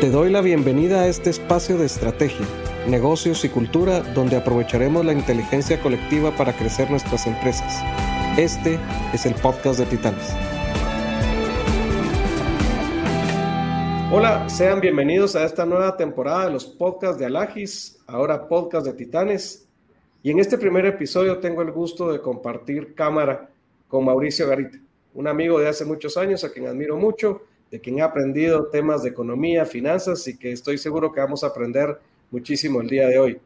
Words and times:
Te 0.00 0.10
doy 0.10 0.30
la 0.30 0.42
bienvenida 0.42 1.00
a 1.00 1.08
este 1.08 1.30
espacio 1.30 1.78
de 1.78 1.86
estrategia, 1.86 2.46
negocios 2.86 3.46
y 3.46 3.48
cultura 3.48 4.00
donde 4.00 4.36
aprovecharemos 4.36 5.06
la 5.06 5.14
inteligencia 5.14 5.80
colectiva 5.80 6.36
para 6.36 6.52
crecer 6.52 6.90
nuestras 6.90 7.26
empresas. 7.26 7.82
Este 8.36 8.78
es 9.14 9.24
el 9.24 9.34
podcast 9.36 9.78
de 9.78 9.86
Titanes. 9.86 10.34
Hola, 14.12 14.46
sean 14.50 14.82
bienvenidos 14.82 15.34
a 15.34 15.46
esta 15.46 15.64
nueva 15.64 15.96
temporada 15.96 16.44
de 16.44 16.52
los 16.52 16.66
podcasts 16.66 17.18
de 17.18 17.24
Alagis, 17.24 17.98
ahora 18.06 18.48
podcast 18.48 18.84
de 18.84 18.92
Titanes. 18.92 19.66
Y 20.22 20.30
en 20.30 20.40
este 20.40 20.58
primer 20.58 20.84
episodio 20.84 21.38
tengo 21.38 21.62
el 21.62 21.72
gusto 21.72 22.12
de 22.12 22.20
compartir 22.20 22.94
cámara 22.94 23.48
con 23.88 24.04
Mauricio 24.04 24.46
Garita, 24.46 24.78
un 25.14 25.26
amigo 25.26 25.58
de 25.58 25.68
hace 25.68 25.86
muchos 25.86 26.18
años 26.18 26.44
a 26.44 26.52
quien 26.52 26.66
admiro 26.66 26.98
mucho 26.98 27.45
de 27.70 27.80
quien 27.80 27.98
he 27.98 28.02
aprendido 28.02 28.66
temas 28.66 29.02
de 29.02 29.10
economía, 29.10 29.64
finanzas 29.64 30.26
y 30.28 30.36
que 30.36 30.52
estoy 30.52 30.78
seguro 30.78 31.12
que 31.12 31.20
vamos 31.20 31.42
a 31.42 31.48
aprender 31.48 31.98
muchísimo 32.30 32.80
el 32.80 32.88
día 32.88 33.08
de 33.08 33.18
hoy. 33.18 33.40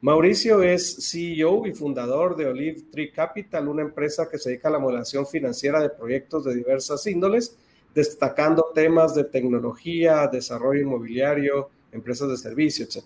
Mauricio 0.00 0.62
es 0.62 1.10
CEO 1.10 1.66
y 1.66 1.72
fundador 1.72 2.34
de 2.34 2.46
Olive 2.46 2.82
Tree 2.90 3.12
Capital, 3.12 3.68
una 3.68 3.82
empresa 3.82 4.28
que 4.28 4.38
se 4.38 4.50
dedica 4.50 4.68
a 4.68 4.72
la 4.72 4.78
modelación 4.78 5.26
financiera 5.26 5.80
de 5.80 5.90
proyectos 5.90 6.44
de 6.44 6.54
diversas 6.54 7.06
índoles, 7.06 7.56
destacando 7.94 8.72
temas 8.74 9.14
de 9.14 9.24
tecnología, 9.24 10.26
desarrollo 10.26 10.80
inmobiliario, 10.80 11.70
empresas 11.92 12.28
de 12.30 12.36
servicio, 12.36 12.84
etc. 12.84 13.04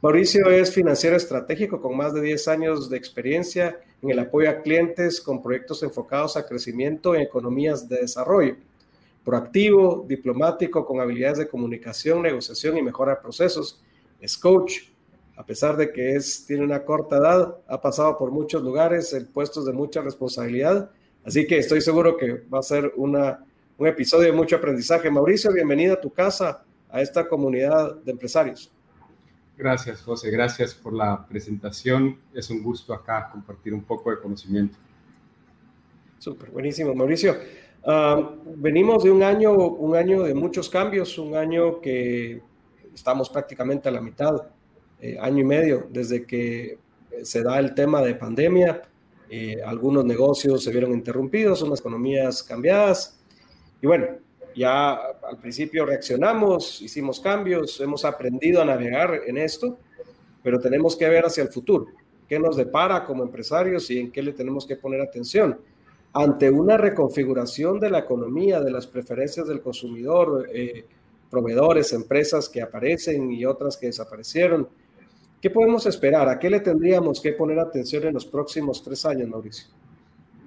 Mauricio 0.00 0.48
es 0.50 0.72
financiero 0.72 1.16
estratégico 1.16 1.80
con 1.80 1.96
más 1.96 2.14
de 2.14 2.20
10 2.20 2.46
años 2.48 2.88
de 2.88 2.98
experiencia 2.98 3.80
en 4.00 4.10
el 4.10 4.18
apoyo 4.20 4.48
a 4.48 4.62
clientes 4.62 5.20
con 5.20 5.42
proyectos 5.42 5.82
enfocados 5.82 6.36
a 6.36 6.46
crecimiento 6.46 7.16
en 7.16 7.22
economías 7.22 7.88
de 7.88 8.02
desarrollo 8.02 8.54
proactivo, 9.28 10.06
diplomático, 10.08 10.86
con 10.86 11.02
habilidades 11.02 11.36
de 11.36 11.48
comunicación, 11.48 12.22
negociación 12.22 12.78
y 12.78 12.82
mejora 12.82 13.16
de 13.16 13.20
procesos. 13.20 13.82
Es 14.22 14.38
coach, 14.38 14.84
a 15.36 15.44
pesar 15.44 15.76
de 15.76 15.92
que 15.92 16.16
es, 16.16 16.46
tiene 16.46 16.64
una 16.64 16.82
corta 16.82 17.18
edad, 17.18 17.58
ha 17.68 17.78
pasado 17.78 18.16
por 18.16 18.30
muchos 18.30 18.62
lugares, 18.62 19.12
en 19.12 19.26
puestos 19.26 19.66
de 19.66 19.74
mucha 19.74 20.00
responsabilidad. 20.00 20.90
Así 21.26 21.46
que 21.46 21.58
estoy 21.58 21.82
seguro 21.82 22.16
que 22.16 22.42
va 22.48 22.60
a 22.60 22.62
ser 22.62 22.90
una, 22.96 23.44
un 23.76 23.86
episodio 23.86 24.28
de 24.28 24.32
mucho 24.32 24.56
aprendizaje. 24.56 25.10
Mauricio, 25.10 25.52
bienvenido 25.52 25.92
a 25.92 26.00
tu 26.00 26.10
casa, 26.10 26.64
a 26.88 27.02
esta 27.02 27.28
comunidad 27.28 27.96
de 27.96 28.12
empresarios. 28.12 28.72
Gracias, 29.58 30.00
José. 30.00 30.30
Gracias 30.30 30.72
por 30.72 30.94
la 30.94 31.26
presentación. 31.26 32.18
Es 32.32 32.48
un 32.48 32.62
gusto 32.62 32.94
acá 32.94 33.28
compartir 33.30 33.74
un 33.74 33.82
poco 33.82 34.10
de 34.10 34.20
conocimiento. 34.20 34.78
Súper, 36.18 36.50
buenísimo. 36.50 36.94
Mauricio, 36.94 37.36
Ah, 37.90 38.34
venimos 38.44 39.02
de 39.02 39.10
un 39.10 39.22
año, 39.22 39.50
un 39.54 39.96
año 39.96 40.22
de 40.22 40.34
muchos 40.34 40.68
cambios, 40.68 41.16
un 41.16 41.34
año 41.34 41.80
que 41.80 42.42
estamos 42.92 43.30
prácticamente 43.30 43.88
a 43.88 43.92
la 43.92 44.02
mitad, 44.02 44.42
eh, 45.00 45.16
año 45.18 45.38
y 45.38 45.44
medio, 45.44 45.86
desde 45.88 46.26
que 46.26 46.78
se 47.22 47.42
da 47.42 47.58
el 47.58 47.72
tema 47.74 48.02
de 48.02 48.14
pandemia. 48.14 48.82
Eh, 49.30 49.62
algunos 49.64 50.04
negocios 50.04 50.62
se 50.62 50.70
vieron 50.70 50.92
interrumpidos, 50.92 51.62
unas 51.62 51.80
economías 51.80 52.42
cambiadas. 52.42 53.18
Y 53.80 53.86
bueno, 53.86 54.06
ya 54.54 54.92
al 54.92 55.38
principio 55.40 55.86
reaccionamos, 55.86 56.82
hicimos 56.82 57.18
cambios, 57.20 57.80
hemos 57.80 58.04
aprendido 58.04 58.60
a 58.60 58.66
navegar 58.66 59.22
en 59.26 59.38
esto, 59.38 59.78
pero 60.42 60.60
tenemos 60.60 60.94
que 60.94 61.08
ver 61.08 61.24
hacia 61.24 61.42
el 61.42 61.48
futuro, 61.48 61.86
qué 62.28 62.38
nos 62.38 62.54
depara 62.54 63.06
como 63.06 63.22
empresarios 63.22 63.90
y 63.90 63.98
en 63.98 64.12
qué 64.12 64.22
le 64.22 64.34
tenemos 64.34 64.66
que 64.66 64.76
poner 64.76 65.00
atención 65.00 65.58
ante 66.12 66.50
una 66.50 66.76
reconfiguración 66.76 67.78
de 67.78 67.90
la 67.90 68.00
economía, 68.00 68.60
de 68.60 68.70
las 68.70 68.86
preferencias 68.86 69.46
del 69.46 69.60
consumidor, 69.60 70.48
eh, 70.52 70.84
proveedores, 71.30 71.92
empresas 71.92 72.48
que 72.48 72.62
aparecen 72.62 73.30
y 73.30 73.44
otras 73.44 73.76
que 73.76 73.86
desaparecieron. 73.86 74.68
¿Qué 75.40 75.50
podemos 75.50 75.86
esperar? 75.86 76.28
¿A 76.28 76.38
qué 76.38 76.50
le 76.50 76.60
tendríamos 76.60 77.20
que 77.20 77.32
poner 77.32 77.58
atención 77.58 78.04
en 78.04 78.14
los 78.14 78.26
próximos 78.26 78.82
tres 78.82 79.04
años, 79.04 79.28
Mauricio? 79.28 79.68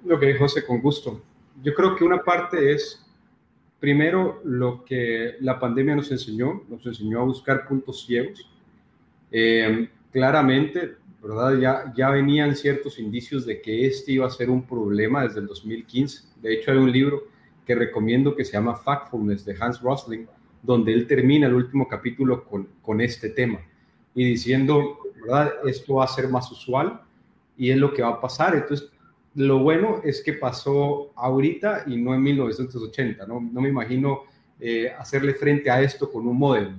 Lo 0.04 0.18
que 0.18 0.36
José, 0.36 0.66
con 0.66 0.82
gusto. 0.82 1.22
Yo 1.62 1.72
creo 1.74 1.96
que 1.96 2.04
una 2.04 2.22
parte 2.22 2.72
es, 2.72 3.00
primero, 3.78 4.40
lo 4.44 4.84
que 4.84 5.36
la 5.40 5.58
pandemia 5.58 5.94
nos 5.94 6.10
enseñó, 6.10 6.64
nos 6.68 6.84
enseñó 6.84 7.20
a 7.20 7.24
buscar 7.24 7.66
puntos 7.66 8.04
ciegos. 8.04 8.50
Eh, 9.30 9.88
claramente, 10.10 10.96
¿verdad? 11.22 11.58
Ya, 11.58 11.92
ya 11.96 12.10
venían 12.10 12.56
ciertos 12.56 12.98
indicios 12.98 13.46
de 13.46 13.60
que 13.62 13.86
este 13.86 14.12
iba 14.12 14.26
a 14.26 14.30
ser 14.30 14.50
un 14.50 14.66
problema 14.66 15.22
desde 15.22 15.40
el 15.40 15.46
2015. 15.46 16.24
De 16.42 16.54
hecho, 16.54 16.72
hay 16.72 16.78
un 16.78 16.90
libro 16.90 17.24
que 17.64 17.74
recomiendo 17.74 18.34
que 18.34 18.44
se 18.44 18.52
llama 18.52 18.74
Factfulness 18.74 19.44
de 19.44 19.56
Hans 19.58 19.80
Rosling, 19.80 20.26
donde 20.62 20.92
él 20.92 21.06
termina 21.06 21.46
el 21.46 21.54
último 21.54 21.86
capítulo 21.88 22.44
con, 22.44 22.68
con 22.82 23.00
este 23.00 23.30
tema 23.30 23.60
y 24.14 24.24
diciendo, 24.24 24.98
¿verdad? 25.20 25.52
Esto 25.64 25.94
va 25.94 26.04
a 26.04 26.08
ser 26.08 26.28
más 26.28 26.50
usual 26.50 27.00
y 27.56 27.70
es 27.70 27.76
lo 27.76 27.94
que 27.94 28.02
va 28.02 28.10
a 28.10 28.20
pasar. 28.20 28.54
Entonces, 28.54 28.90
lo 29.34 29.60
bueno 29.60 30.00
es 30.04 30.22
que 30.22 30.34
pasó 30.34 31.12
ahorita 31.14 31.84
y 31.86 31.96
no 31.96 32.14
en 32.14 32.22
1980, 32.22 33.26
¿no? 33.26 33.40
No 33.40 33.60
me 33.60 33.68
imagino 33.68 34.24
eh, 34.60 34.92
hacerle 34.98 35.34
frente 35.34 35.70
a 35.70 35.80
esto 35.80 36.10
con 36.10 36.26
un 36.26 36.36
modelo. 36.36 36.72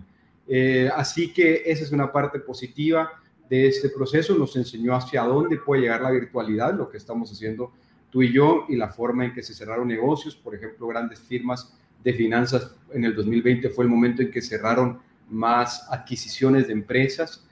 Eh, 0.47 0.89
así 0.93 1.33
que 1.33 1.63
esa 1.65 1.83
es 1.83 1.91
una 1.91 2.11
parte 2.11 2.39
positiva 2.39 3.22
de 3.49 3.67
este 3.67 3.89
proceso, 3.89 4.35
nos 4.37 4.55
enseñó 4.55 4.95
hacia 4.95 5.23
dónde 5.23 5.57
puede 5.57 5.81
llegar 5.81 6.01
la 6.01 6.11
virtualidad, 6.11 6.73
lo 6.73 6.89
que 6.89 6.97
estamos 6.97 7.31
haciendo 7.31 7.71
tú 8.09 8.21
y 8.21 8.31
yo, 8.31 8.65
y 8.69 8.75
la 8.75 8.89
forma 8.89 9.25
en 9.25 9.33
que 9.33 9.43
se 9.43 9.53
cerraron 9.53 9.87
negocios, 9.87 10.35
por 10.35 10.55
ejemplo, 10.55 10.87
grandes 10.87 11.19
firmas 11.19 11.73
de 12.03 12.13
finanzas 12.13 12.75
en 12.91 13.05
el 13.05 13.15
2020 13.15 13.69
fue 13.69 13.85
el 13.85 13.89
momento 13.89 14.21
en 14.21 14.29
que 14.29 14.41
cerraron 14.41 14.99
más 15.29 15.87
adquisiciones 15.89 16.67
de 16.67 16.73
empresas. 16.73 17.45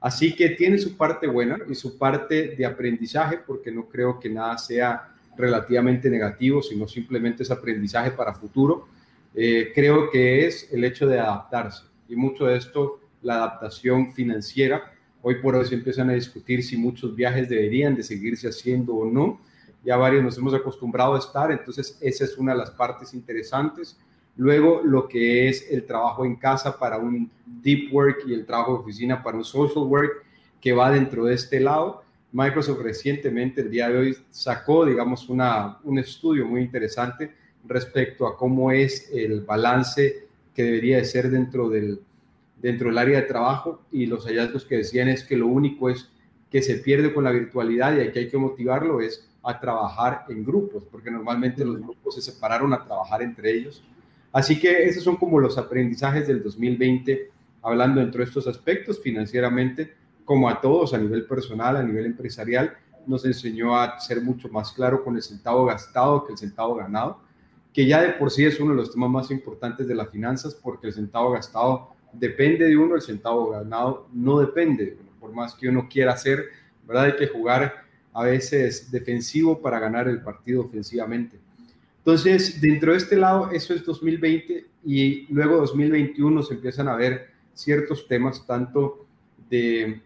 Así 0.00 0.34
que 0.34 0.50
tiene 0.50 0.78
su 0.78 0.96
parte 0.96 1.26
buena 1.26 1.58
y 1.68 1.74
su 1.74 1.98
parte 1.98 2.54
de 2.56 2.64
aprendizaje, 2.64 3.38
porque 3.38 3.70
no 3.70 3.88
creo 3.88 4.18
que 4.20 4.28
nada 4.28 4.56
sea 4.58 5.08
relativamente 5.36 6.08
negativo, 6.08 6.62
sino 6.62 6.86
simplemente 6.86 7.42
es 7.42 7.50
aprendizaje 7.50 8.10
para 8.12 8.32
futuro. 8.32 8.88
Eh, 9.34 9.72
creo 9.74 10.10
que 10.10 10.46
es 10.46 10.72
el 10.72 10.84
hecho 10.84 11.06
de 11.06 11.18
adaptarse 11.18 11.84
y 12.08 12.16
mucho 12.16 12.46
de 12.46 12.56
esto, 12.56 13.00
la 13.22 13.36
adaptación 13.36 14.12
financiera 14.12 14.92
Hoy 15.28 15.40
por 15.42 15.56
hoy 15.56 15.66
se 15.66 15.74
empiezan 15.74 16.08
a 16.08 16.12
discutir 16.12 16.62
si 16.62 16.76
muchos 16.76 17.16
viajes 17.16 17.48
deberían 17.48 17.96
de 17.96 18.04
seguirse 18.04 18.46
haciendo 18.46 18.94
o 18.94 19.10
no. 19.10 19.40
Ya 19.84 19.96
varios 19.96 20.22
nos 20.22 20.38
hemos 20.38 20.54
acostumbrado 20.54 21.16
a 21.16 21.18
estar, 21.18 21.50
entonces 21.50 21.98
esa 22.00 22.22
es 22.22 22.38
una 22.38 22.52
de 22.52 22.58
las 22.58 22.70
partes 22.70 23.12
interesantes. 23.12 23.98
Luego, 24.36 24.82
lo 24.84 25.08
que 25.08 25.48
es 25.48 25.68
el 25.68 25.84
trabajo 25.84 26.24
en 26.24 26.36
casa 26.36 26.78
para 26.78 26.98
un 26.98 27.28
deep 27.44 27.92
work 27.92 28.18
y 28.24 28.34
el 28.34 28.46
trabajo 28.46 28.74
de 28.74 28.78
oficina 28.78 29.20
para 29.20 29.36
un 29.36 29.44
social 29.44 29.86
work, 29.86 30.12
que 30.60 30.72
va 30.72 30.92
dentro 30.92 31.24
de 31.24 31.34
este 31.34 31.58
lado. 31.58 32.04
Microsoft 32.30 32.82
recientemente, 32.82 33.62
el 33.62 33.70
día 33.72 33.88
de 33.88 33.98
hoy, 33.98 34.16
sacó, 34.30 34.86
digamos, 34.86 35.28
una, 35.28 35.78
un 35.82 35.98
estudio 35.98 36.46
muy 36.46 36.60
interesante 36.60 37.32
respecto 37.64 38.28
a 38.28 38.36
cómo 38.36 38.70
es 38.70 39.10
el 39.12 39.40
balance 39.40 40.28
que 40.54 40.62
debería 40.62 40.98
de 40.98 41.04
ser 41.04 41.30
dentro 41.30 41.68
del, 41.68 42.00
dentro 42.66 42.88
del 42.88 42.98
área 42.98 43.20
de 43.20 43.28
trabajo 43.28 43.82
y 43.92 44.06
los 44.06 44.26
hallazgos 44.26 44.64
que 44.64 44.78
decían 44.78 45.06
es 45.06 45.22
que 45.22 45.36
lo 45.36 45.46
único 45.46 45.88
es 45.88 46.10
que 46.50 46.60
se 46.62 46.78
pierde 46.78 47.14
con 47.14 47.22
la 47.22 47.30
virtualidad 47.30 47.96
y 47.96 48.00
aquí 48.00 48.18
hay 48.18 48.28
que 48.28 48.38
motivarlo 48.38 49.00
es 49.00 49.30
a 49.44 49.60
trabajar 49.60 50.24
en 50.28 50.44
grupos, 50.44 50.82
porque 50.90 51.08
normalmente 51.08 51.64
los 51.64 51.78
grupos 51.78 52.16
se 52.16 52.22
separaron 52.22 52.72
a 52.72 52.82
trabajar 52.84 53.22
entre 53.22 53.52
ellos. 53.52 53.84
Así 54.32 54.58
que 54.58 54.82
esos 54.82 55.04
son 55.04 55.14
como 55.14 55.38
los 55.38 55.56
aprendizajes 55.56 56.26
del 56.26 56.42
2020, 56.42 57.30
hablando 57.62 58.00
dentro 58.00 58.18
de 58.18 58.24
estos 58.24 58.48
aspectos 58.48 59.00
financieramente, 59.00 59.94
como 60.24 60.48
a 60.48 60.60
todos 60.60 60.92
a 60.92 60.98
nivel 60.98 61.24
personal, 61.24 61.76
a 61.76 61.84
nivel 61.84 62.06
empresarial, 62.06 62.76
nos 63.06 63.24
enseñó 63.24 63.78
a 63.78 64.00
ser 64.00 64.22
mucho 64.22 64.48
más 64.48 64.72
claro 64.72 65.04
con 65.04 65.14
el 65.14 65.22
centavo 65.22 65.66
gastado 65.66 66.24
que 66.26 66.32
el 66.32 66.38
centavo 66.38 66.74
ganado, 66.74 67.20
que 67.72 67.86
ya 67.86 68.02
de 68.02 68.08
por 68.14 68.32
sí 68.32 68.44
es 68.44 68.58
uno 68.58 68.72
de 68.72 68.78
los 68.78 68.90
temas 68.90 69.10
más 69.10 69.30
importantes 69.30 69.86
de 69.86 69.94
las 69.94 70.10
finanzas, 70.10 70.52
porque 70.52 70.88
el 70.88 70.94
centavo 70.94 71.30
gastado 71.30 71.94
depende 72.18 72.66
de 72.66 72.76
uno, 72.76 72.94
el 72.94 73.02
centavo 73.02 73.50
ganado 73.50 74.08
no 74.12 74.38
depende, 74.40 74.96
por 75.20 75.32
más 75.32 75.54
que 75.54 75.68
uno 75.68 75.88
quiera 75.88 76.12
hacer, 76.12 76.46
¿verdad? 76.86 77.04
Hay 77.06 77.16
que 77.16 77.28
jugar 77.28 77.84
a 78.12 78.24
veces 78.24 78.90
defensivo 78.90 79.60
para 79.60 79.78
ganar 79.78 80.08
el 80.08 80.22
partido 80.22 80.62
ofensivamente. 80.62 81.38
Entonces, 81.98 82.60
dentro 82.60 82.92
de 82.92 82.98
este 82.98 83.16
lado, 83.16 83.50
eso 83.50 83.74
es 83.74 83.84
2020 83.84 84.66
y 84.84 85.26
luego 85.32 85.56
2021 85.56 86.42
se 86.42 86.54
empiezan 86.54 86.88
a 86.88 86.96
ver 86.96 87.30
ciertos 87.52 88.06
temas, 88.06 88.46
tanto 88.46 89.06
de 89.50 90.00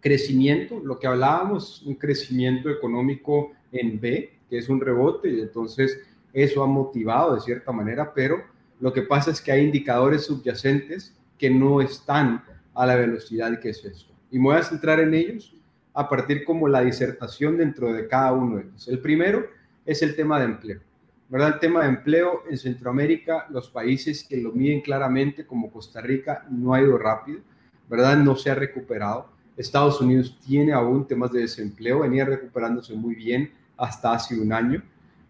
crecimiento, 0.00 0.80
lo 0.80 0.98
que 0.98 1.06
hablábamos, 1.06 1.82
un 1.82 1.94
crecimiento 1.94 2.70
económico 2.70 3.52
en 3.72 4.00
B, 4.00 4.32
que 4.48 4.58
es 4.58 4.68
un 4.68 4.80
rebote, 4.80 5.28
y 5.28 5.40
entonces 5.40 6.00
eso 6.32 6.62
ha 6.62 6.66
motivado 6.66 7.34
de 7.34 7.40
cierta 7.40 7.72
manera, 7.72 8.12
pero 8.14 8.44
lo 8.80 8.92
que 8.92 9.02
pasa 9.02 9.30
es 9.30 9.40
que 9.40 9.50
hay 9.50 9.64
indicadores 9.64 10.26
subyacentes 10.26 11.16
que 11.38 11.50
no 11.50 11.80
están 11.80 12.44
a 12.74 12.86
la 12.86 12.96
velocidad 12.96 13.60
que 13.60 13.70
es 13.70 13.84
esto. 13.84 14.12
Y 14.30 14.38
me 14.38 14.44
voy 14.44 14.56
a 14.56 14.62
centrar 14.62 15.00
en 15.00 15.14
ellos 15.14 15.54
a 15.92 16.08
partir 16.08 16.44
como 16.44 16.68
la 16.68 16.80
disertación 16.80 17.56
dentro 17.56 17.92
de 17.92 18.08
cada 18.08 18.32
uno 18.32 18.56
de 18.56 18.62
ellos. 18.62 18.88
El 18.88 18.98
primero 18.98 19.46
es 19.86 20.02
el 20.02 20.16
tema 20.16 20.38
de 20.38 20.46
empleo. 20.46 20.80
¿verdad? 21.28 21.54
El 21.54 21.60
tema 21.60 21.82
de 21.82 21.88
empleo 21.88 22.42
en 22.48 22.58
Centroamérica, 22.58 23.46
los 23.50 23.68
países 23.68 24.24
que 24.24 24.36
lo 24.36 24.52
miden 24.52 24.80
claramente, 24.80 25.46
como 25.46 25.70
Costa 25.70 26.00
Rica, 26.00 26.46
no 26.50 26.74
ha 26.74 26.80
ido 26.80 26.98
rápido, 26.98 27.40
¿verdad? 27.88 28.16
No 28.18 28.36
se 28.36 28.50
ha 28.50 28.54
recuperado. 28.54 29.28
Estados 29.56 30.00
Unidos 30.00 30.38
tiene 30.44 30.72
aún 30.72 31.06
temas 31.06 31.32
de 31.32 31.40
desempleo, 31.40 32.00
venía 32.00 32.24
recuperándose 32.24 32.94
muy 32.94 33.14
bien 33.14 33.52
hasta 33.76 34.12
hace 34.12 34.38
un 34.38 34.52
año, 34.52 34.82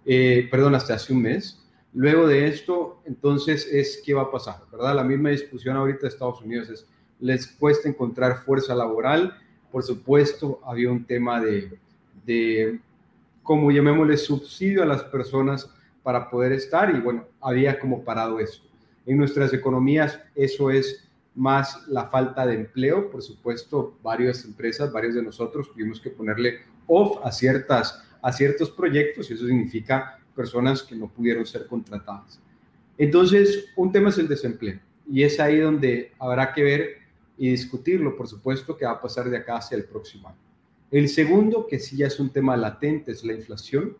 eh, 0.04 0.48
perdón, 0.50 0.74
hasta 0.74 0.94
hace 0.94 1.12
un 1.12 1.22
mes. 1.22 1.63
Luego 1.94 2.26
de 2.26 2.48
esto, 2.48 3.00
entonces, 3.04 3.68
es 3.70 4.02
qué 4.04 4.14
va 4.14 4.22
a 4.22 4.30
pasar, 4.30 4.56
¿verdad? 4.70 4.96
La 4.96 5.04
misma 5.04 5.30
discusión 5.30 5.76
ahorita 5.76 6.00
de 6.02 6.08
Estados 6.08 6.42
Unidos 6.42 6.68
es, 6.68 6.86
les 7.20 7.46
cuesta 7.46 7.88
encontrar 7.88 8.38
fuerza 8.38 8.74
laboral. 8.74 9.38
Por 9.70 9.84
supuesto, 9.84 10.60
había 10.64 10.90
un 10.90 11.04
tema 11.04 11.40
de, 11.40 11.78
de 12.26 12.80
como 13.44 13.70
llamémosle, 13.70 14.16
subsidio 14.16 14.82
a 14.82 14.86
las 14.86 15.04
personas 15.04 15.70
para 16.02 16.28
poder 16.28 16.52
estar 16.52 16.94
y 16.94 16.98
bueno, 16.98 17.26
había 17.40 17.78
como 17.78 18.02
parado 18.02 18.40
esto. 18.40 18.66
En 19.06 19.18
nuestras 19.18 19.52
economías 19.52 20.18
eso 20.34 20.70
es 20.70 21.08
más 21.34 21.86
la 21.88 22.06
falta 22.06 22.46
de 22.46 22.54
empleo, 22.54 23.10
por 23.10 23.22
supuesto, 23.22 23.96
varias 24.02 24.44
empresas, 24.44 24.92
varios 24.92 25.14
de 25.14 25.22
nosotros 25.22 25.70
tuvimos 25.72 26.00
que 26.00 26.10
ponerle 26.10 26.60
off 26.86 27.18
a, 27.24 27.30
ciertas, 27.30 28.02
a 28.22 28.32
ciertos 28.32 28.70
proyectos 28.70 29.30
y 29.30 29.34
eso 29.34 29.46
significa 29.46 30.18
personas 30.34 30.82
que 30.82 30.96
no 30.96 31.08
pudieron 31.08 31.46
ser 31.46 31.66
contratadas. 31.66 32.40
Entonces, 32.98 33.66
un 33.76 33.92
tema 33.92 34.10
es 34.10 34.18
el 34.18 34.28
desempleo 34.28 34.78
y 35.10 35.22
es 35.22 35.40
ahí 35.40 35.58
donde 35.58 36.12
habrá 36.18 36.52
que 36.52 36.62
ver 36.62 36.96
y 37.36 37.50
discutirlo, 37.50 38.16
por 38.16 38.28
supuesto, 38.28 38.76
que 38.76 38.84
va 38.84 38.92
a 38.92 39.00
pasar 39.00 39.28
de 39.28 39.36
acá 39.36 39.56
hacia 39.56 39.76
el 39.76 39.84
próximo 39.84 40.28
año. 40.28 40.38
El 40.90 41.08
segundo, 41.08 41.66
que 41.66 41.78
sí 41.78 41.96
ya 41.96 42.06
es 42.06 42.20
un 42.20 42.30
tema 42.30 42.56
latente, 42.56 43.10
es 43.10 43.24
la 43.24 43.32
inflación. 43.32 43.96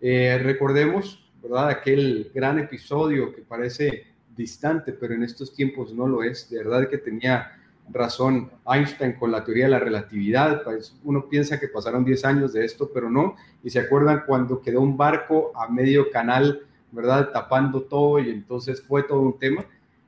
Eh, 0.00 0.38
recordemos, 0.42 1.30
¿verdad? 1.42 1.70
Aquel 1.70 2.30
gran 2.34 2.58
episodio 2.58 3.34
que 3.34 3.42
parece 3.42 4.04
distante, 4.36 4.92
pero 4.92 5.14
en 5.14 5.22
estos 5.22 5.54
tiempos 5.54 5.94
no 5.94 6.06
lo 6.06 6.22
es. 6.22 6.50
De 6.50 6.58
verdad 6.58 6.88
que 6.88 6.98
tenía 6.98 7.57
razón 7.90 8.50
Einstein 8.66 9.14
con 9.14 9.30
la 9.30 9.44
teoría 9.44 9.64
de 9.64 9.70
la 9.70 9.78
relatividad. 9.78 10.62
Pues 10.62 10.96
uno 11.04 11.28
piensa 11.28 11.58
que 11.58 11.68
pasaron 11.68 12.04
10 12.04 12.24
años 12.24 12.52
de 12.52 12.64
esto, 12.64 12.90
pero 12.92 13.10
no. 13.10 13.36
Y 13.62 13.70
se 13.70 13.80
acuerdan 13.80 14.24
cuando 14.26 14.60
quedó 14.60 14.80
un 14.80 14.96
barco 14.96 15.52
a 15.54 15.68
medio 15.68 16.10
canal, 16.10 16.62
¿verdad? 16.92 17.30
Tapando 17.32 17.82
todo 17.82 18.18
y 18.18 18.30
entonces 18.30 18.82
fue 18.82 19.02
todo 19.02 19.20
un 19.20 19.38
tema. 19.38 19.64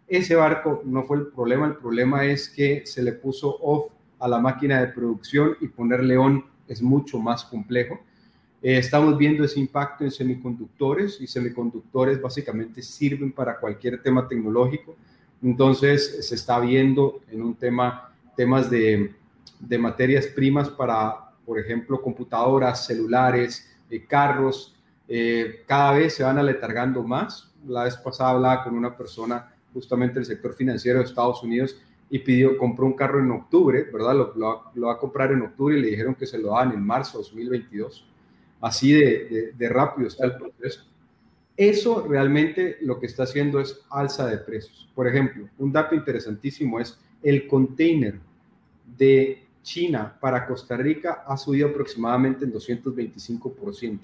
Ese 0.07 0.35
barco 0.35 0.83
no 0.85 1.05
fue 1.05 1.19
el 1.19 1.27
problema, 1.29 1.67
el 1.67 1.77
problema 1.77 2.25
es 2.25 2.49
que 2.49 2.85
se 2.85 3.03
le 3.03 3.13
puso 3.13 3.57
off 3.61 3.93
a 4.19 4.29
la 4.29 4.39
máquina 4.39 4.81
de 4.81 4.89
producción 4.89 5.57
y 5.61 5.69
ponerle 5.69 6.17
on 6.19 6.45
es 6.67 6.81
mucho 6.83 7.19
más 7.19 7.45
complejo. 7.45 8.01
Eh, 8.63 8.79
estamos 8.79 9.17
viendo 9.17 9.45
ese 9.45 9.59
impacto 9.59 10.05
en 10.05 10.11
semiconductores 10.11 11.21
y 11.21 11.27
semiconductores 11.27 12.21
básicamente 12.21 12.83
sirven 12.83 13.33
para 13.33 13.59
cualquier 13.59 14.03
tema 14.03 14.29
tecnológico. 14.29 14.97
Entonces 15.43 16.27
se 16.27 16.35
está 16.35 16.61
viendo 16.61 17.21
en 17.31 17.43
un 17.43 17.55
tema, 17.55 18.13
temas 18.37 18.71
de, 18.71 19.15
de 19.59 19.79
materias 19.79 20.27
primas 20.27 20.69
para, 20.69 21.31
por 21.45 21.59
ejemplo, 21.59 22.01
computadoras, 22.01 22.87
celulares, 22.87 23.71
eh, 23.91 24.05
carros, 24.07 24.75
eh, 25.09 25.65
cada 25.67 25.93
vez 25.93 26.15
se 26.15 26.23
van 26.23 26.39
aletargando 26.39 27.03
más. 27.03 27.53
La 27.67 27.85
vez 27.85 27.97
pasada 27.97 28.31
hablaba 28.31 28.65
con 28.65 28.77
una 28.77 28.97
persona 28.97 29.53
justamente 29.75 30.15
del 30.15 30.25
sector 30.25 30.55
financiero 30.55 30.99
de 30.99 31.05
Estados 31.05 31.43
Unidos 31.43 31.77
y 32.09 32.19
pidió, 32.21 32.57
compró 32.57 32.87
un 32.87 32.95
carro 32.95 33.21
en 33.21 33.31
octubre, 33.31 33.89
¿verdad? 33.93 34.15
Lo, 34.35 34.87
va 34.87 34.93
a 34.93 34.99
comprar 34.99 35.33
en 35.33 35.43
octubre 35.43 35.77
y 35.77 35.81
le 35.81 35.89
dijeron 35.89 36.15
que 36.15 36.27
se 36.27 36.39
lo 36.39 36.53
dan 36.53 36.73
en 36.73 36.85
marzo 36.85 37.19
de 37.19 37.25
2022. 37.25 38.07
Así 38.61 38.93
de, 38.93 39.53
de, 39.57 39.69
rápido 39.69 40.09
está 40.09 40.27
el 40.27 40.37
proceso. 40.37 40.85
Eso 41.61 42.07
realmente 42.09 42.79
lo 42.81 42.99
que 42.99 43.05
está 43.05 43.25
haciendo 43.25 43.61
es 43.61 43.83
alza 43.91 44.27
de 44.27 44.39
precios. 44.39 44.89
Por 44.95 45.07
ejemplo, 45.07 45.47
un 45.59 45.71
dato 45.71 45.95
interesantísimo 45.95 46.81
es 46.81 46.99
el 47.23 47.47
container 47.47 48.19
de 48.97 49.45
China 49.63 50.17
para 50.23 50.47
Costa 50.47 50.79
Rica 50.79 51.23
ha 51.27 51.37
subido 51.37 51.69
aproximadamente 51.69 52.47
en 52.47 52.53
225%, 52.55 53.99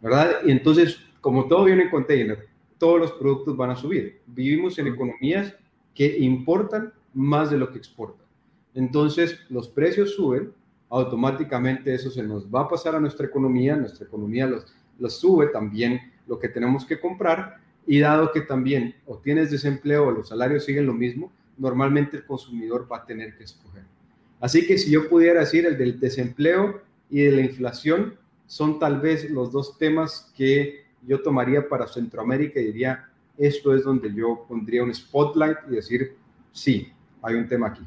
¿verdad? 0.00 0.36
Y 0.46 0.52
entonces, 0.52 1.00
como 1.20 1.48
todo 1.48 1.64
viene 1.64 1.82
en 1.82 1.90
container, 1.90 2.46
todos 2.78 3.00
los 3.00 3.12
productos 3.14 3.56
van 3.56 3.70
a 3.70 3.76
subir. 3.76 4.20
Vivimos 4.28 4.78
en 4.78 4.86
economías 4.86 5.52
que 5.92 6.18
importan 6.20 6.92
más 7.12 7.50
de 7.50 7.58
lo 7.58 7.72
que 7.72 7.78
exporta. 7.78 8.22
Entonces, 8.74 9.40
los 9.48 9.68
precios 9.68 10.14
suben, 10.14 10.52
automáticamente 10.88 11.92
eso 11.92 12.12
se 12.12 12.22
nos 12.22 12.46
va 12.46 12.60
a 12.60 12.68
pasar 12.68 12.94
a 12.94 13.00
nuestra 13.00 13.26
economía, 13.26 13.74
nuestra 13.74 14.06
economía 14.06 14.46
los, 14.46 14.72
los 15.00 15.18
sube 15.18 15.48
también 15.48 16.12
lo 16.30 16.38
que 16.38 16.48
tenemos 16.48 16.86
que 16.86 17.00
comprar 17.00 17.56
y 17.86 17.98
dado 17.98 18.30
que 18.30 18.42
también 18.42 18.94
o 19.04 19.18
tienes 19.18 19.50
desempleo 19.50 20.06
o 20.06 20.10
los 20.12 20.28
salarios 20.28 20.64
siguen 20.64 20.86
lo 20.86 20.94
mismo, 20.94 21.32
normalmente 21.58 22.18
el 22.18 22.24
consumidor 22.24 22.86
va 22.90 22.98
a 22.98 23.04
tener 23.04 23.36
que 23.36 23.42
escoger. 23.42 23.82
Así 24.38 24.64
que 24.64 24.78
si 24.78 24.92
yo 24.92 25.08
pudiera 25.08 25.40
decir 25.40 25.66
el 25.66 25.76
del 25.76 25.98
desempleo 25.98 26.82
y 27.10 27.22
de 27.22 27.32
la 27.32 27.40
inflación 27.42 28.14
son 28.46 28.78
tal 28.78 29.00
vez 29.00 29.28
los 29.28 29.50
dos 29.50 29.76
temas 29.76 30.32
que 30.36 30.84
yo 31.04 31.20
tomaría 31.20 31.68
para 31.68 31.88
Centroamérica 31.88 32.60
y 32.60 32.66
diría, 32.66 33.08
esto 33.36 33.74
es 33.74 33.82
donde 33.82 34.14
yo 34.14 34.44
pondría 34.48 34.84
un 34.84 34.94
spotlight 34.94 35.58
y 35.68 35.74
decir, 35.74 36.16
sí, 36.52 36.92
hay 37.22 37.34
un 37.34 37.48
tema 37.48 37.68
aquí. 37.68 37.82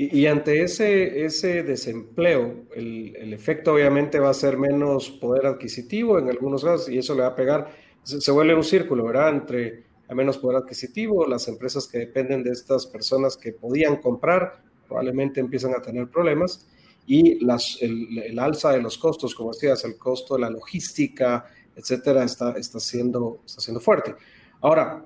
Y, 0.00 0.26
ante 0.26 0.62
ese, 0.62 1.24
ese 1.24 1.64
desempleo, 1.64 2.66
el, 2.76 3.16
el, 3.16 3.32
efecto 3.32 3.74
obviamente 3.74 4.20
va 4.20 4.30
a 4.30 4.34
ser 4.34 4.56
menos 4.56 5.10
poder 5.10 5.46
adquisitivo 5.46 6.20
en 6.20 6.28
algunos 6.28 6.62
casos 6.62 6.88
y 6.88 6.98
eso 6.98 7.16
le 7.16 7.22
va 7.22 7.28
a 7.28 7.34
pegar, 7.34 7.72
se, 8.04 8.30
vuelve 8.30 8.54
un 8.54 8.62
círculo, 8.62 9.06
¿verdad? 9.06 9.30
Entre 9.30 9.82
a 10.08 10.14
menos 10.14 10.38
poder 10.38 10.58
adquisitivo, 10.58 11.26
las 11.26 11.48
empresas 11.48 11.88
que 11.88 11.98
dependen 11.98 12.44
de 12.44 12.52
estas 12.52 12.86
personas 12.86 13.36
que 13.36 13.52
podían 13.52 13.96
comprar 13.96 14.62
probablemente 14.86 15.40
empiezan 15.40 15.74
a 15.74 15.82
tener 15.82 16.08
problemas 16.08 16.68
y 17.04 17.44
las, 17.44 17.78
el, 17.80 18.18
el, 18.18 18.38
alza 18.38 18.70
de 18.70 18.80
los 18.80 18.98
costos, 18.98 19.34
como 19.34 19.52
decías, 19.52 19.84
el 19.84 19.98
costo 19.98 20.34
de 20.34 20.42
la 20.42 20.50
logística, 20.50 21.44
etcétera, 21.74 22.22
está, 22.22 22.52
está, 22.52 22.78
siendo, 22.78 23.40
está 23.44 23.60
siendo 23.60 23.80
fuerte. 23.80 24.14
Ahora, 24.60 25.04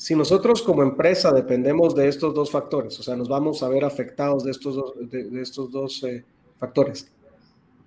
si 0.00 0.16
nosotros 0.16 0.62
como 0.62 0.82
empresa 0.82 1.30
dependemos 1.30 1.94
de 1.94 2.08
estos 2.08 2.32
dos 2.34 2.50
factores, 2.50 2.98
o 2.98 3.02
sea, 3.02 3.16
nos 3.16 3.28
vamos 3.28 3.62
a 3.62 3.68
ver 3.68 3.84
afectados 3.84 4.44
de 4.44 4.50
estos 4.50 4.74
dos, 4.74 4.94
de, 5.10 5.42
estos 5.42 5.70
dos 5.70 6.02
eh, 6.04 6.24
factores, 6.56 7.12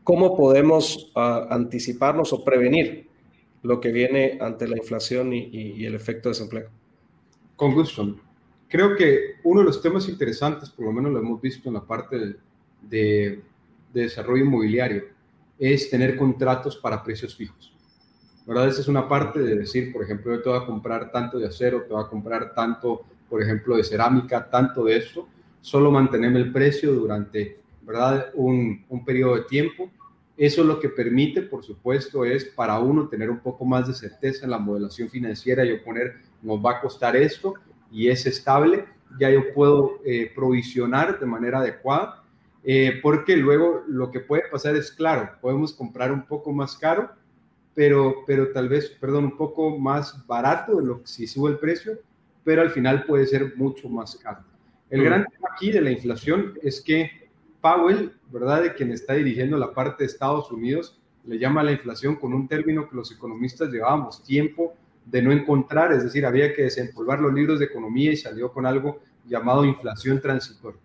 ¿cómo 0.03 0.37
podemos 0.37 1.11
uh, 1.15 1.49
anticiparnos 1.49 2.31
o 2.31 2.43
prevenir 2.43 3.07
lo 3.63 3.81
que 3.81 3.91
viene 3.91 4.37
ante 4.39 4.67
la 4.67 4.77
inflación 4.77 5.33
y, 5.33 5.83
el 5.83 5.95
efecto 5.95 6.29
de 6.29 6.33
desempleo? 6.33 6.69
Con 7.55 7.73
gusto. 7.73 8.15
Creo 8.67 8.95
que 8.95 9.37
uno 9.43 9.61
de 9.61 9.65
los 9.65 9.81
temas 9.81 10.07
interesantes, 10.07 10.69
por 10.69 10.85
lo 10.85 10.91
menos 10.91 11.13
lo 11.13 11.17
hemos 11.17 11.41
visto 11.41 11.67
en 11.67 11.73
la 11.73 11.81
parte 11.81 12.35
de 12.83 13.41
desarrollo 13.91 14.45
inmobiliario, 14.45 15.05
es 15.57 15.89
tener 15.89 16.15
contratos 16.15 16.77
para 16.77 17.03
precios 17.03 17.35
fijos. 17.35 17.72
¿Verdad? 18.45 18.67
Esa 18.67 18.81
es 18.81 18.87
una 18.87 19.07
parte 19.07 19.39
de 19.39 19.55
decir, 19.55 19.91
por 19.93 20.03
ejemplo, 20.03 20.35
yo 20.35 20.41
te 20.41 20.49
voy 20.49 20.59
a 20.59 20.65
comprar 20.65 21.11
tanto 21.11 21.39
de 21.39 21.47
acero, 21.47 21.83
te 21.83 21.93
voy 21.93 22.03
a 22.03 22.07
comprar 22.07 22.53
tanto, 22.53 23.03
por 23.29 23.41
ejemplo, 23.41 23.77
de 23.77 23.83
cerámica, 23.83 24.49
tanto 24.49 24.85
de 24.85 24.97
esto, 24.97 25.27
solo 25.61 25.91
mantenerme 25.91 26.39
el 26.39 26.51
precio 26.51 26.93
durante, 26.93 27.59
¿verdad? 27.81 28.31
Un, 28.33 28.85
un 28.89 29.05
periodo 29.05 29.35
de 29.35 29.43
tiempo. 29.43 29.89
Eso 30.35 30.63
lo 30.63 30.79
que 30.79 30.89
permite, 30.89 31.43
por 31.43 31.63
supuesto, 31.63 32.25
es 32.25 32.45
para 32.45 32.79
uno 32.79 33.07
tener 33.07 33.29
un 33.29 33.39
poco 33.39 33.65
más 33.65 33.87
de 33.87 33.93
certeza 33.93 34.45
en 34.45 34.51
la 34.51 34.57
modelación 34.57 35.07
financiera, 35.07 35.63
yo 35.63 35.83
poner, 35.83 36.15
nos 36.41 36.63
va 36.63 36.71
a 36.71 36.81
costar 36.81 37.15
esto 37.15 37.53
y 37.91 38.09
es 38.09 38.25
estable, 38.25 38.85
ya 39.19 39.29
yo 39.29 39.53
puedo 39.53 39.99
eh, 40.03 40.31
provisionar 40.33 41.19
de 41.19 41.25
manera 41.25 41.59
adecuada, 41.59 42.23
eh, 42.63 42.99
porque 43.01 43.37
luego 43.37 43.83
lo 43.87 44.09
que 44.09 44.21
puede 44.21 44.43
pasar 44.51 44.75
es, 44.75 44.91
claro, 44.91 45.29
podemos 45.39 45.73
comprar 45.73 46.11
un 46.11 46.25
poco 46.25 46.51
más 46.51 46.75
caro, 46.75 47.11
pero, 47.75 48.23
pero 48.27 48.51
tal 48.51 48.69
vez, 48.69 48.89
perdón, 48.99 49.25
un 49.25 49.37
poco 49.37 49.77
más 49.77 50.25
barato 50.27 50.77
de 50.77 50.85
lo 50.85 51.01
que 51.01 51.07
si 51.07 51.27
sube 51.27 51.51
el 51.51 51.59
precio, 51.59 51.99
pero 52.43 52.61
al 52.61 52.71
final 52.71 53.05
puede 53.05 53.25
ser 53.25 53.55
mucho 53.55 53.89
más 53.89 54.15
caro. 54.17 54.43
El 54.89 55.01
mm. 55.01 55.03
gran 55.03 55.25
tema 55.25 55.49
aquí 55.53 55.71
de 55.71 55.81
la 55.81 55.91
inflación 55.91 56.53
es 56.61 56.81
que 56.81 57.29
Powell, 57.61 58.11
¿verdad? 58.31 58.63
De 58.63 58.73
quien 58.73 58.91
está 58.91 59.13
dirigiendo 59.13 59.57
la 59.57 59.73
parte 59.73 60.03
de 60.03 60.07
Estados 60.07 60.51
Unidos, 60.51 60.99
le 61.25 61.39
llama 61.39 61.63
la 61.63 61.71
inflación 61.71 62.17
con 62.17 62.33
un 62.33 62.47
término 62.47 62.89
que 62.89 62.95
los 62.95 63.11
economistas 63.11 63.71
llevábamos 63.71 64.23
tiempo 64.23 64.75
de 65.05 65.21
no 65.21 65.31
encontrar, 65.31 65.91
es 65.93 66.03
decir, 66.03 66.25
había 66.25 66.53
que 66.53 66.63
desempolvar 66.63 67.19
los 67.19 67.33
libros 67.33 67.59
de 67.59 67.65
economía 67.65 68.11
y 68.11 68.17
salió 68.17 68.51
con 68.51 68.65
algo 68.65 68.99
llamado 69.25 69.65
inflación 69.65 70.21
transitoria. 70.21 70.79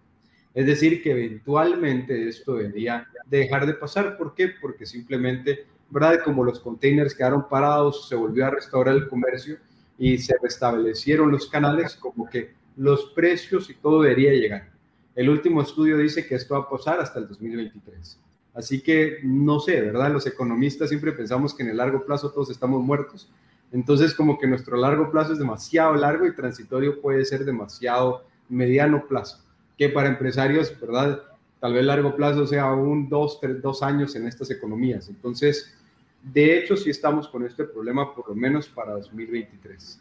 Es 0.54 0.66
decir, 0.66 1.02
que 1.02 1.12
eventualmente 1.12 2.28
esto 2.28 2.57
debería 2.57 3.07
dejar 3.26 3.66
de 3.66 3.75
pasar. 3.75 4.16
¿Por 4.16 4.35
qué? 4.35 4.49
Porque 4.61 4.87
simplemente 4.87 5.66
¿verdad? 5.90 6.21
Como 6.25 6.45
los 6.45 6.61
containers 6.61 7.14
quedaron 7.14 7.49
parados, 7.49 8.09
se 8.09 8.14
volvió 8.14 8.47
a 8.47 8.50
restaurar 8.50 8.95
el 8.95 9.09
comercio 9.09 9.59
y 9.99 10.18
se 10.18 10.37
restablecieron 10.40 11.30
los 11.30 11.49
canales, 11.49 11.97
como 11.97 12.28
que 12.28 12.52
los 12.76 13.07
precios 13.14 13.68
y 13.71 13.75
todo 13.75 14.02
debería 14.02 14.33
llegar. 14.33 14.71
El 15.14 15.28
último 15.30 15.62
estudio 15.62 15.97
dice 15.97 16.26
que 16.26 16.37
esto 16.37 16.54
va 16.54 16.61
a 16.61 16.68
pasar 16.68 17.00
hasta 17.00 17.18
el 17.18 17.26
2023. 17.26 18.21
Así 18.54 18.80
que 18.80 19.18
no 19.25 19.61
sé, 19.61 19.80
¿verdad? 19.80 20.12
Los 20.12 20.26
economistas 20.26 20.88
siempre 20.88 21.12
pensamos 21.12 21.54
que 21.54 21.62
en 21.62 21.71
el 21.71 21.76
largo 21.76 22.04
plazo 22.04 22.30
todos 22.30 22.50
estamos 22.50 22.83
muertos. 22.83 23.30
Entonces 23.73 24.14
como 24.14 24.38
que 24.38 24.47
nuestro 24.47 24.76
largo 24.76 25.11
plazo 25.11 25.33
es 25.33 25.38
demasiado 25.38 25.95
largo 25.95 26.26
y 26.26 26.35
transitorio 26.35 27.00
puede 27.00 27.25
ser 27.25 27.45
demasiado 27.45 28.25
mediano 28.49 29.07
plazo, 29.07 29.45
que 29.76 29.88
para 29.88 30.09
empresarios, 30.09 30.75
¿verdad? 30.80 31.23
Tal 31.61 31.75
vez 31.75 31.85
largo 31.85 32.14
plazo 32.16 32.47
sea 32.47 32.73
un 32.73 33.09
dos, 33.09 33.40
tres, 33.40 33.61
dos 33.61 33.83
años 33.83 34.14
en 34.16 34.26
estas 34.26 34.50
economías. 34.50 35.09
Entonces, 35.09 35.77
de 36.22 36.58
hecho, 36.58 36.76
sí 36.76 36.90
estamos 36.90 37.28
con 37.28 37.44
este 37.44 37.64
problema 37.64 38.14
por 38.14 38.28
lo 38.28 38.34
menos 38.34 38.68
para 38.68 38.92
2023. 38.92 40.00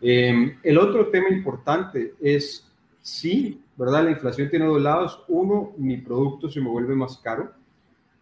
Em, 0.00 0.56
el 0.62 0.78
otro 0.78 1.08
tema 1.08 1.28
importante 1.28 2.14
es, 2.20 2.70
sí, 3.00 3.60
¿verdad? 3.76 4.04
La 4.04 4.12
inflación 4.12 4.48
tiene 4.48 4.66
dos 4.66 4.80
lados. 4.80 5.24
Uno, 5.28 5.72
mi 5.76 5.96
producto 5.96 6.48
se 6.48 6.60
me 6.60 6.68
vuelve 6.68 6.94
más 6.94 7.18
caro 7.18 7.52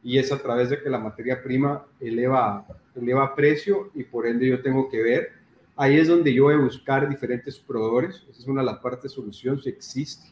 y 0.02 0.18
es 0.18 0.32
a 0.32 0.40
través 0.40 0.70
de 0.70 0.80
que 0.80 0.88
la 0.88 0.98
materia 0.98 1.42
prima 1.42 1.84
eleva, 2.00 2.66
eleva 2.94 3.34
precio 3.34 3.90
y 3.94 4.04
por 4.04 4.26
ende 4.26 4.48
yo 4.48 4.62
tengo 4.62 4.88
que 4.88 5.02
ver. 5.02 5.32
Ahí 5.76 5.96
es 5.96 6.08
donde 6.08 6.32
yo 6.32 6.44
voy 6.44 6.54
a 6.54 6.58
buscar 6.58 7.08
diferentes 7.08 7.58
proveedores. 7.58 8.24
Esa 8.30 8.40
es 8.40 8.46
una 8.46 8.62
de 8.62 8.66
las 8.66 8.78
partes 8.78 9.04
de 9.04 9.08
solución, 9.10 9.60
si 9.60 9.68
existe. 9.68 10.30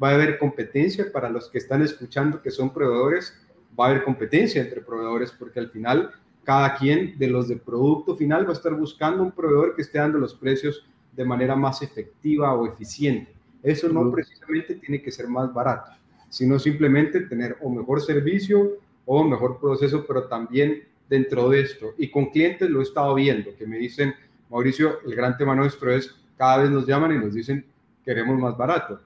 Va 0.00 0.10
a 0.10 0.14
haber 0.14 0.38
competencia 0.38 1.10
para 1.12 1.28
los 1.28 1.48
que 1.48 1.58
están 1.58 1.82
escuchando 1.82 2.40
que 2.40 2.50
son 2.50 2.72
proveedores. 2.72 3.36
Va 3.78 3.86
a 3.86 3.90
haber 3.90 4.04
competencia 4.04 4.62
entre 4.62 4.82
proveedores 4.82 5.32
porque 5.32 5.58
al 5.58 5.70
final 5.70 6.12
cada 6.44 6.76
quien 6.76 7.18
de 7.18 7.28
los 7.28 7.48
de 7.48 7.56
producto 7.56 8.14
final 8.14 8.46
va 8.46 8.50
a 8.50 8.52
estar 8.52 8.74
buscando 8.74 9.22
un 9.22 9.32
proveedor 9.32 9.74
que 9.74 9.82
esté 9.82 9.98
dando 9.98 10.18
los 10.18 10.34
precios 10.34 10.86
de 11.12 11.24
manera 11.24 11.56
más 11.56 11.82
efectiva 11.82 12.54
o 12.54 12.66
eficiente. 12.66 13.32
Eso 13.62 13.88
no 13.88 14.10
precisamente 14.10 14.74
tiene 14.74 15.00
que 15.00 15.10
ser 15.10 15.26
más 15.26 15.52
barato, 15.52 15.92
sino 16.28 16.58
simplemente 16.58 17.22
tener 17.22 17.56
o 17.62 17.70
mejor 17.70 18.02
servicio 18.02 18.78
o 19.06 19.24
mejor 19.24 19.58
proceso, 19.58 20.04
pero 20.06 20.24
también 20.24 20.84
dentro 21.08 21.48
de 21.48 21.62
esto. 21.62 21.94
Y 21.96 22.10
con 22.10 22.26
clientes 22.26 22.68
lo 22.68 22.80
he 22.80 22.82
estado 22.82 23.14
viendo, 23.14 23.56
que 23.56 23.66
me 23.66 23.78
dicen, 23.78 24.14
Mauricio, 24.50 25.00
el 25.04 25.14
gran 25.14 25.36
tema 25.36 25.54
nuestro 25.54 25.92
es, 25.92 26.14
cada 26.36 26.58
vez 26.58 26.70
nos 26.70 26.86
llaman 26.86 27.14
y 27.14 27.18
nos 27.18 27.34
dicen, 27.34 27.64
queremos 28.04 28.38
más 28.38 28.56
barato. 28.56 29.00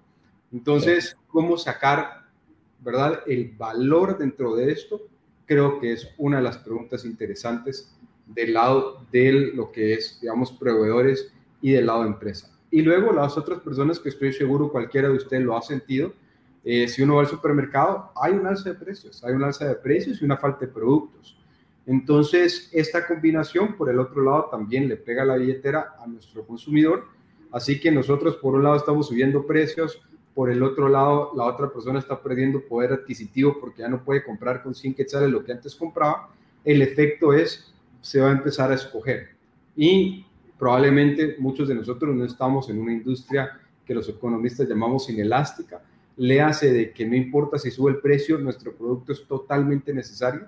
Entonces, 0.52 1.16
¿cómo 1.28 1.56
sacar, 1.56 2.24
verdad, 2.80 3.22
el 3.26 3.52
valor 3.56 4.18
dentro 4.18 4.56
de 4.56 4.72
esto? 4.72 5.02
Creo 5.48 5.80
que 5.80 5.94
es 5.94 6.08
una 6.18 6.36
de 6.36 6.42
las 6.44 6.58
preguntas 6.58 7.04
interesantes 7.04 7.92
del 8.26 8.52
lado 8.52 9.06
de 9.10 9.32
lo 9.54 9.72
que 9.72 9.94
es, 9.94 10.18
digamos, 10.20 10.52
proveedores 10.52 11.32
y 11.62 11.72
del 11.72 11.86
lado 11.86 12.02
de 12.02 12.08
empresa. 12.08 12.54
Y 12.70 12.82
luego 12.82 13.12
las 13.12 13.36
otras 13.38 13.60
personas 13.60 13.98
que 13.98 14.10
estoy 14.10 14.32
seguro 14.32 14.70
cualquiera 14.70 15.08
de 15.08 15.14
ustedes 15.14 15.42
lo 15.42 15.56
ha 15.56 15.62
sentido, 15.62 16.12
eh, 16.64 16.86
si 16.86 17.02
uno 17.02 17.14
va 17.14 17.22
al 17.22 17.28
supermercado, 17.28 18.12
hay 18.14 18.34
un 18.34 18.46
alza 18.46 18.68
de 18.68 18.74
precios, 18.74 19.24
hay 19.24 19.32
un 19.32 19.42
alza 19.42 19.66
de 19.66 19.74
precios 19.76 20.20
y 20.20 20.24
una 20.26 20.36
falta 20.36 20.66
de 20.66 20.72
productos. 20.72 21.38
Entonces, 21.86 22.68
esta 22.72 23.06
combinación, 23.06 23.74
por 23.74 23.88
el 23.88 23.98
otro 23.98 24.22
lado, 24.22 24.48
también 24.50 24.86
le 24.86 24.96
pega 24.98 25.24
la 25.24 25.36
billetera 25.36 25.94
a 25.98 26.06
nuestro 26.06 26.46
consumidor. 26.46 27.06
Así 27.50 27.80
que 27.80 27.90
nosotros, 27.90 28.36
por 28.36 28.54
un 28.54 28.64
lado, 28.64 28.76
estamos 28.76 29.08
subiendo 29.08 29.46
precios, 29.46 30.02
por 30.34 30.50
el 30.50 30.62
otro 30.62 30.88
lado, 30.88 31.32
la 31.36 31.44
otra 31.44 31.70
persona 31.72 31.98
está 31.98 32.22
perdiendo 32.22 32.60
poder 32.60 32.92
adquisitivo 32.92 33.58
porque 33.60 33.82
ya 33.82 33.88
no 33.88 34.04
puede 34.04 34.24
comprar 34.24 34.62
con 34.62 34.74
100 34.74 34.94
quetzales 34.94 35.30
lo 35.30 35.44
que 35.44 35.52
antes 35.52 35.74
compraba, 35.74 36.30
el 36.64 36.82
efecto 36.82 37.32
es, 37.32 37.74
se 38.00 38.20
va 38.20 38.28
a 38.28 38.32
empezar 38.32 38.70
a 38.70 38.74
escoger. 38.74 39.30
Y 39.76 40.24
probablemente 40.58 41.36
muchos 41.38 41.68
de 41.68 41.74
nosotros 41.74 42.14
no 42.14 42.24
estamos 42.24 42.68
en 42.70 42.80
una 42.80 42.92
industria 42.92 43.60
que 43.84 43.94
los 43.94 44.08
economistas 44.08 44.68
llamamos 44.68 45.08
inelástica, 45.08 45.82
le 46.18 46.40
hace 46.40 46.72
de 46.72 46.92
que 46.92 47.06
no 47.06 47.14
importa 47.14 47.58
si 47.58 47.70
sube 47.70 47.92
el 47.92 47.98
precio, 47.98 48.38
nuestro 48.38 48.74
producto 48.74 49.12
es 49.12 49.24
totalmente 49.26 49.94
necesario. 49.94 50.46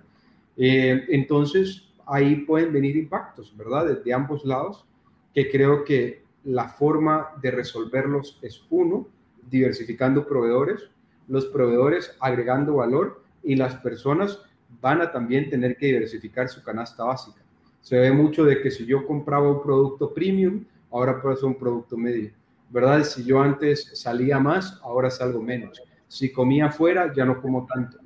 Eh, 0.57 1.07
entonces, 1.09 1.89
ahí 2.07 2.37
pueden 2.45 2.73
venir 2.73 2.97
impactos, 2.97 3.57
¿verdad? 3.57 3.87
Desde 3.87 4.13
ambos 4.13 4.45
lados, 4.45 4.85
que 5.33 5.49
creo 5.49 5.85
que 5.85 6.25
la 6.45 6.69
forma 6.69 7.29
de 7.41 7.53
resolverlos 7.53 8.39
es 8.43 8.65
uno, 8.69 9.07
diversificando 9.49 10.27
proveedores, 10.27 10.91
los 11.29 11.47
proveedores 11.47 12.17
agregando 12.21 12.75
valor 12.75 13.23
y 13.43 13.57
las 13.57 13.77
personas 13.77 14.41
van 14.81 15.01
a 15.01 15.13
también 15.13 15.51
tener 15.51 15.77
que 15.77 15.87
diversificar 15.87 16.49
su 16.49 16.63
canasta 16.63 17.05
básica. 17.05 17.41
Se 17.81 17.99
ve 17.99 18.13
mucho 18.13 18.45
de 18.45 18.61
que 18.61 18.71
si 18.71 18.85
yo 18.85 19.07
compraba 19.07 19.51
un 19.51 19.63
producto 19.63 20.13
premium, 20.13 20.65
ahora 20.91 21.21
ser 21.37 21.45
un 21.45 21.59
producto 21.59 21.97
medio, 21.97 22.31
¿verdad? 22.69 23.05
Si 23.05 23.25
yo 23.25 23.41
antes 23.41 23.91
salía 23.95 24.39
más, 24.39 24.79
ahora 24.83 25.11
salgo 25.11 25.41
menos. 25.41 25.81
Si 26.09 26.33
comía 26.33 26.67
afuera, 26.67 27.13
ya 27.15 27.25
no 27.25 27.41
como 27.41 27.67
tanto. 27.67 27.99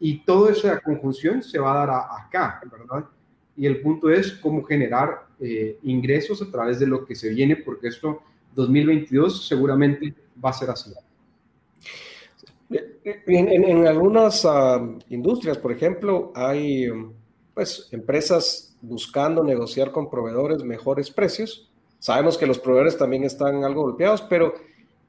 Y 0.00 0.20
toda 0.20 0.52
esa 0.52 0.80
conjunción 0.80 1.42
se 1.42 1.58
va 1.58 1.72
a 1.72 1.86
dar 1.86 2.06
acá, 2.20 2.60
¿verdad? 2.70 3.04
Y 3.56 3.66
el 3.66 3.80
punto 3.80 4.08
es 4.08 4.32
cómo 4.32 4.62
generar 4.62 5.26
eh, 5.40 5.78
ingresos 5.82 6.40
a 6.40 6.50
través 6.50 6.78
de 6.78 6.86
lo 6.86 7.04
que 7.04 7.16
se 7.16 7.28
viene, 7.30 7.56
porque 7.56 7.88
esto 7.88 8.22
2022 8.54 9.46
seguramente 9.46 10.14
va 10.44 10.50
a 10.50 10.52
ser 10.52 10.70
así. 10.70 10.92
En, 13.26 13.86
algunas 13.86 14.44
ah, 14.44 14.86
industrias, 15.08 15.56
por 15.58 15.72
ejemplo, 15.72 16.32
hay 16.34 16.88
pues, 17.54 17.88
empresas 17.92 18.76
buscando 18.82 19.42
negociar 19.42 19.90
con 19.90 20.10
proveedores 20.10 20.62
mejores 20.62 21.10
precios. 21.10 21.70
Sabemos 21.98 22.36
que 22.36 22.46
los 22.46 22.58
proveedores 22.58 22.96
también 22.96 23.24
están 23.24 23.64
algo 23.64 23.82
golpeados, 23.82 24.22
pero 24.22 24.54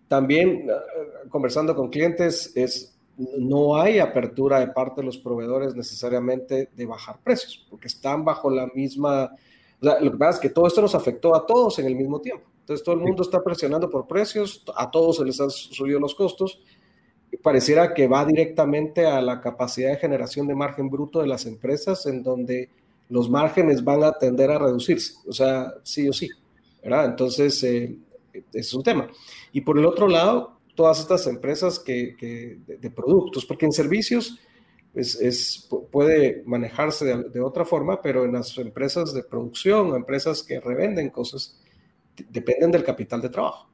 también 0.07 0.67
ah, 0.71 1.27
conversando 1.29 1.75
con 1.75 1.89
clientes 1.89 2.53
es 2.55 2.95
no 3.37 3.75
hay 3.75 3.99
apertura 3.99 4.61
de 4.61 4.67
parte 4.67 5.01
de 5.01 5.05
los 5.05 5.17
proveedores 5.17 5.75
necesariamente 5.75 6.69
de 6.73 6.85
bajar 6.85 7.19
precios, 7.21 7.65
porque 7.69 7.87
están 7.87 8.23
bajo 8.23 8.49
la 8.49 8.67
misma... 8.67 9.35
lo 9.81 10.11
que 10.11 10.17
pasa 10.17 10.37
es 10.37 10.39
que 10.39 10.49
todo 10.49 10.67
esto 10.67 10.81
nos 10.81 10.95
afectó 10.95 11.35
a 11.35 11.45
todos 11.45 11.79
en 11.79 11.85
el 11.87 11.95
mismo 11.95 12.21
tiempo. 12.21 12.45
Entonces 12.69 12.85
todo 12.85 12.95
el 12.97 13.01
mundo 13.01 13.23
está 13.23 13.43
presionando 13.43 13.89
por 13.89 14.05
precios, 14.05 14.63
a 14.75 14.91
todos 14.91 15.17
se 15.17 15.25
les 15.25 15.41
han 15.41 15.49
subido 15.49 15.99
los 15.99 16.13
costos. 16.13 16.61
Y 17.31 17.37
pareciera 17.37 17.95
que 17.95 18.07
va 18.07 18.23
directamente 18.23 19.07
a 19.07 19.19
la 19.21 19.41
capacidad 19.41 19.89
de 19.89 19.97
generación 19.97 20.45
de 20.45 20.53
margen 20.53 20.87
bruto 20.87 21.19
de 21.19 21.25
las 21.25 21.47
empresas, 21.47 22.05
en 22.05 22.21
donde 22.21 22.69
los 23.09 23.27
márgenes 23.27 23.83
van 23.83 24.03
a 24.03 24.11
tender 24.11 24.51
a 24.51 24.59
reducirse, 24.59 25.15
o 25.27 25.33
sea, 25.33 25.73
sí 25.81 26.07
o 26.07 26.13
sí, 26.13 26.29
¿verdad? 26.83 27.05
Entonces, 27.05 27.63
eh, 27.63 27.97
es 28.53 28.71
un 28.75 28.83
tema. 28.83 29.09
Y 29.51 29.61
por 29.61 29.79
el 29.79 29.85
otro 29.87 30.07
lado, 30.07 30.59
todas 30.75 30.99
estas 30.99 31.25
empresas 31.25 31.79
que, 31.79 32.15
de, 32.67 32.91
productos, 32.91 33.47
porque 33.47 33.65
en 33.65 33.71
servicios 33.71 34.37
pues, 34.93 35.19
es, 35.19 35.67
puede 35.91 36.43
manejarse 36.45 37.03
de, 37.03 37.29
de, 37.29 37.41
otra 37.41 37.65
forma, 37.65 37.99
pero 37.99 38.25
en 38.25 38.33
las 38.33 38.55
empresas 38.59 39.11
de 39.11 39.23
producción 39.23 39.95
empresas 39.95 40.43
que 40.43 40.59
revenden 40.59 41.09
cosas, 41.09 41.59
dependen 42.29 42.71
del 42.71 42.83
capital 42.83 43.21
de 43.21 43.29
trabajo. 43.29 43.69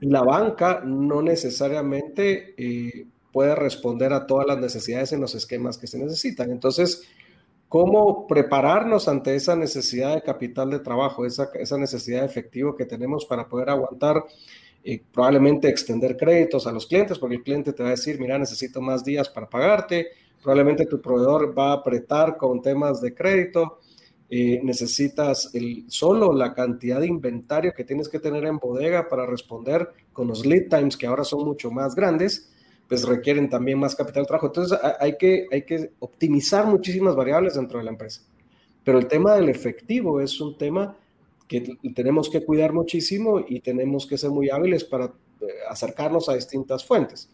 La 0.00 0.22
banca 0.22 0.80
no 0.84 1.22
necesariamente 1.22 2.54
eh, 2.56 3.06
puede 3.32 3.54
responder 3.54 4.12
a 4.12 4.26
todas 4.26 4.46
las 4.46 4.58
necesidades 4.58 5.12
en 5.12 5.20
los 5.20 5.34
esquemas 5.34 5.76
que 5.76 5.86
se 5.86 5.98
necesitan. 5.98 6.50
Entonces, 6.50 7.02
¿cómo 7.68 8.26
prepararnos 8.26 9.08
ante 9.08 9.34
esa 9.34 9.56
necesidad 9.56 10.14
de 10.14 10.22
capital 10.22 10.70
de 10.70 10.78
trabajo, 10.78 11.26
esa, 11.26 11.50
esa 11.54 11.76
necesidad 11.76 12.20
de 12.20 12.26
efectivo 12.26 12.76
que 12.76 12.86
tenemos 12.86 13.26
para 13.26 13.48
poder 13.48 13.70
aguantar? 13.70 14.24
Eh, 14.88 15.02
probablemente 15.12 15.68
extender 15.68 16.16
créditos 16.16 16.64
a 16.68 16.70
los 16.70 16.86
clientes, 16.86 17.18
porque 17.18 17.34
el 17.34 17.42
cliente 17.42 17.72
te 17.72 17.82
va 17.82 17.88
a 17.88 17.98
decir, 17.98 18.20
mira, 18.20 18.38
necesito 18.38 18.80
más 18.80 19.04
días 19.04 19.28
para 19.28 19.50
pagarte, 19.50 20.10
probablemente 20.40 20.86
tu 20.86 21.00
proveedor 21.00 21.58
va 21.58 21.70
a 21.70 21.74
apretar 21.74 22.36
con 22.36 22.62
temas 22.62 23.00
de 23.00 23.12
crédito, 23.12 23.80
eh, 24.28 24.60
necesitas 24.62 25.50
el, 25.54 25.84
solo 25.88 26.32
la 26.32 26.52
cantidad 26.52 27.00
de 27.00 27.06
inventario 27.06 27.72
que 27.72 27.84
tienes 27.84 28.08
que 28.08 28.18
tener 28.18 28.44
en 28.44 28.58
bodega 28.58 29.08
para 29.08 29.24
responder 29.24 29.88
con 30.12 30.26
los 30.26 30.44
lead 30.44 30.68
times 30.68 30.96
que 30.96 31.06
ahora 31.06 31.22
son 31.22 31.44
mucho 31.44 31.70
más 31.70 31.94
grandes, 31.94 32.52
pues 32.88 33.04
requieren 33.04 33.48
también 33.48 33.78
más 33.78 33.94
capital 33.94 34.24
de 34.24 34.26
trabajo. 34.26 34.46
Entonces 34.46 34.78
hay 35.00 35.16
que, 35.16 35.46
hay 35.52 35.62
que 35.62 35.92
optimizar 36.00 36.66
muchísimas 36.66 37.14
variables 37.14 37.54
dentro 37.54 37.78
de 37.78 37.84
la 37.84 37.90
empresa. 37.92 38.22
Pero 38.82 38.98
el 38.98 39.06
tema 39.06 39.34
del 39.34 39.48
efectivo 39.48 40.20
es 40.20 40.40
un 40.40 40.56
tema 40.56 40.96
que 41.48 41.76
tenemos 41.94 42.28
que 42.28 42.44
cuidar 42.44 42.72
muchísimo 42.72 43.40
y 43.46 43.60
tenemos 43.60 44.06
que 44.06 44.18
ser 44.18 44.30
muy 44.30 44.50
hábiles 44.50 44.84
para 44.84 45.06
eh, 45.06 45.46
acercarnos 45.68 46.28
a 46.28 46.34
distintas 46.34 46.84
fuentes. 46.84 47.28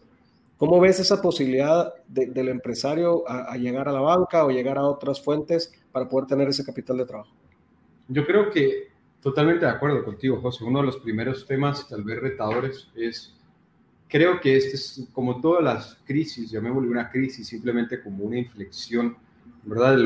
¿Cómo 0.57 0.79
ves 0.79 0.99
esa 0.99 1.21
posibilidad 1.21 1.93
del 2.07 2.47
empresario 2.47 3.27
a, 3.27 3.57
llegar 3.57 3.89
a 3.89 3.91
la 3.91 3.99
banca 3.99 4.45
o 4.45 4.49
llegar 4.49 4.77
a 4.77 4.83
otras 4.83 5.19
fuentes 5.19 5.73
para 5.93 6.09
poder 6.09 6.27
tener 6.27 6.49
ese 6.49 6.65
capital 6.65 6.97
de 6.97 7.05
trabajo? 7.05 7.31
Yo 8.09 8.25
creo 8.25 8.49
que 8.49 8.89
totalmente 9.21 9.63
de 9.63 9.71
acuerdo 9.71 10.03
contigo, 10.03 10.41
José. 10.41 10.65
Uno 10.65 10.79
de 10.79 10.87
los 10.87 10.97
primeros 10.97 11.45
temas, 11.45 11.87
tal 11.87 12.03
vez 12.03 12.19
retadores, 12.19 12.89
es, 12.95 13.33
creo 14.09 14.41
que 14.41 14.57
este 14.57 14.75
es 14.75 15.07
como 15.13 15.39
todas 15.39 15.63
las 15.63 15.97
crisis, 16.05 16.51
llamémosle 16.51 16.89
una 16.89 17.09
crisis 17.09 17.47
simplemente 17.47 18.01
como 18.01 18.25
una 18.25 18.37
inflexión, 18.37 19.15
¿verdad? 19.63 19.97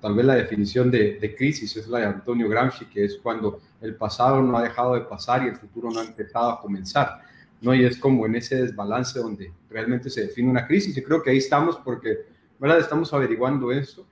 tal 0.00 0.14
vez 0.16 0.26
la 0.26 0.34
definición 0.34 0.90
de, 0.90 1.20
de 1.20 1.36
crisis 1.36 1.76
es 1.76 1.86
la 1.86 2.00
de 2.00 2.06
Antonio 2.06 2.48
Gramsci, 2.48 2.86
que 2.86 3.04
es 3.04 3.16
cuando 3.22 3.60
el 3.80 3.94
pasado 3.94 4.42
no 4.42 4.58
ha 4.58 4.62
dejado 4.62 4.94
de 4.94 5.02
pasar 5.02 5.44
y 5.44 5.48
el 5.48 5.56
futuro 5.56 5.90
no 5.90 6.00
ha 6.00 6.04
empezado 6.04 6.50
a 6.50 6.60
comenzar. 6.60 7.20
¿no? 7.60 7.72
Y 7.74 7.84
es 7.84 7.96
como 7.96 8.26
en 8.26 8.34
ese 8.34 8.56
desbalance 8.56 9.20
donde 9.20 9.52
realmente 9.70 10.10
se 10.10 10.22
define 10.22 10.50
una 10.50 10.66
crisis. 10.66 10.96
Y 10.96 11.02
creo 11.02 11.22
que 11.22 11.30
ahí 11.30 11.38
estamos 11.38 11.76
porque 11.76 12.24
¿verdad? 12.58 12.80
Estamos 12.80 13.12
averiguando 13.12 13.72
esto. 13.72 14.06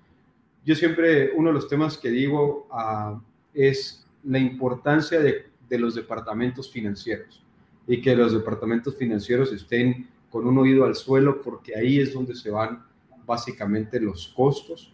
Yo 0.66 0.74
siempre, 0.74 1.30
uno 1.36 1.50
de 1.50 1.54
los 1.54 1.68
temas 1.68 1.96
que 1.96 2.10
digo 2.10 2.66
uh, 2.72 3.20
es 3.54 4.04
la 4.24 4.40
importancia 4.40 5.20
de, 5.20 5.46
de 5.68 5.78
los 5.78 5.94
departamentos 5.94 6.68
financieros 6.68 7.44
y 7.86 8.02
que 8.02 8.16
los 8.16 8.32
departamentos 8.32 8.96
financieros 8.96 9.52
estén 9.52 10.08
con 10.28 10.44
un 10.44 10.58
oído 10.58 10.84
al 10.84 10.96
suelo 10.96 11.40
porque 11.40 11.76
ahí 11.76 12.00
es 12.00 12.12
donde 12.12 12.34
se 12.34 12.50
van 12.50 12.84
básicamente 13.24 14.00
los 14.00 14.26
costos. 14.36 14.92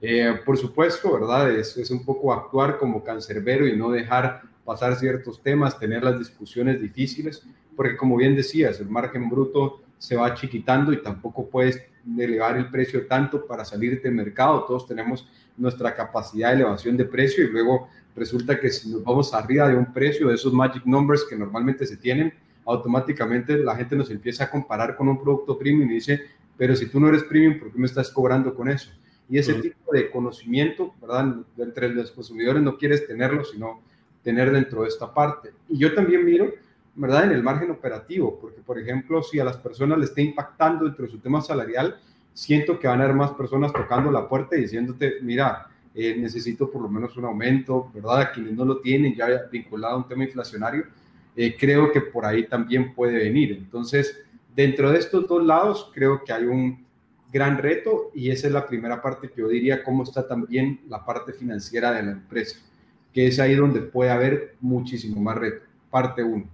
Eh, 0.00 0.40
por 0.44 0.58
supuesto, 0.58 1.12
¿verdad? 1.12 1.52
Es, 1.52 1.76
es, 1.76 1.92
un 1.92 2.04
poco 2.04 2.32
actuar 2.32 2.78
como 2.78 3.04
cancerbero 3.04 3.68
y 3.68 3.76
no 3.76 3.90
dejar 3.90 4.42
pasar 4.64 4.96
ciertos 4.96 5.40
temas, 5.40 5.78
tener 5.78 6.02
las 6.02 6.18
discusiones 6.18 6.80
difíciles, 6.80 7.46
porque 7.76 7.96
como 7.96 8.16
bien 8.16 8.34
decías, 8.34 8.80
el 8.80 8.88
margen 8.88 9.30
bruto 9.30 9.80
se 9.98 10.16
va 10.16 10.34
chiquitando 10.34 10.92
y 10.92 11.00
tampoco 11.00 11.48
puedes 11.48 11.80
elevar 12.18 12.56
el 12.56 12.70
precio 12.70 13.06
tanto 13.06 13.46
para 13.46 13.64
salir 13.64 14.00
del 14.02 14.12
mercado. 14.12 14.64
Todos 14.64 14.86
tenemos 14.86 15.28
nuestra 15.56 15.94
capacidad 15.94 16.50
de 16.50 16.56
elevación 16.56 16.96
de 16.96 17.04
precio 17.04 17.44
y 17.44 17.48
luego 17.48 17.88
resulta 18.14 18.58
que 18.58 18.70
si 18.70 18.90
nos 18.90 19.02
vamos 19.04 19.32
arriba 19.34 19.68
de 19.68 19.76
un 19.76 19.92
precio, 19.92 20.28
de 20.28 20.34
esos 20.34 20.52
magic 20.52 20.84
numbers 20.84 21.24
que 21.24 21.36
normalmente 21.36 21.86
se 21.86 21.96
tienen, 21.96 22.32
automáticamente 22.64 23.58
la 23.58 23.76
gente 23.76 23.96
nos 23.96 24.10
empieza 24.10 24.44
a 24.44 24.50
comparar 24.50 24.96
con 24.96 25.08
un 25.08 25.20
producto 25.20 25.58
premium 25.58 25.90
y 25.90 25.94
dice, 25.94 26.22
pero 26.56 26.76
si 26.76 26.86
tú 26.86 27.00
no 27.00 27.08
eres 27.08 27.24
premium, 27.24 27.58
¿por 27.58 27.72
qué 27.72 27.78
me 27.78 27.86
estás 27.86 28.10
cobrando 28.10 28.54
con 28.54 28.68
eso? 28.68 28.90
Y 29.28 29.38
ese 29.38 29.54
tipo 29.54 29.92
de 29.92 30.10
conocimiento, 30.10 30.94
¿verdad? 31.00 31.36
Entre 31.56 31.88
los 31.88 32.10
consumidores 32.10 32.62
no 32.62 32.76
quieres 32.76 33.06
tenerlo, 33.06 33.44
sino 33.44 33.80
tener 34.22 34.52
dentro 34.52 34.82
de 34.82 34.88
esta 34.88 35.12
parte. 35.12 35.52
Y 35.68 35.78
yo 35.78 35.94
también 35.94 36.24
miro, 36.24 36.52
¿verdad? 36.94 37.24
En 37.24 37.32
el 37.32 37.42
margen 37.42 37.70
operativo, 37.70 38.38
porque 38.40 38.60
por 38.60 38.78
ejemplo, 38.78 39.22
si 39.22 39.38
a 39.40 39.44
las 39.44 39.56
personas 39.56 39.98
le 39.98 40.04
está 40.04 40.20
impactando 40.20 40.84
dentro 40.84 41.04
de 41.04 41.10
su 41.10 41.18
tema 41.18 41.40
salarial, 41.40 41.98
siento 42.34 42.78
que 42.78 42.88
van 42.88 43.00
a 43.00 43.04
haber 43.04 43.16
más 43.16 43.32
personas 43.32 43.72
tocando 43.72 44.10
la 44.10 44.28
puerta 44.28 44.56
y 44.56 44.62
diciéndote, 44.62 45.16
mira, 45.22 45.68
eh, 45.94 46.16
necesito 46.16 46.70
por 46.70 46.82
lo 46.82 46.88
menos 46.88 47.16
un 47.16 47.26
aumento, 47.26 47.90
¿verdad? 47.94 48.20
A 48.20 48.32
quienes 48.32 48.54
no 48.54 48.64
lo 48.64 48.80
tienen 48.80 49.14
ya 49.14 49.26
vinculado 49.50 49.94
a 49.94 49.98
un 49.98 50.08
tema 50.08 50.24
inflacionario, 50.24 50.84
eh, 51.36 51.56
creo 51.58 51.92
que 51.92 52.00
por 52.00 52.24
ahí 52.24 52.46
también 52.46 52.94
puede 52.94 53.18
venir. 53.18 53.52
Entonces, 53.52 54.22
dentro 54.54 54.90
de 54.90 54.98
estos 54.98 55.26
dos 55.26 55.44
lados, 55.44 55.90
creo 55.94 56.24
que 56.24 56.32
hay 56.32 56.44
un 56.44 56.84
gran 57.32 57.58
reto 57.58 58.10
y 58.14 58.30
esa 58.30 58.46
es 58.46 58.52
la 58.52 58.66
primera 58.66 59.00
parte 59.00 59.30
que 59.30 59.40
yo 59.40 59.48
diría, 59.48 59.82
cómo 59.82 60.02
está 60.02 60.26
también 60.28 60.80
la 60.88 61.04
parte 61.04 61.32
financiera 61.32 61.92
de 61.92 62.02
la 62.02 62.12
empresa, 62.12 62.58
que 63.12 63.26
es 63.26 63.40
ahí 63.40 63.54
donde 63.54 63.80
puede 63.80 64.10
haber 64.10 64.56
muchísimo 64.60 65.20
más 65.20 65.36
reto, 65.36 65.64
parte 65.90 66.22
uno. 66.22 66.46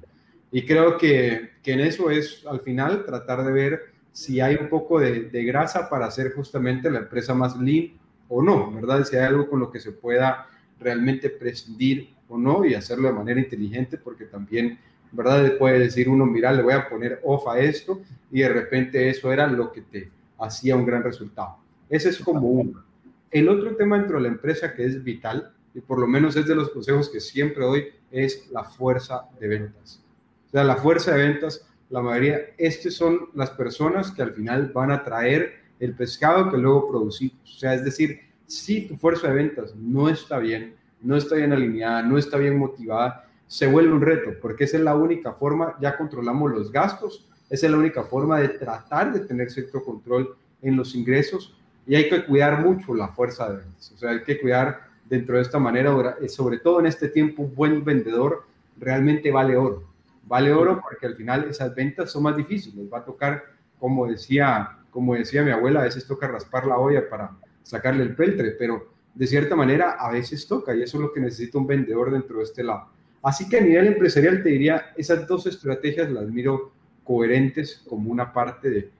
Y 0.50 0.64
creo 0.64 0.96
que, 0.96 1.50
que 1.62 1.72
en 1.72 1.80
eso 1.80 2.10
es 2.10 2.44
al 2.46 2.60
final 2.60 3.04
tratar 3.04 3.44
de 3.44 3.52
ver 3.52 3.80
si 4.12 4.40
hay 4.40 4.56
un 4.56 4.68
poco 4.68 4.98
de, 4.98 5.24
de 5.24 5.44
grasa 5.44 5.88
para 5.88 6.06
hacer 6.06 6.32
justamente 6.34 6.90
la 6.90 7.00
empresa 7.00 7.34
más 7.34 7.56
lean 7.56 7.92
o 8.28 8.42
no, 8.42 8.70
¿verdad? 8.72 9.04
Si 9.04 9.16
hay 9.16 9.24
algo 9.24 9.48
con 9.48 9.60
lo 9.60 9.70
que 9.70 9.80
se 9.80 9.92
pueda 9.92 10.46
realmente 10.78 11.30
prescindir 11.30 12.14
o 12.28 12.38
no 12.38 12.64
y 12.64 12.74
hacerlo 12.74 13.08
de 13.08 13.14
manera 13.14 13.40
inteligente, 13.40 13.98
porque 13.98 14.24
también, 14.26 14.78
¿verdad? 15.12 15.56
Puede 15.58 15.80
decir 15.80 16.08
uno, 16.08 16.26
mira, 16.26 16.52
le 16.52 16.62
voy 16.62 16.74
a 16.74 16.88
poner 16.88 17.20
off 17.24 17.48
a 17.48 17.58
esto 17.58 18.00
y 18.30 18.40
de 18.40 18.48
repente 18.48 19.08
eso 19.08 19.32
era 19.32 19.46
lo 19.46 19.72
que 19.72 19.82
te 19.82 20.10
hacía 20.38 20.76
un 20.76 20.86
gran 20.86 21.02
resultado. 21.02 21.56
Ese 21.88 22.10
es 22.10 22.18
como 22.18 22.48
uno. 22.48 22.84
El 23.30 23.48
otro 23.48 23.76
tema 23.76 23.98
dentro 23.98 24.16
de 24.16 24.22
la 24.22 24.28
empresa 24.28 24.74
que 24.74 24.84
es 24.84 25.02
vital, 25.02 25.52
y 25.74 25.80
por 25.80 25.98
lo 25.98 26.06
menos 26.06 26.36
es 26.36 26.46
de 26.46 26.54
los 26.54 26.70
consejos 26.70 27.08
que 27.08 27.20
siempre 27.20 27.64
doy, 27.64 27.88
es 28.10 28.50
la 28.50 28.64
fuerza 28.64 29.28
de 29.38 29.48
ventas. 29.48 30.02
O 30.48 30.50
sea, 30.50 30.64
la 30.64 30.76
fuerza 30.76 31.14
de 31.14 31.28
ventas, 31.28 31.66
la 31.90 32.00
mayoría, 32.00 32.40
estas 32.56 32.94
son 32.94 33.28
las 33.34 33.50
personas 33.50 34.10
que 34.10 34.22
al 34.22 34.32
final 34.32 34.72
van 34.74 34.90
a 34.90 35.04
traer 35.04 35.60
el 35.78 35.94
pescado 35.94 36.50
que 36.50 36.58
luego 36.58 36.88
producimos. 36.88 37.38
O 37.44 37.58
sea, 37.58 37.74
es 37.74 37.84
decir, 37.84 38.20
si 38.46 38.88
tu 38.88 38.96
fuerza 38.96 39.28
de 39.28 39.34
ventas 39.34 39.74
no 39.76 40.08
está 40.08 40.38
bien, 40.38 40.74
no 41.02 41.16
está 41.16 41.36
bien 41.36 41.52
alineada, 41.52 42.02
no 42.02 42.18
está 42.18 42.38
bien 42.38 42.58
motivada, 42.58 43.26
se 43.46 43.66
vuelve 43.66 43.92
un 43.92 44.00
reto, 44.00 44.30
porque 44.40 44.64
esa 44.64 44.78
es 44.78 44.82
la 44.82 44.94
única 44.94 45.32
forma, 45.32 45.76
ya 45.80 45.96
controlamos 45.96 46.50
los 46.50 46.72
gastos, 46.72 47.26
esa 47.48 47.66
es 47.66 47.72
la 47.72 47.78
única 47.78 48.02
forma 48.02 48.40
de 48.40 48.48
tratar 48.50 49.12
de 49.12 49.20
tener 49.20 49.50
cierto 49.50 49.82
control 49.82 50.34
en 50.62 50.76
los 50.76 50.94
ingresos 50.94 51.56
y 51.86 51.94
hay 51.94 52.08
que 52.08 52.24
cuidar 52.24 52.60
mucho 52.60 52.94
la 52.94 53.08
fuerza 53.08 53.50
de 53.50 53.58
ventas. 53.58 53.92
O 53.92 53.98
sea, 53.98 54.10
hay 54.10 54.22
que 54.22 54.40
cuidar 54.40 54.88
dentro 55.08 55.36
de 55.36 55.42
esta 55.42 55.58
manera, 55.58 56.16
sobre 56.28 56.58
todo 56.58 56.80
en 56.80 56.86
este 56.86 57.08
tiempo, 57.08 57.42
un 57.42 57.54
buen 57.54 57.84
vendedor 57.84 58.44
realmente 58.78 59.30
vale 59.30 59.56
oro. 59.56 59.84
Vale 60.28 60.52
oro 60.52 60.80
porque 60.82 61.06
al 61.06 61.16
final 61.16 61.44
esas 61.44 61.74
ventas 61.74 62.12
son 62.12 62.24
más 62.24 62.36
difíciles. 62.36 62.86
Va 62.92 62.98
a 62.98 63.04
tocar, 63.04 63.42
como 63.78 64.06
decía, 64.06 64.78
como 64.90 65.14
decía 65.14 65.42
mi 65.42 65.50
abuela, 65.50 65.80
a 65.80 65.84
veces 65.84 66.06
toca 66.06 66.28
raspar 66.28 66.66
la 66.66 66.76
olla 66.76 67.08
para 67.08 67.30
sacarle 67.62 68.02
el 68.02 68.14
peltre, 68.14 68.50
pero 68.58 68.92
de 69.14 69.26
cierta 69.26 69.56
manera 69.56 69.92
a 69.92 70.12
veces 70.12 70.46
toca 70.46 70.76
y 70.76 70.82
eso 70.82 70.98
es 70.98 71.02
lo 71.02 71.12
que 71.12 71.20
necesita 71.20 71.58
un 71.58 71.66
vendedor 71.66 72.12
dentro 72.12 72.38
de 72.38 72.44
este 72.44 72.62
lado. 72.62 72.90
Así 73.22 73.48
que 73.48 73.58
a 73.58 73.62
nivel 73.62 73.86
empresarial 73.88 74.42
te 74.42 74.50
diría, 74.50 74.92
esas 74.96 75.26
dos 75.26 75.46
estrategias 75.46 76.10
las 76.10 76.28
miro 76.28 76.72
coherentes 77.04 77.82
como 77.88 78.10
una 78.10 78.32
parte 78.32 78.90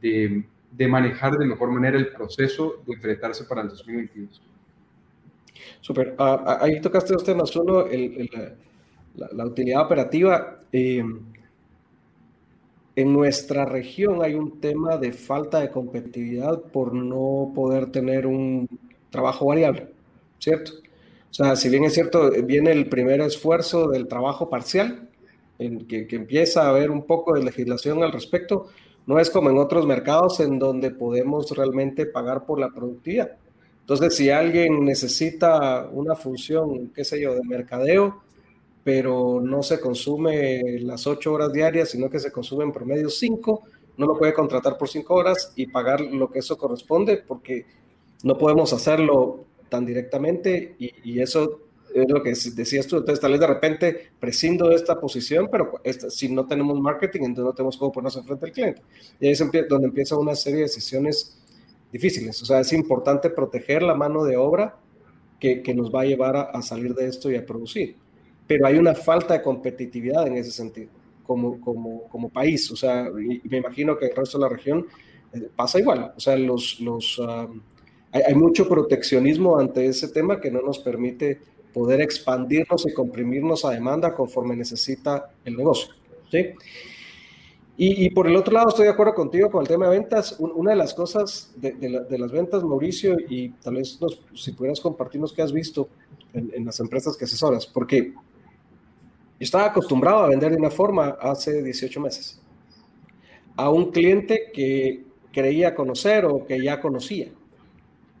de, 0.00 0.44
de, 0.72 0.88
manejar 0.88 1.36
de 1.36 1.44
mejor 1.44 1.70
manera 1.70 1.98
el 1.98 2.08
proceso 2.08 2.82
de 2.86 2.94
enfrentarse 2.94 3.44
para 3.44 3.60
el 3.60 3.68
2022. 3.68 4.42
Súper. 5.80 6.14
Ah, 6.18 6.42
ah, 6.46 6.58
ahí 6.62 6.80
tocaste 6.80 7.12
dos 7.12 7.24
temas. 7.24 7.54
Uno, 7.56 7.86
el, 7.86 8.28
la, 9.18 9.44
utilidad 9.44 9.82
operativa. 9.82 10.58
Eh, 10.72 11.04
en 12.96 13.12
nuestra 13.12 13.64
región 13.64 14.22
hay 14.24 14.34
un 14.34 14.60
tema 14.60 14.96
de 14.96 15.12
falta 15.12 15.60
de 15.60 15.70
competitividad 15.70 16.60
por 16.62 16.92
no 16.94 17.52
poder 17.54 17.92
tener 17.92 18.26
un 18.26 18.68
trabajo 19.10 19.46
variable, 19.46 19.88
¿cierto? 20.38 20.72
O 21.30 21.34
sea, 21.34 21.54
si 21.54 21.68
bien 21.68 21.84
es 21.84 21.94
cierto, 21.94 22.30
viene 22.42 22.72
el 22.72 22.88
primer 22.88 23.20
esfuerzo 23.20 23.88
del 23.88 24.08
trabajo 24.08 24.50
parcial, 24.50 25.08
en 25.58 25.86
que, 25.86 26.08
empieza 26.10 26.62
a 26.62 26.70
haber 26.70 26.90
un 26.90 27.04
poco 27.04 27.34
de 27.34 27.44
legislación 27.44 28.02
al 28.02 28.12
respecto, 28.12 28.66
no 29.06 29.18
es 29.20 29.30
como 29.30 29.50
en 29.50 29.58
otros 29.58 29.86
mercados 29.86 30.40
en 30.40 30.58
donde 30.58 30.90
podemos 30.90 31.50
realmente 31.56 32.06
pagar 32.06 32.46
por 32.46 32.58
la 32.58 32.70
productividad. 32.70 33.36
Entonces, 33.80 34.16
si 34.16 34.30
alguien 34.30 34.84
necesita 34.84 35.88
una 35.92 36.14
función, 36.14 36.90
qué 36.94 37.04
sé 37.04 37.20
yo, 37.20 37.34
de 37.34 37.42
mercadeo, 37.44 38.22
pero 38.88 39.38
no 39.44 39.62
se 39.62 39.78
consume 39.78 40.80
las 40.80 41.06
ocho 41.06 41.34
horas 41.34 41.52
diarias, 41.52 41.90
sino 41.90 42.08
que 42.08 42.18
se 42.18 42.32
consume 42.32 42.64
en 42.64 42.72
promedio 42.72 43.10
cinco, 43.10 43.64
no 43.98 44.06
lo 44.06 44.16
puede 44.16 44.32
contratar 44.32 44.78
por 44.78 44.88
cinco 44.88 45.12
horas 45.12 45.52
y 45.56 45.66
pagar 45.66 46.00
lo 46.00 46.30
que 46.30 46.38
eso 46.38 46.56
corresponde, 46.56 47.18
porque 47.18 47.66
no 48.22 48.38
podemos 48.38 48.72
hacerlo 48.72 49.44
tan 49.68 49.84
directamente 49.84 50.74
y, 50.78 50.90
y 51.04 51.20
eso 51.20 51.60
es 51.94 52.08
lo 52.08 52.22
que 52.22 52.30
decías 52.30 52.86
tú, 52.86 52.96
entonces 52.96 53.20
tal 53.20 53.32
vez 53.32 53.40
de 53.42 53.46
repente 53.46 54.10
prescindo 54.18 54.70
de 54.70 54.76
esta 54.76 54.98
posición, 54.98 55.50
pero 55.52 55.70
si 56.08 56.32
no 56.32 56.46
tenemos 56.46 56.80
marketing, 56.80 57.24
entonces 57.24 57.44
no 57.44 57.52
tenemos 57.52 57.76
cómo 57.76 57.92
ponernos 57.92 58.16
enfrente 58.16 58.46
al 58.46 58.52
cliente. 58.52 58.82
Y 59.20 59.26
ahí 59.26 59.32
es 59.32 59.68
donde 59.68 59.86
empieza 59.86 60.16
una 60.16 60.34
serie 60.34 60.60
de 60.60 60.62
decisiones 60.62 61.38
difíciles. 61.92 62.40
O 62.40 62.46
sea, 62.46 62.60
es 62.60 62.72
importante 62.72 63.28
proteger 63.28 63.82
la 63.82 63.94
mano 63.94 64.24
de 64.24 64.38
obra 64.38 64.76
que, 65.38 65.62
que 65.62 65.74
nos 65.74 65.94
va 65.94 66.00
a 66.00 66.06
llevar 66.06 66.36
a, 66.36 66.62
salir 66.62 66.94
de 66.94 67.06
esto 67.06 67.30
y 67.30 67.36
a 67.36 67.44
producir. 67.44 67.96
Pero 68.48 68.66
hay 68.66 68.76
una 68.76 68.94
falta 68.94 69.34
de 69.34 69.42
competitividad 69.42 70.26
en 70.26 70.38
ese 70.38 70.50
sentido, 70.50 70.90
como, 71.22 71.60
como, 71.60 72.08
como 72.08 72.28
país. 72.30 72.68
O 72.72 72.76
sea, 72.76 73.08
y 73.08 73.46
me 73.48 73.58
imagino 73.58 73.96
que 73.96 74.06
el 74.06 74.16
resto 74.16 74.38
de 74.38 74.42
la 74.42 74.48
región 74.48 74.86
eh, 75.32 75.48
pasa 75.54 75.78
igual. 75.78 76.12
O 76.16 76.20
sea, 76.20 76.36
los, 76.36 76.80
los, 76.80 77.18
um, 77.20 77.60
hay, 78.10 78.22
hay 78.26 78.34
mucho 78.34 78.68
proteccionismo 78.68 79.58
ante 79.58 79.86
ese 79.86 80.08
tema 80.08 80.40
que 80.40 80.50
no 80.50 80.62
nos 80.62 80.80
permite 80.80 81.40
poder 81.72 82.00
expandirnos 82.00 82.86
y 82.86 82.92
comprimirnos 82.92 83.64
a 83.64 83.70
demanda 83.70 84.14
conforme 84.14 84.56
necesita 84.56 85.30
el 85.44 85.56
negocio. 85.56 85.94
¿sí? 86.30 86.46
Y, 87.80 88.10
por 88.10 88.26
el 88.26 88.34
otro 88.34 88.52
lado, 88.52 88.70
estoy 88.70 88.86
de 88.86 88.90
acuerdo 88.90 89.14
contigo 89.14 89.52
con 89.52 89.62
el 89.62 89.68
tema 89.68 89.88
de 89.88 90.00
ventas. 90.00 90.34
Una 90.40 90.72
de 90.72 90.76
las 90.76 90.94
cosas 90.94 91.54
de, 91.54 92.18
las 92.18 92.32
ventas, 92.32 92.64
Mauricio, 92.64 93.16
y 93.28 93.50
tal 93.50 93.76
vez 93.76 94.00
si 94.34 94.50
pudieras 94.50 94.80
compartirnos 94.80 95.32
qué 95.32 95.42
has 95.42 95.52
visto 95.52 95.88
en, 96.32 96.64
las 96.64 96.80
empresas 96.80 97.16
que 97.16 97.26
asesoras, 97.26 97.66
porque 97.66 98.14
estaba 99.44 99.66
acostumbrado 99.66 100.18
a 100.18 100.28
vender 100.28 100.52
de 100.52 100.58
una 100.58 100.70
forma 100.70 101.16
hace 101.20 101.62
18 101.62 102.00
meses 102.00 102.40
a 103.58 103.70
un 103.70 103.90
cliente 103.90 104.50
que 104.54 105.02
creía 105.32 105.74
conocer 105.74 106.24
o 106.24 106.46
que 106.46 106.62
ya 106.62 106.80
conocía. 106.80 107.26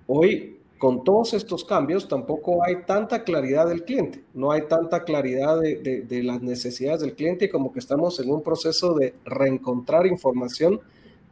Hoy 0.08 0.58
con 0.78 1.04
todos 1.04 1.32
estos 1.32 1.64
cambios 1.64 2.08
tampoco 2.08 2.64
hay 2.64 2.82
tanta 2.86 3.22
claridad 3.22 3.68
del 3.68 3.84
cliente, 3.84 4.22
no 4.34 4.50
hay 4.50 4.62
tanta 4.62 5.04
claridad 5.04 5.60
de, 5.60 6.22
las 6.24 6.42
necesidades 6.42 7.00
del 7.00 7.14
cliente 7.14 7.48
como 7.48 7.72
que 7.72 7.78
estamos 7.78 8.18
en 8.18 8.30
un 8.30 8.42
proceso 8.42 8.94
de 8.94 9.14
reencontrar 9.24 10.06
información 10.06 10.80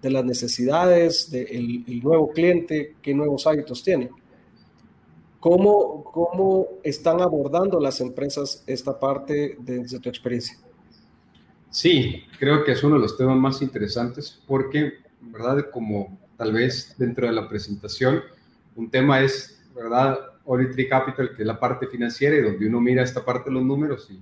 de 0.02 0.10
las 0.10 0.24
necesidades 0.24 1.30
del 1.30 2.00
nuevo 2.02 2.30
cliente, 2.30 2.94
qué 3.02 3.12
nuevos 3.12 3.46
hábitos 3.48 3.82
tiene. 3.82 4.10
¿Cómo, 5.48 6.02
¿Cómo 6.02 6.66
están 6.82 7.20
abordando 7.20 7.78
las 7.78 8.00
empresas 8.00 8.64
esta 8.66 8.98
parte 8.98 9.56
desde 9.60 10.00
tu 10.00 10.08
experiencia? 10.08 10.58
Sí, 11.70 12.24
creo 12.40 12.64
que 12.64 12.72
es 12.72 12.82
uno 12.82 12.96
de 12.96 13.02
los 13.02 13.16
temas 13.16 13.36
más 13.36 13.62
interesantes 13.62 14.42
porque, 14.44 14.94
¿verdad? 15.20 15.66
Como 15.72 16.18
tal 16.36 16.52
vez 16.52 16.96
dentro 16.98 17.28
de 17.28 17.32
la 17.32 17.48
presentación. 17.48 18.22
Un 18.74 18.90
tema 18.90 19.20
es, 19.20 19.62
¿verdad? 19.72 20.18
Oratory 20.46 20.88
Capital, 20.88 21.36
que 21.36 21.42
es 21.42 21.46
la 21.46 21.60
parte 21.60 21.86
financiera 21.86 22.34
y 22.34 22.42
donde 22.42 22.66
uno 22.66 22.80
mira 22.80 23.04
esta 23.04 23.24
parte 23.24 23.48
de 23.48 23.54
los 23.54 23.62
números 23.62 24.10
y 24.10 24.18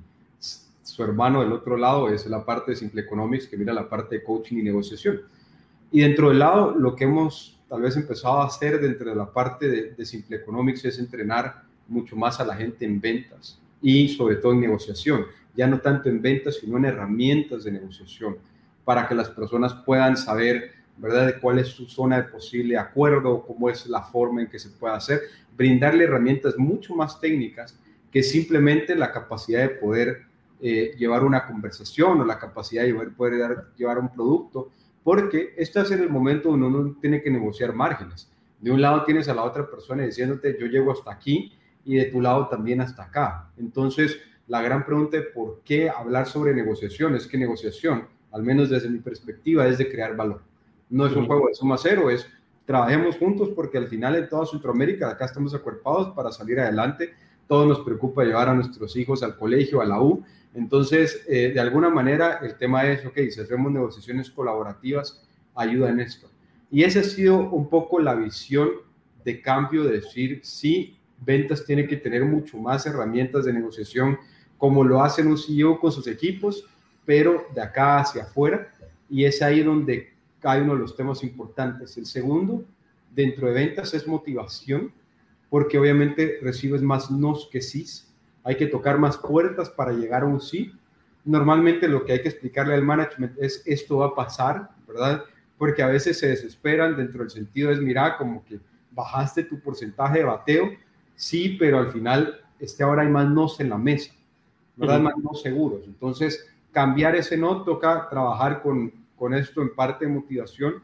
su 0.83 1.03
hermano 1.03 1.41
del 1.41 1.55
otro 1.55 1.79
lado 1.79 2.11
es 2.11 2.27
la 2.27 2.45
parte 2.45 2.73
de 2.73 2.77
Simple 2.77 3.01
Economics, 3.01 3.47
que 3.47 3.57
mira 3.57 3.73
la 3.73 3.89
parte 3.89 4.17
de 4.17 4.23
coaching 4.23 4.59
y 4.59 4.63
negociación. 4.63 5.23
Y 5.91 6.03
dentro 6.03 6.29
del 6.29 6.41
lado, 6.41 6.75
lo 6.77 6.95
que 6.95 7.05
hemos 7.05 7.54
tal 7.75 7.83
vez 7.83 7.97
empezado 7.97 8.41
a 8.41 8.47
hacer 8.47 8.81
dentro 8.81 9.11
de 9.11 9.17
la 9.17 9.33
parte 9.33 9.93
de, 9.97 10.05
Simple 10.07 10.37
Economics 10.37 10.85
es 10.85 10.97
entrenar 11.01 11.65
mucho 11.89 12.15
más 12.15 12.39
a 12.39 12.45
la 12.45 12.55
gente 12.55 12.85
en 12.85 13.01
ventas 13.01 13.61
y 13.83 14.07
sobre 14.11 14.37
todo 14.37 14.53
en 14.53 14.61
negociación, 14.61 15.27
ya 15.57 15.67
no 15.67 15.81
tanto 15.81 16.09
en 16.09 16.23
ventas, 16.23 16.59
sino 16.61 16.77
en 16.77 16.85
herramientas 16.85 17.65
de 17.65 17.73
negociación, 17.73 18.37
para 18.85 19.09
que 19.09 19.17
las 19.17 19.29
personas 19.29 19.75
puedan 19.85 20.17
saber, 20.17 20.71
¿verdad?, 20.99 21.27
de 21.27 21.41
cuál 21.41 21.59
es 21.59 21.67
su 21.67 21.87
zona 21.87 22.19
de 22.19 22.29
posible 22.29 22.79
acuerdo, 22.79 23.45
cómo 23.45 23.69
es 23.69 23.89
la 23.89 24.03
forma 24.03 24.43
en 24.43 24.49
que 24.49 24.61
se 24.61 24.69
puede 24.69 24.95
hacer, 24.95 25.23
brindarle 25.57 26.05
herramientas 26.05 26.57
mucho 26.57 26.95
más 26.95 27.21
técnicas 27.21 27.77
que 28.13 28.23
simplemente 28.23 28.95
la 28.95 29.11
capacidad 29.11 29.63
de 29.63 29.71
poder 29.71 30.27
eh, 30.61 30.95
llevar 30.97 31.25
una 31.25 31.45
conversación 31.45 32.21
o 32.21 32.25
la 32.25 32.39
capacidad 32.39 32.85
de 32.85 32.95
poder, 32.95 33.65
llevar 33.77 33.99
un 33.99 34.13
producto, 34.13 34.71
porque 35.05 35.55
este 35.57 35.81
es 35.81 35.90
el 35.93 36.11
momento 36.11 36.51
donde 36.51 36.67
uno 36.67 36.97
tiene 37.01 37.23
que 37.23 37.31
negociar 37.31 37.75
márgenes. 37.75 38.33
De 38.61 38.73
un 38.73 38.81
lado 38.81 39.05
tienes 39.05 39.29
a 39.29 39.35
la 39.35 39.45
otra 39.45 39.71
persona 39.71 40.03
diciéndote, 40.03 40.57
yo 40.59 40.67
llego 40.67 40.90
hasta 40.90 41.12
aquí, 41.12 41.53
y 41.85 41.97
de 41.97 42.07
tu 42.07 42.21
lado 42.21 42.49
también 42.49 42.81
hasta 42.81 43.05
acá. 43.05 43.51
Entonces, 43.59 44.19
la 44.47 44.62
gran 44.62 44.85
pregunta 44.85 45.17
de 45.19 45.23
por 45.23 45.61
qué 45.64 45.90
hablar 45.90 46.27
sobre 46.27 46.55
negociación 46.55 47.14
es 47.14 47.27
que 47.27 47.38
negociación, 47.38 48.09
al 48.33 48.43
menos 48.43 48.71
desde 48.71 48.88
mi 48.88 48.99
perspectiva, 48.99 49.67
es 49.67 49.79
de 49.79 49.90
crear 49.90 50.17
valor. 50.17 50.43
No 50.90 51.07
es 51.07 51.14
un 51.14 51.27
juego 51.27 51.49
de 51.49 51.55
suma 51.55 51.77
cero, 51.79 52.11
es 52.11 52.27
trabajemos 52.64 53.17
juntos 53.17 53.51
porque 53.55 53.79
al 53.79 53.88
final 53.88 54.17
en 54.17 54.29
toda 54.29 54.47
Centroamérica, 54.47 55.11
acá 55.11 55.27
estamos 55.27 55.55
acuerpados 55.55 56.14
para 56.14 56.33
salir 56.33 56.59
adelante. 56.61 57.14
Todos 57.46 57.66
nos 57.66 57.80
preocupa 57.80 58.24
llevar 58.24 58.48
a 58.48 58.54
nuestros 58.54 58.96
hijos 58.96 59.22
al 59.22 59.37
colegio, 59.37 59.80
a 59.80 59.85
la 59.85 60.00
U, 60.00 60.24
entonces, 60.54 61.24
eh, 61.28 61.50
de 61.52 61.61
alguna 61.61 61.90
manera, 61.90 62.38
el 62.40 62.57
tema 62.57 62.87
es, 62.87 63.04
ok, 63.04 63.18
si 63.28 63.40
hacemos 63.40 63.72
negociaciones 63.72 64.30
colaborativas, 64.30 65.26
ayuda 65.54 65.90
en 65.90 66.00
esto. 66.00 66.30
Y 66.70 66.85
esa 66.85 67.00
ha 67.00 67.04
sido 67.04 67.50
un 67.50 67.68
poco 67.68 67.98
la 67.98 68.14
visión 68.14 68.70
de 69.24 69.42
cambio 69.42 69.83
de 69.83 70.00
decir, 70.00 70.40
sí, 70.44 70.96
ventas 71.20 71.64
tiene 71.64 71.88
que 71.88 71.96
tener 71.96 72.24
mucho 72.24 72.57
más 72.57 72.87
herramientas 72.87 73.44
de 73.44 73.52
negociación, 73.52 74.16
como 74.57 74.85
lo 74.85 75.02
hacen 75.02 75.26
un 75.26 75.37
CEO 75.37 75.80
con 75.80 75.90
sus 75.90 76.07
equipos, 76.07 76.64
pero 77.04 77.46
de 77.52 77.61
acá 77.61 77.98
hacia 77.98 78.22
afuera. 78.22 78.72
Y 79.11 79.24
es 79.24 79.42
ahí 79.42 79.62
donde 79.62 80.14
cae 80.38 80.62
uno 80.62 80.74
de 80.74 80.80
los 80.80 80.96
temas 80.96 81.24
importantes. 81.24 81.96
El 81.96 82.07
segundo, 82.07 82.64
dentro 83.12 83.48
de 83.48 83.54
ventas, 83.54 83.92
es 83.92 84.07
motivación, 84.07 84.92
porque 85.55 85.79
obviamente 85.79 86.40
recibes 86.43 86.83
más 86.83 87.12
nos 87.12 87.47
que 87.47 87.62
sí 87.62 87.87
hay 88.43 88.57
que 88.57 88.67
tocar 88.67 88.99
más 88.99 89.17
puertas 89.17 89.71
para 89.71 89.93
llegar 89.93 90.25
a 90.25 90.27
un 90.27 90.40
sí. 90.40 90.73
Normalmente 91.25 91.87
lo 91.87 92.05
que 92.05 92.11
hay 92.11 92.23
que 92.23 92.29
explicarle 92.29 92.75
al 92.75 92.83
management 92.83 93.38
es 93.38 93.62
esto 93.64 93.99
va 93.99 94.07
a 94.07 94.14
pasar, 94.17 94.71
¿verdad? 94.85 95.23
Porque 95.57 95.81
a 95.81 95.87
veces 95.87 96.19
se 96.19 96.27
desesperan 96.27 96.97
dentro 96.97 97.21
del 97.21 97.31
sentido 97.31 97.71
es, 97.71 97.79
mira, 97.79 98.19
como 98.19 98.45
que 98.45 98.59
bajaste 98.90 99.45
tu 99.45 99.61
porcentaje 99.61 100.19
de 100.19 100.25
bateo, 100.25 100.73
sí, 101.14 101.55
pero 101.57 101.79
al 101.79 101.93
final 101.93 102.40
este 102.59 102.83
ahora 102.83 103.03
hay 103.03 103.09
más 103.09 103.31
nos 103.31 103.61
en 103.61 103.69
la 103.69 103.79
mesa, 103.79 104.12
¿verdad? 104.75 105.03
Más 105.03 105.17
no 105.19 105.35
seguros. 105.35 105.83
Entonces, 105.87 106.51
cambiar 106.73 107.14
ese 107.14 107.37
no 107.37 107.62
toca 107.62 108.09
trabajar 108.11 108.61
con, 108.61 108.93
con 109.14 109.33
esto 109.33 109.62
en 109.62 109.73
parte 109.73 110.05
de 110.05 110.11
motivación 110.11 110.83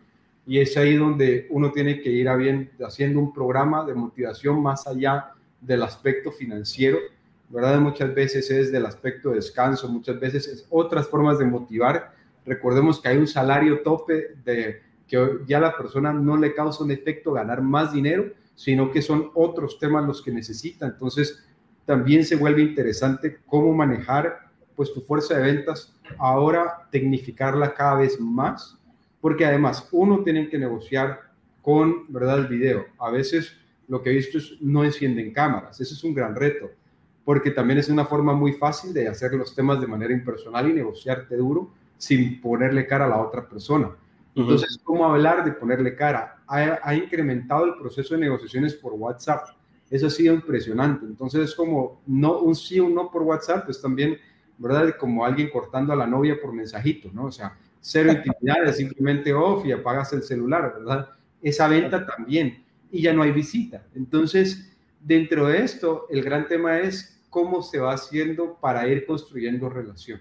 y 0.50 0.58
es 0.58 0.76
ahí 0.76 0.96
donde 0.96 1.46
uno 1.50 1.70
tiene 1.70 2.00
que 2.00 2.10
ir 2.10 2.28
haciendo 2.28 3.20
un 3.20 3.32
programa 3.32 3.84
de 3.84 3.94
motivación 3.94 4.60
más 4.60 4.86
allá 4.86 5.32
del 5.60 5.82
aspecto 5.82 6.32
financiero 6.32 6.98
¿verdad? 7.50 7.80
Muchas 7.80 8.14
veces 8.14 8.50
es 8.50 8.72
del 8.72 8.86
aspecto 8.86 9.30
de 9.30 9.36
descanso, 9.36 9.88
muchas 9.88 10.18
veces 10.18 10.46
es 10.46 10.66
otras 10.70 11.08
formas 11.08 11.38
de 11.38 11.44
motivar. 11.44 12.14
Recordemos 12.46 13.00
que 13.00 13.08
hay 13.08 13.18
un 13.18 13.26
salario 13.26 13.82
tope 13.82 14.36
de 14.44 14.82
que 15.08 15.40
ya 15.46 15.58
la 15.58 15.76
persona 15.76 16.12
no 16.12 16.36
le 16.36 16.54
causa 16.54 16.84
un 16.84 16.92
efecto 16.92 17.32
ganar 17.32 17.60
más 17.60 17.92
dinero, 17.92 18.26
sino 18.54 18.92
que 18.92 19.02
son 19.02 19.32
otros 19.34 19.80
temas 19.80 20.06
los 20.06 20.22
que 20.22 20.30
necesita. 20.30 20.86
Entonces, 20.86 21.44
también 21.84 22.24
se 22.24 22.36
vuelve 22.36 22.62
interesante 22.62 23.40
cómo 23.46 23.74
manejar 23.74 24.48
pues 24.76 24.94
tu 24.94 25.00
fuerza 25.00 25.36
de 25.36 25.42
ventas, 25.42 25.94
ahora 26.18 26.88
tecnificarla 26.92 27.74
cada 27.74 27.96
vez 27.96 28.18
más, 28.20 28.78
porque 29.20 29.44
además 29.44 29.88
uno 29.92 30.22
tiene 30.22 30.48
que 30.48 30.58
negociar 30.58 31.20
con, 31.62 32.12
¿verdad?, 32.12 32.38
el 32.38 32.46
video. 32.46 32.86
A 32.98 33.10
veces 33.10 33.56
lo 33.88 34.02
que 34.02 34.10
he 34.10 34.14
visto 34.14 34.38
es 34.38 34.56
no 34.60 34.84
encienden 34.84 35.32
cámaras, 35.32 35.80
ese 35.80 35.94
es 35.94 36.04
un 36.04 36.14
gran 36.14 36.34
reto 36.34 36.70
porque 37.30 37.52
también 37.52 37.78
es 37.78 37.88
una 37.88 38.04
forma 38.04 38.32
muy 38.34 38.54
fácil 38.54 38.92
de 38.92 39.06
hacer 39.06 39.32
los 39.34 39.54
temas 39.54 39.80
de 39.80 39.86
manera 39.86 40.12
impersonal 40.12 40.68
y 40.68 40.72
negociarte 40.72 41.36
duro 41.36 41.70
sin 41.96 42.40
ponerle 42.40 42.86
cara 42.88 43.04
a 43.04 43.08
la 43.08 43.20
otra 43.20 43.48
persona. 43.48 43.90
Entonces, 44.34 44.80
¿cómo 44.82 45.04
hablar 45.04 45.44
de 45.44 45.52
ponerle 45.52 45.94
cara? 45.94 46.42
Ha, 46.48 46.94
incrementado 46.94 47.66
el 47.66 47.74
proceso 47.76 48.14
de 48.14 48.20
negociaciones 48.20 48.74
por 48.74 48.94
WhatsApp. 48.94 49.44
Eso 49.90 50.06
ha 50.06 50.10
sido 50.10 50.34
impresionante. 50.34 51.04
Entonces, 51.04 51.50
es 51.50 51.54
como 51.54 52.00
no, 52.06 52.38
un 52.38 52.54
sí 52.54 52.80
o 52.80 52.86
un 52.86 52.94
no 52.94 53.10
por 53.12 53.22
WhatsApp, 53.22 53.68
es 53.68 53.80
también, 53.80 54.16
¿verdad? 54.58 54.96
Como 54.98 55.24
alguien 55.24 55.50
cortando 55.50 55.92
a 55.92 55.96
la 55.96 56.08
novia 56.08 56.36
por 56.40 56.52
mensajito, 56.52 57.10
¿no? 57.12 57.26
O 57.26 57.32
sea, 57.32 57.56
cero 57.80 58.12
intimidad, 58.12 58.64
es 58.64 58.76
simplemente 58.76 59.32
off 59.32 59.64
y 59.66 59.72
apagas 59.72 60.12
el 60.12 60.22
celular, 60.22 60.74
¿verdad? 60.78 61.10
Esa 61.42 61.68
venta 61.68 62.06
también. 62.06 62.64
Y 62.92 63.02
ya 63.02 63.12
no 63.12 63.22
hay 63.22 63.32
visita. 63.32 63.86
Entonces, 63.94 64.70
Dentro 65.00 65.46
de 65.46 65.64
esto, 65.64 66.06
el 66.10 66.22
gran 66.22 66.46
tema 66.46 66.78
es 66.78 67.18
cómo 67.30 67.62
se 67.62 67.78
va 67.78 67.94
haciendo 67.94 68.58
para 68.60 68.86
ir 68.86 69.06
construyendo 69.06 69.70
relación, 69.70 70.20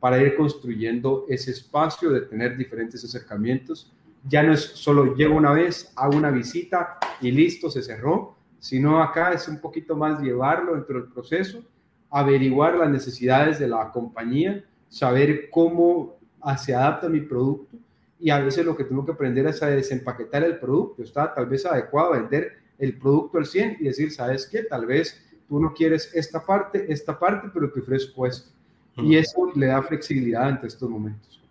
para 0.00 0.20
ir 0.22 0.34
construyendo 0.34 1.26
ese 1.28 1.50
espacio 1.50 2.10
de 2.10 2.22
tener 2.22 2.56
diferentes 2.56 3.04
acercamientos. 3.04 3.92
Ya 4.26 4.42
no 4.42 4.54
es 4.54 4.62
solo 4.62 5.14
llego 5.14 5.36
una 5.36 5.52
vez, 5.52 5.92
hago 5.94 6.16
una 6.16 6.30
visita 6.30 6.98
y 7.20 7.32
listo, 7.32 7.70
se 7.70 7.82
cerró, 7.82 8.34
sino 8.58 9.02
acá 9.02 9.34
es 9.34 9.46
un 9.46 9.60
poquito 9.60 9.94
más 9.94 10.22
llevarlo 10.22 10.74
dentro 10.74 11.02
del 11.02 11.12
proceso, 11.12 11.62
averiguar 12.08 12.76
las 12.76 12.88
necesidades 12.88 13.58
de 13.58 13.68
la 13.68 13.92
compañía, 13.92 14.64
saber 14.88 15.50
cómo 15.50 16.16
se 16.58 16.74
adapta 16.74 17.08
mi 17.08 17.20
producto 17.20 17.76
y 18.20 18.30
a 18.30 18.38
veces 18.38 18.64
lo 18.64 18.76
que 18.76 18.84
tengo 18.84 19.04
que 19.04 19.12
aprender 19.12 19.46
es 19.46 19.62
a 19.62 19.66
desempaquetar 19.66 20.44
el 20.44 20.58
producto, 20.58 21.02
está 21.02 21.34
tal 21.34 21.46
vez 21.46 21.66
adecuado 21.66 22.14
a 22.14 22.18
vender 22.18 22.52
el 22.78 22.98
producto 22.98 23.38
al 23.38 23.46
100 23.46 23.78
y 23.80 23.84
decir, 23.84 24.12
¿sabes 24.12 24.46
qué? 24.46 24.62
Tal 24.62 24.86
vez 24.86 25.22
tú 25.48 25.60
no 25.60 25.74
quieres 25.74 26.10
esta 26.14 26.42
parte, 26.42 26.86
esta 26.88 27.18
parte, 27.18 27.48
pero 27.52 27.70
te 27.70 27.80
ofrezco 27.80 28.26
esto. 28.26 28.50
Y 28.96 29.16
eso 29.16 29.50
le 29.54 29.66
da 29.66 29.82
flexibilidad 29.82 30.44
ante 30.44 30.68
estos 30.68 30.88
momentos. 30.88 31.42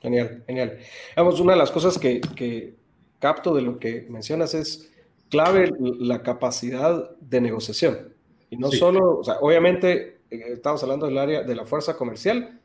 Genial, 0.00 0.44
genial. 0.46 0.78
Vamos, 1.16 1.40
una 1.40 1.52
de 1.52 1.58
las 1.58 1.70
cosas 1.70 1.98
que, 1.98 2.20
que 2.20 2.76
capto 3.18 3.54
de 3.54 3.62
lo 3.62 3.78
que 3.78 4.06
mencionas 4.08 4.54
es 4.54 4.92
clave 5.28 5.72
la 5.78 6.22
capacidad 6.22 7.10
de 7.18 7.40
negociación. 7.40 8.14
Y 8.50 8.56
no 8.56 8.70
solo, 8.70 9.18
o 9.18 9.24
sea, 9.24 9.38
obviamente 9.40 10.18
eh, 10.30 10.44
estamos 10.54 10.82
hablando 10.82 11.06
del 11.06 11.18
área 11.18 11.42
de 11.42 11.54
la 11.56 11.64
fuerza 11.64 11.96
comercial, 11.96 12.60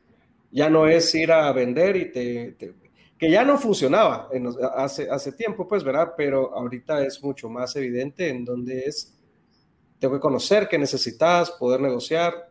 ya 0.52 0.70
no 0.70 0.86
es 0.86 1.12
ir 1.14 1.32
a 1.32 1.50
vender 1.52 1.96
y 1.96 2.12
te, 2.12 2.52
te 2.52 2.74
que 3.22 3.30
ya 3.30 3.44
no 3.44 3.56
funcionaba 3.56 4.28
hace, 4.74 5.08
hace 5.08 5.30
tiempo, 5.30 5.68
pues, 5.68 5.84
¿verdad? 5.84 6.14
Pero 6.16 6.52
ahorita 6.56 7.06
es 7.06 7.22
mucho 7.22 7.48
más 7.48 7.76
evidente 7.76 8.28
en 8.28 8.44
donde 8.44 8.80
es, 8.80 9.16
tengo 10.00 10.14
que 10.14 10.20
conocer 10.20 10.66
qué 10.68 10.76
necesitas, 10.76 11.52
poder 11.52 11.80
negociar 11.80 12.50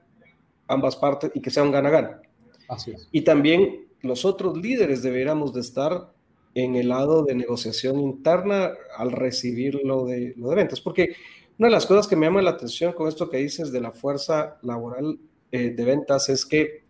ambas 0.70 0.96
partes 0.96 1.30
y 1.34 1.42
que 1.42 1.50
sea 1.50 1.64
un 1.64 1.72
gana-gana. 1.72 2.22
Así 2.70 2.92
es. 2.92 3.10
Y 3.12 3.20
también 3.26 3.86
los 4.00 4.24
otros 4.24 4.58
líderes 4.58 5.04
deberíamos 5.04 5.54
de 5.54 5.60
estar 5.60 6.14
en 6.56 6.76
el 6.78 6.88
lado 6.88 7.26
de 7.26 7.36
negociación 7.36 8.00
interna 8.00 8.72
al 8.96 9.12
recibir 9.12 9.82
lo 9.84 10.06
de, 10.06 10.34
lo 10.38 10.52
de 10.52 10.56
ventas, 10.56 10.80
porque 10.80 11.18
una 11.58 11.68
de 11.68 11.74
las 11.74 11.86
cosas 11.86 12.08
que 12.08 12.16
me 12.16 12.28
llama 12.28 12.42
la 12.42 12.52
atención 12.52 12.94
con 12.94 13.10
esto 13.10 13.30
que 13.30 13.40
dices 13.40 13.74
de 13.74 13.82
la 13.82 13.92
fuerza 13.92 14.58
laboral 14.62 15.20
eh, 15.52 15.72
de 15.72 15.84
ventas 15.84 16.30
es 16.30 16.46
que 16.46 16.86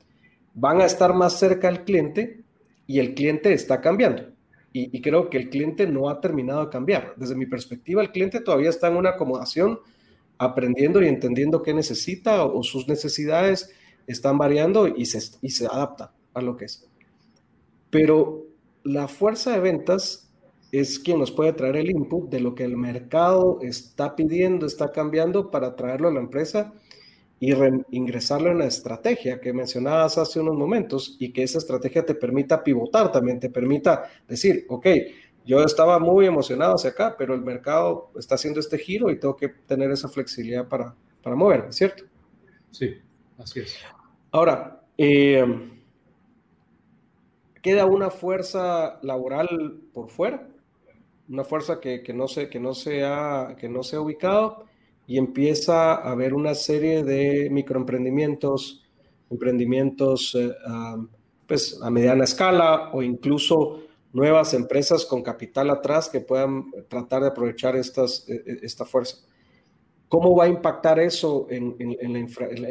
van 0.53 0.81
a 0.81 0.85
estar 0.85 1.13
más 1.13 1.39
cerca 1.39 1.67
al 1.67 1.83
cliente, 1.83 2.41
y 2.91 2.99
el 2.99 3.13
cliente 3.13 3.53
está 3.53 3.79
cambiando. 3.79 4.23
Y, 4.73 5.01
creo 5.01 5.29
que 5.29 5.37
el 5.37 5.49
cliente 5.49 5.85
no 5.85 6.09
ha 6.09 6.21
terminado 6.21 6.63
de 6.63 6.69
cambiar. 6.69 7.13
Desde 7.17 7.35
mi 7.35 7.45
perspectiva, 7.45 8.01
el 8.01 8.11
cliente 8.11 8.39
todavía 8.39 8.69
está 8.69 8.87
en 8.87 8.95
una 8.95 9.11
acomodación, 9.11 9.79
aprendiendo 10.37 11.01
y 11.01 11.07
entendiendo 11.07 11.61
qué 11.61 11.73
necesita 11.73 12.45
o, 12.45 12.63
sus 12.63 12.87
necesidades 12.87 13.69
están 14.07 14.37
variando 14.37 14.87
y 14.87 15.05
se, 15.05 15.19
y 15.41 15.49
se 15.49 15.65
adapta 15.65 16.13
a 16.33 16.41
lo 16.41 16.55
que 16.55 16.65
es. 16.65 16.87
Pero 17.89 18.45
la 18.83 19.09
fuerza 19.09 19.51
de 19.51 19.59
ventas 19.59 20.29
es 20.71 20.99
quien 20.99 21.19
nos 21.19 21.31
puede 21.31 21.51
traer 21.51 21.75
el 21.75 21.91
input 21.91 22.29
de 22.29 22.39
lo 22.39 22.55
que 22.55 22.63
el 22.63 22.77
mercado 22.77 23.59
está 23.61 24.15
pidiendo, 24.15 24.65
está 24.65 24.91
cambiando 24.93 25.51
para 25.51 25.75
traerlo 25.75 26.07
a 26.07 26.13
la 26.13 26.21
empresa 26.21 26.73
y 27.43 27.55
ingresarlo 27.89 28.51
en 28.51 28.57
una 28.57 28.65
estrategia 28.65 29.41
que 29.41 29.51
mencionabas 29.51 30.15
hace 30.19 30.39
unos 30.39 30.55
momentos 30.55 31.17
y 31.19 31.33
que 31.33 31.41
esa 31.41 31.57
estrategia 31.57 32.05
te 32.05 32.13
permita 32.13 32.63
pivotar 32.63 33.11
también, 33.11 33.39
te 33.39 33.49
permita 33.49 34.03
decir, 34.27 34.67
ok, 34.69 34.85
yo 35.43 35.63
estaba 35.63 35.97
muy 35.97 36.27
emocionado 36.27 36.75
hacia 36.75 36.91
acá, 36.91 37.15
pero 37.17 37.33
el 37.33 37.41
mercado 37.41 38.11
está 38.15 38.35
haciendo 38.35 38.59
este 38.59 38.77
giro 38.77 39.09
y 39.09 39.19
tengo 39.19 39.35
que 39.35 39.49
tener 39.49 39.89
esa 39.89 40.07
flexibilidad 40.07 40.67
para, 40.67 40.95
para 41.23 41.35
moverme, 41.35 41.73
¿cierto? 41.73 42.03
Sí, 42.69 42.93
así 43.39 43.61
es. 43.61 43.75
Ahora, 44.29 44.83
eh, 44.95 45.43
queda 47.59 47.87
una 47.87 48.11
fuerza 48.11 48.99
laboral 49.01 49.81
por 49.91 50.09
fuera, 50.09 50.47
una 51.27 51.43
fuerza 51.43 51.79
que, 51.79 52.03
no, 52.13 52.27
se, 52.27 52.49
que, 52.49 52.59
no 52.59 52.75
se 52.75 53.03
ha, 53.03 53.55
que 53.59 53.67
no 53.67 53.81
se 53.81 53.95
ha 53.95 54.01
ubicado 54.01 54.69
y 55.07 55.17
empieza 55.17 55.93
a 55.93 56.11
haber 56.11 56.33
una 56.33 56.55
serie 56.55 57.03
de 57.03 57.49
microemprendimientos, 57.51 58.83
emprendimientos 59.29 60.35
eh, 60.35 60.51
pues 61.47 61.79
a 61.81 61.89
mediana 61.89 62.23
escala 62.23 62.91
o 62.93 63.01
incluso 63.01 63.81
nuevas 64.13 64.53
empresas 64.53 65.05
con 65.05 65.21
capital 65.21 65.69
atrás 65.69 66.09
que 66.09 66.21
puedan 66.21 66.65
tratar 66.87 67.21
de 67.21 67.29
aprovechar 67.29 67.75
e, 67.75 67.81
e, 67.81 68.59
esta 68.61 68.85
fuerza. 68.85 69.17
¿Cómo 70.07 70.35
va 70.35 70.45
a 70.45 70.49
impactar 70.49 70.99
eso 70.99 71.47
en 71.49 71.75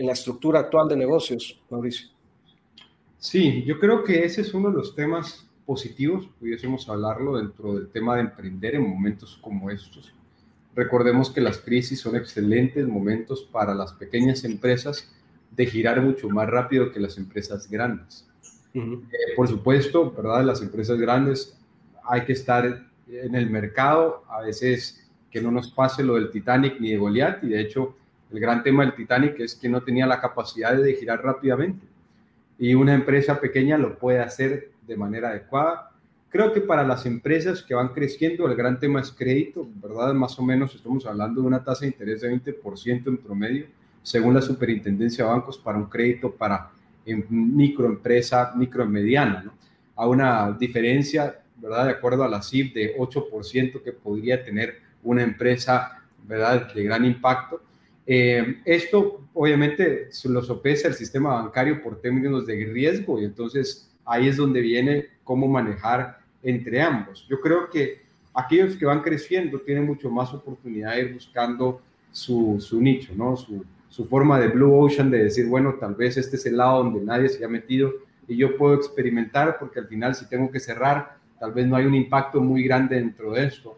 la 0.07 0.12
estructura 0.12 0.61
actual 0.61 0.88
de 0.88 0.97
negocios, 0.97 1.59
Mauricio? 1.71 2.11
Sí, 3.21 3.62
yo 3.64 3.79
creo 3.79 4.03
que 4.03 4.25
ese 4.25 4.40
es 4.40 4.55
uno 4.55 4.71
de 4.71 4.77
los 4.77 4.95
temas 4.95 5.47
positivos, 5.66 6.29
pudiésemos 6.40 6.88
hablarlo 6.88 7.37
dentro 7.37 7.75
del 7.75 7.88
tema 7.90 8.16
de 8.16 8.23
emprender 8.23 8.75
en 8.75 8.88
momentos 8.88 9.38
como 9.43 9.71
estos. 9.71 10.12
Recordemos 10.81 11.29
que 11.31 11.43
las 11.43 11.59
crisis 11.59 12.01
son 12.01 12.16
excelentes 12.16 12.87
momentos 12.88 13.47
para 13.53 13.75
las 13.75 13.93
pequeñas 13.93 14.45
empresas 14.45 15.12
de 15.51 15.66
girar 15.66 16.01
mucho 16.01 16.31
más 16.31 16.49
rápido 16.49 16.90
que 16.90 16.99
las 16.99 17.19
empresas 17.19 17.71
grandes. 17.71 18.27
Eh, 18.73 18.88
por 19.37 19.47
supuesto, 19.47 20.11
¿verdad? 20.11 20.43
Las 20.43 20.62
empresas 20.62 20.99
grandes 20.99 21.55
hay 22.03 22.23
que 22.23 22.33
estar 22.33 22.64
en 23.07 23.35
el 23.35 23.51
mercado, 23.51 24.25
a 24.27 24.40
veces 24.40 25.07
que 25.31 25.43
no 25.43 25.51
nos 25.51 25.71
pase 25.71 26.03
lo 26.03 26.14
del 26.14 26.31
Titanic 26.31 26.81
ni 26.81 26.93
de 26.93 26.97
Goliath, 26.97 27.45
y 27.45 27.49
de 27.49 27.61
hecho 27.61 27.95
el 28.33 28.40
gran 28.40 28.62
tema 28.62 28.83
del 28.83 28.95
Titanic 28.95 29.38
es 29.38 29.55
que 29.55 29.69
no 29.69 29.83
tenía 29.83 30.07
la 30.07 30.19
capacidad 30.19 30.75
de 30.75 30.95
girar 30.95 31.23
rápidamente 31.23 31.85
y 32.59 32.73
una 32.75 32.95
empresa 32.95 33.38
pequeña 33.38 33.77
lo 33.77 33.99
puede 33.99 34.21
hacer 34.21 34.71
de 34.87 34.97
manera 34.97 35.29
adecuada. 35.29 35.89
Creo 36.31 36.53
que 36.53 36.61
para 36.61 36.87
las 36.87 37.07
empresas 37.07 37.62
que 37.62 37.75
van 37.75 37.88
creciendo, 37.88 38.49
el 38.49 38.57
gran 38.57 38.79
tema 38.79 39.01
es 39.01 39.11
crédito, 39.11 39.69
¿verdad? 39.83 40.14
Más 40.14 40.38
o 40.38 40.43
menos 40.43 40.75
estamos 40.75 41.05
hablando 41.05 41.40
de 41.40 41.47
una 41.47 41.62
tasa 41.62 41.81
de 41.81 41.88
interés 41.88 42.21
de 42.21 42.31
20% 42.31 43.09
en 43.09 43.19
promedio, 43.19 43.66
según 44.03 44.35
la 44.35 44.40
Superintendencia 44.40 45.25
de 45.25 45.31
Bancos, 45.31 45.59
para 45.59 45.77
un 45.77 45.87
crédito 45.87 46.31
para 46.31 46.71
microempresa, 47.29 48.53
micro 48.57 48.87
mediana, 48.87 49.43
¿no? 49.43 49.53
A 49.97 50.07
una 50.07 50.57
diferencia, 50.59 51.43
¿verdad? 51.57 51.87
De 51.87 51.90
acuerdo 51.90 52.23
a 52.23 52.29
la 52.29 52.40
CIF 52.40 52.73
de 52.73 52.97
8% 52.97 53.83
que 53.83 53.93
podría 53.93 54.43
tener 54.43 54.77
una 55.03 55.23
empresa, 55.23 56.03
¿verdad? 56.27 56.73
De 56.73 56.85
gran 56.85 57.05
impacto 57.05 57.61
eh, 58.12 58.61
esto 58.64 59.29
obviamente 59.35 60.09
lo 60.25 60.43
sopesa 60.43 60.88
el 60.88 60.95
sistema 60.95 61.43
bancario 61.43 61.81
por 61.81 62.01
términos 62.01 62.45
de 62.45 62.64
riesgo 62.64 63.21
y 63.21 63.25
entonces 63.25 63.88
ahí 64.05 64.27
es 64.27 64.37
donde 64.37 64.61
viene 64.61 65.07
cómo 65.23 65.47
manejar 65.47 66.19
entre 66.42 66.81
ambos. 66.81 67.26
Yo 67.29 67.40
creo 67.40 67.68
que 67.70 68.03
aquellos 68.35 68.76
que 68.76 68.87
van 68.87 69.03
creciendo 69.03 69.61
tienen 69.61 69.87
mucho 69.87 70.11
más 70.11 70.33
oportunidad 70.33 70.94
de 70.94 71.03
ir 71.03 71.14
buscando 71.14 71.81
su, 72.12 72.57
su 72.61 72.81
nicho, 72.81 73.12
¿no? 73.14 73.37
Su, 73.37 73.64
su, 73.88 74.05
forma 74.05 74.38
de 74.38 74.48
blue 74.48 74.74
ocean 74.74 75.11
de 75.11 75.24
decir, 75.24 75.46
bueno, 75.46 75.74
tal 75.79 75.94
vez 75.94 76.16
este 76.16 76.37
es 76.37 76.46
el 76.46 76.57
lado 76.57 76.85
donde 76.85 77.00
nadie 77.00 77.29
se 77.29 77.44
ha 77.44 77.48
metido 77.48 77.92
y 78.26 78.37
yo 78.37 78.57
puedo 78.57 78.74
experimentar 78.74 79.59
porque 79.59 79.81
al 79.81 79.88
final 79.88 80.14
si 80.14 80.29
tengo 80.29 80.50
que 80.50 80.61
cerrar, 80.61 81.16
tal 81.38 81.53
vez 81.53 81.66
no 81.66 81.76
hay 81.76 81.87
un 81.87 81.94
impacto 81.94 82.40
muy 82.40 82.62
grande 82.62 82.96
dentro 82.96 83.33
de 83.33 83.46
esto. 83.46 83.76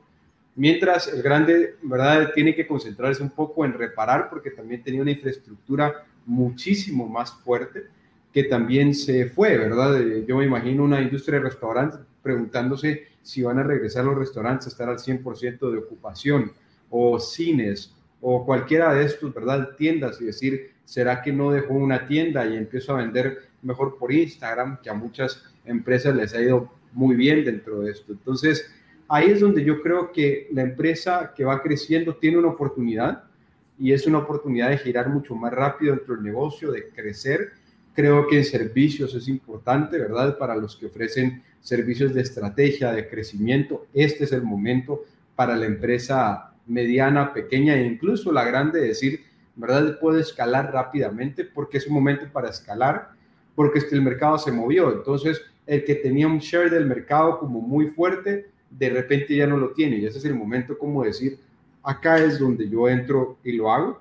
Mientras 0.54 1.08
el 1.08 1.22
grande, 1.22 1.76
¿verdad? 1.82 2.32
Tiene 2.34 2.54
que 2.54 2.66
concentrarse 2.66 3.22
un 3.22 3.30
poco 3.30 3.64
en 3.64 3.72
reparar 3.72 4.28
porque 4.28 4.50
también 4.50 4.82
tenía 4.82 5.00
una 5.00 5.10
infraestructura 5.10 6.04
muchísimo 6.26 7.08
más 7.08 7.32
fuerte 7.32 7.84
que 8.32 8.44
también 8.44 8.94
se 8.94 9.26
fue, 9.26 9.56
¿verdad? 9.56 10.00
Eh, 10.00 10.24
yo 10.26 10.36
me 10.36 10.44
imagino 10.44 10.84
una 10.84 11.00
industria 11.00 11.38
de 11.38 11.44
restaurantes 11.44 12.00
preguntándose 12.22 13.08
si 13.22 13.42
van 13.42 13.58
a 13.58 13.62
regresar 13.62 14.04
los 14.04 14.16
restaurantes 14.16 14.66
a 14.66 14.70
estar 14.70 14.88
al 14.88 14.98
100% 14.98 15.70
de 15.70 15.78
ocupación 15.78 16.52
o 16.90 17.18
cines 17.18 17.94
o 18.20 18.44
cualquiera 18.46 18.94
de 18.94 19.04
estos, 19.04 19.34
¿verdad? 19.34 19.70
Tiendas 19.76 20.20
y 20.20 20.26
decir, 20.26 20.70
¿será 20.84 21.22
que 21.22 21.32
no 21.32 21.50
dejó 21.50 21.74
una 21.74 22.06
tienda 22.06 22.46
y 22.46 22.56
empiezo 22.56 22.92
a 22.92 22.98
vender 22.98 23.48
mejor 23.62 23.98
por 23.98 24.12
Instagram? 24.12 24.80
Que 24.80 24.90
a 24.90 24.94
muchas 24.94 25.44
empresas 25.64 26.14
les 26.14 26.32
ha 26.34 26.40
ido 26.40 26.70
muy 26.92 27.16
bien 27.16 27.44
dentro 27.44 27.80
de 27.80 27.90
esto. 27.90 28.12
Entonces, 28.12 28.70
ahí 29.08 29.30
es 29.30 29.40
donde 29.40 29.64
yo 29.64 29.82
creo 29.82 30.12
que 30.12 30.48
la 30.52 30.62
empresa 30.62 31.32
que 31.34 31.44
va 31.44 31.62
creciendo 31.62 32.16
tiene 32.16 32.38
una 32.38 32.48
oportunidad 32.48 33.24
y 33.78 33.92
es 33.92 34.06
una 34.06 34.18
oportunidad 34.18 34.70
de 34.70 34.78
girar 34.78 35.08
mucho 35.08 35.34
más 35.34 35.52
rápido 35.52 35.96
dentro 35.96 36.14
del 36.14 36.24
negocio, 36.24 36.70
de 36.70 36.88
crecer. 36.90 37.52
Creo 37.94 38.26
que 38.26 38.38
en 38.38 38.44
servicios 38.44 39.14
es 39.14 39.28
importante, 39.28 39.98
¿verdad? 39.98 40.38
Para 40.38 40.56
los 40.56 40.76
que 40.76 40.86
ofrecen 40.86 41.42
servicios 41.60 42.14
de 42.14 42.22
estrategia, 42.22 42.92
de 42.92 43.08
crecimiento, 43.08 43.86
este 43.92 44.24
es 44.24 44.32
el 44.32 44.42
momento 44.42 45.04
para 45.36 45.56
la 45.56 45.66
empresa 45.66 46.52
mediana, 46.66 47.32
pequeña 47.32 47.74
e 47.76 47.84
incluso 47.84 48.32
la 48.32 48.44
grande 48.44 48.80
decir, 48.80 49.20
¿verdad? 49.56 49.98
Puede 50.00 50.20
escalar 50.20 50.72
rápidamente 50.72 51.44
porque 51.44 51.78
es 51.78 51.86
un 51.86 51.94
momento 51.94 52.26
para 52.32 52.50
escalar, 52.50 53.10
porque 53.54 53.80
el 53.90 54.02
mercado 54.02 54.38
se 54.38 54.52
movió. 54.52 54.92
Entonces, 54.92 55.42
el 55.66 55.84
que 55.84 55.96
tenía 55.96 56.26
un 56.26 56.38
share 56.38 56.70
del 56.70 56.86
mercado 56.86 57.38
como 57.38 57.60
muy 57.60 57.88
fuerte, 57.88 58.50
de 58.70 58.90
repente 58.90 59.36
ya 59.36 59.46
no 59.46 59.56
lo 59.56 59.72
tiene. 59.72 59.96
Y 59.96 60.06
ese 60.06 60.18
es 60.18 60.24
el 60.24 60.34
momento 60.34 60.78
como 60.78 61.04
decir, 61.04 61.38
acá 61.82 62.18
es 62.18 62.38
donde 62.38 62.68
yo 62.68 62.88
entro 62.88 63.38
y 63.44 63.52
lo 63.52 63.70
hago. 63.70 64.00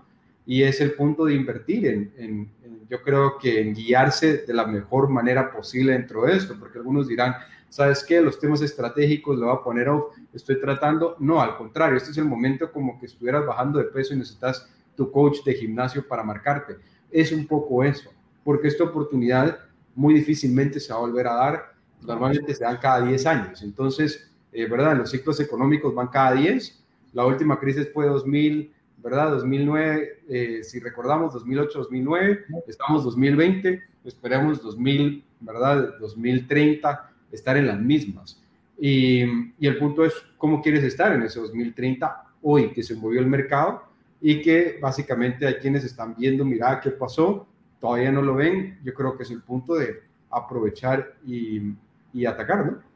Y 0.52 0.64
es 0.64 0.82
el 0.82 0.96
punto 0.96 1.24
de 1.24 1.34
invertir 1.34 1.88
en, 1.88 2.52
yo 2.90 3.02
creo 3.04 3.38
que 3.38 3.62
en 3.62 3.74
guiarse 3.74 4.40
de 4.40 4.54
la 4.54 4.68
mejor 4.68 5.08
manera 5.08 5.50
posible 5.50 5.94
dentro 5.94 6.26
de 6.26 6.36
esto, 6.36 6.58
porque 6.60 6.78
algunos 6.78 7.08
dirán, 7.08 7.36
¿sabes 7.70 8.04
qué? 8.04 8.20
Los 8.20 8.38
temas 8.38 8.62
estratégicos 8.62 9.40
lo 9.40 9.46
voy 9.46 9.56
a 9.56 9.64
poner 9.64 9.88
off, 9.88 10.14
estoy 10.34 10.60
tratando. 10.60 11.16
No, 11.20 11.42
al 11.42 11.56
contrario, 11.56 11.96
este 11.96 12.12
es 12.12 12.18
el 12.18 12.26
momento 12.26 12.70
como 12.70 13.00
que 13.00 13.06
estuvieras 13.06 13.46
bajando 13.46 13.80
de 13.80 13.86
peso 13.86 14.14
y 14.14 14.18
necesitas 14.18 14.68
tu 14.94 15.10
coach 15.10 15.38
de 15.46 15.54
gimnasio 15.54 16.06
para 16.06 16.22
marcarte. 16.22 16.76
Es 17.10 17.32
un 17.32 17.48
poco 17.48 17.82
eso, 17.86 18.12
porque 18.44 18.68
esta 18.68 18.84
oportunidad 18.84 19.58
muy 19.96 20.14
difícilmente 20.16 20.82
se 20.82 20.92
va 20.92 21.00
a 21.00 21.04
volver 21.04 21.28
a 21.28 21.34
dar. 21.36 21.74
Normalmente 22.02 22.54
se 22.54 22.66
dan 22.66 22.76
cada 22.76 23.06
10 23.06 23.26
años. 23.26 23.62
Entonces, 23.62 24.30
eh, 24.52 24.68
¿verdad? 24.68 24.98
Los 24.98 25.12
ciclos 25.12 25.40
económicos 25.40 25.96
van 25.96 26.10
cada 26.10 26.34
10. 26.34 26.84
La 27.14 27.26
última 27.26 27.58
crisis 27.58 27.88
fue 27.94 28.08
2000, 28.08 28.74
¿verdad? 29.04 29.32
2009, 29.32 30.24
eh, 30.30 30.64
si 30.64 30.80
recordamos, 30.80 31.34
2008, 31.34 31.80
2009, 31.80 32.46
estamos 32.68 33.04
2020, 33.04 33.82
esperemos 34.06 34.62
2000, 34.62 35.24
¿verdad? 35.40 35.96
2030, 36.00 37.12
estar 37.32 37.58
en 37.58 37.68
las 37.68 37.80
mismas. 37.80 38.42
Y, 38.80 39.24
y, 39.60 39.68
el 39.68 39.78
punto 39.78 40.04
es 40.04 40.14
cómo 40.38 40.62
quieres 40.62 40.84
estar 40.84 41.14
en 41.14 41.22
ese 41.22 41.40
2030 41.40 42.24
hoy 42.42 42.72
que 42.72 42.82
se 42.82 42.96
movió 42.96 43.20
el 43.20 43.28
mercado 43.28 43.84
y 44.20 44.42
que 44.42 44.80
básicamente 44.82 45.46
hay 45.46 45.56
quienes 45.56 45.84
están 45.84 46.16
viendo, 46.16 46.44
mira 46.44 46.80
qué 46.82 46.90
pasó, 46.92 47.48
todavía 47.80 48.12
no 48.12 48.22
lo 48.22 48.36
ven, 48.36 48.80
yo 48.84 48.94
creo 48.94 49.16
que 49.16 49.24
es 49.24 49.32
el 49.32 49.42
punto 49.42 49.76
de 49.76 50.02
aprovechar 50.30 51.16
y, 51.26 51.74
y 52.14 52.26
atacar, 52.26 52.66
¿no? 52.66 52.92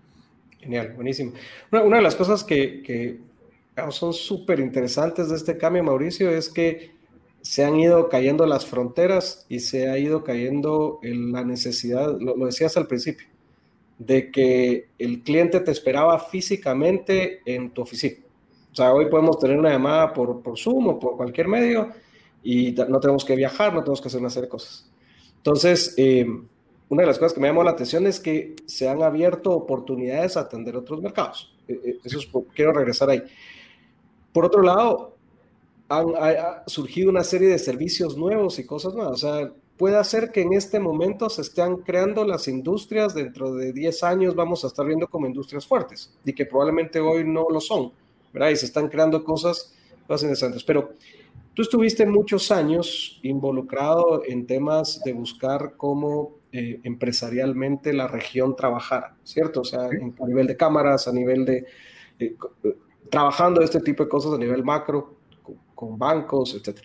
Genial, 0.65 0.93
buenísimo. 0.95 1.33
Una, 1.71 1.97
de 1.97 2.01
las 2.01 2.15
cosas 2.15 2.43
que, 2.43 3.19
son 3.89 4.13
súper 4.13 4.59
interesantes 4.59 5.29
de 5.29 5.35
este 5.35 5.57
cambio, 5.57 5.83
Mauricio, 5.83 6.29
es 6.29 6.49
que 6.49 6.95
se 7.41 7.63
han 7.63 7.79
ido 7.79 8.09
cayendo 8.09 8.45
las 8.45 8.65
fronteras 8.65 9.45
y 9.49 9.59
se 9.59 9.89
ha 9.89 9.99
ido 9.99 10.23
cayendo 10.23 10.99
la 11.03 11.43
necesidad, 11.43 12.17
lo, 12.19 12.45
decías 12.45 12.75
al 12.77 12.87
principio, 12.87 13.27
de 13.99 14.31
que 14.31 14.89
el 14.97 15.21
cliente 15.21 15.59
te 15.59 15.71
esperaba 15.71 16.17
físicamente 16.19 17.41
en 17.45 17.69
tu 17.69 17.83
oficina. 17.83 18.17
O 18.71 18.75
sea, 18.75 18.93
hoy 18.93 19.05
podemos 19.09 19.39
tener 19.39 19.57
una 19.57 19.69
llamada 19.69 20.11
por, 20.11 20.41
por 20.41 20.57
Zoom 20.57 20.87
o 20.87 20.99
por 20.99 21.17
cualquier 21.17 21.47
medio 21.47 21.91
y 22.43 22.71
no 22.71 22.99
tenemos 22.99 23.23
que 23.23 23.35
viajar, 23.35 23.73
no 23.73 23.81
tenemos 23.81 24.01
que 24.01 24.07
hacer 24.07 24.19
una 24.19 24.29
serie 24.29 24.47
de 24.47 24.49
cosas. 24.49 24.89
Entonces, 25.37 25.93
eh, 25.97 26.25
una 26.89 27.01
de 27.01 27.07
las 27.07 27.19
cosas 27.19 27.33
que 27.33 27.39
me 27.39 27.47
llamó 27.47 27.63
la 27.63 27.71
atención 27.71 28.07
es 28.07 28.19
que 28.19 28.55
se 28.65 28.89
han 28.89 29.03
abierto 29.03 29.51
oportunidades 29.51 30.35
a 30.35 30.41
atender 30.41 30.75
otros 30.75 31.01
mercados. 31.01 31.55
E, 31.67 31.73
e, 31.73 31.99
eso 32.03 32.19
es, 32.19 32.27
quiero 32.55 32.73
regresar 32.73 33.09
ahí. 33.09 33.21
Por 34.35 34.43
otro 34.43 34.61
lado, 34.61 35.15
han 35.87 36.07
ha 36.17 36.63
surgido 36.67 37.09
una 37.09 37.23
serie 37.23 37.47
de 37.47 37.57
servicios 37.57 38.17
nuevos 38.17 38.59
y 38.59 38.65
cosas 38.65 38.93
nuevas. 38.93 39.23
O 39.23 39.27
sea, 39.27 39.51
puede 39.77 40.03
ser 40.03 40.31
que 40.33 40.41
en 40.41 40.51
este 40.51 40.77
momento 40.77 41.29
se 41.29 41.41
estén 41.41 41.77
creando 41.77 42.25
las 42.25 42.49
industrias, 42.49 43.15
dentro 43.15 43.55
de 43.55 43.71
10 43.71 44.03
años 44.03 44.35
vamos 44.35 44.65
a 44.65 44.67
estar 44.67 44.85
viendo 44.85 45.07
como 45.07 45.25
industrias 45.25 45.65
fuertes 45.65 46.13
y 46.25 46.33
que 46.33 46.45
probablemente 46.45 46.99
hoy 46.99 47.23
no 47.23 47.47
lo 47.49 47.61
son, 47.61 47.93
¿verdad? 48.33 48.49
Y 48.49 48.57
se 48.57 48.65
están 48.65 48.89
creando 48.89 49.23
cosas 49.23 49.73
más 50.09 50.21
interesantes. 50.21 50.65
Pero 50.65 50.89
Tú 51.55 51.61
estuviste 51.61 52.05
muchos 52.05 52.51
años 52.51 53.17
involucrado 53.23 54.23
en 54.27 54.45
temas 54.45 55.01
de 55.05 55.13
buscar 55.13 55.75
cómo 55.77 56.33
eh, 56.51 56.81
empresarialmente 56.83 57.93
la 57.93 58.09
región 58.09 58.57
trabajara, 58.57 59.15
¿cierto? 59.23 59.61
O 59.61 59.63
sea, 59.63 59.85
a 59.85 60.27
nivel 60.27 60.47
de 60.47 60.57
cámaras, 60.57 61.07
a 61.07 61.13
nivel 61.13 61.45
de... 61.45 61.65
Eh, 62.19 62.35
trabajando 63.09 63.61
este 63.61 63.79
tipo 63.79 64.03
de 64.03 64.09
cosas 64.09 64.33
a 64.33 64.37
nivel 64.37 64.63
macro, 64.63 65.15
con, 65.73 65.97
bancos, 65.97 66.55
etc. 66.55 66.79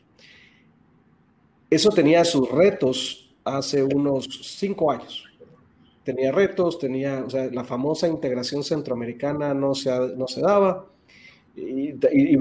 Eso 1.68 1.90
tenía 1.90 2.24
sus 2.24 2.50
retos 2.50 3.32
hace 3.44 3.82
unos 3.82 4.26
cinco 4.42 4.90
años 4.90 5.30
tenía 6.04 6.32
retos, 6.32 6.78
tenía, 6.78 7.24
o 7.26 7.30
sea, 7.30 7.48
la 7.52 7.64
famosa 7.64 8.08
integración 8.08 8.64
centroamericana 8.64 9.54
no 9.54 9.74
se, 9.74 9.90
no 10.16 10.26
se 10.26 10.40
daba. 10.40 10.86
Y, 11.54 11.94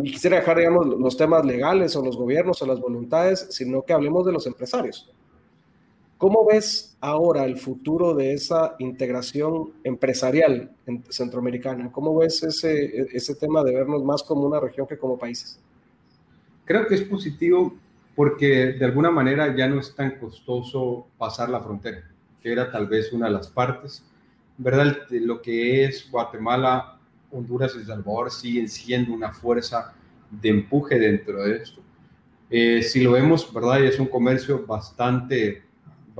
quisiera 0.04 0.38
dejar, 0.38 0.58
digamos, 0.58 0.88
los 0.88 1.18
temas 1.18 1.46
legales 1.46 1.96
o 1.96 2.04
los 2.04 2.15
gobiernos 2.15 2.62
o 2.62 2.65
las 2.65 2.80
voluntades, 2.80 3.48
sino 3.52 3.84
que 3.84 3.94
hablemos 3.94 4.26
de 4.26 4.32
los 4.32 4.48
empresarios. 4.48 5.12
¿Cómo 6.19 6.45
ves 6.45 6.95
ahora 7.01 7.45
el 7.45 7.58
futuro 7.58 8.13
de 8.13 8.34
esa 8.34 8.75
integración 8.77 9.71
empresarial 9.84 10.69
centroamericana? 11.10 11.91
¿Cómo 11.91 12.15
ves 12.15 12.43
ese, 12.43 13.08
ese 13.12 13.34
tema 13.36 13.63
de 13.63 13.73
vernos 13.73 14.03
más 14.03 14.21
como 14.21 14.43
una 14.43 14.60
región 14.60 14.86
que 14.86 14.97
como 14.97 15.17
países? 15.17 15.60
Creo 16.65 16.86
que 16.86 16.95
es 16.95 17.01
positivo 17.01 17.73
porque 18.15 18.73
de 18.73 18.86
alguna 18.86 19.10
manera 19.10 19.55
ya 19.55 19.67
no 19.67 19.79
es 19.79 19.95
tan 19.95 20.19
costoso 20.19 21.08
pasar 21.17 21.49
la 21.49 21.62
frontera 21.62 22.03
que 22.41 22.51
era 22.51 22.71
tal 22.71 22.88
vez 22.88 23.12
una 23.13 23.27
de 23.27 23.34
las 23.34 23.47
partes. 23.47 24.03
¿Verdad? 24.58 25.08
Lo 25.10 25.41
que 25.41 25.86
es 25.86 26.10
Guatemala, 26.12 26.99
Honduras 27.32 27.77
y 27.82 27.86
Salvador 27.86 28.29
siguen 28.29 28.67
siendo 28.67 29.13
una 29.13 29.32
fuerza 29.32 29.93
de 30.29 30.49
empuje 30.49 30.99
dentro 30.99 31.43
de 31.43 31.58
esto. 31.58 31.82
Eh, 32.49 32.84
si 32.84 33.01
lo 33.01 33.13
vemos, 33.13 33.53
¿verdad? 33.53 33.84
Es 33.84 33.99
un 33.99 34.08
comercio 34.08 34.65
bastante, 34.65 35.63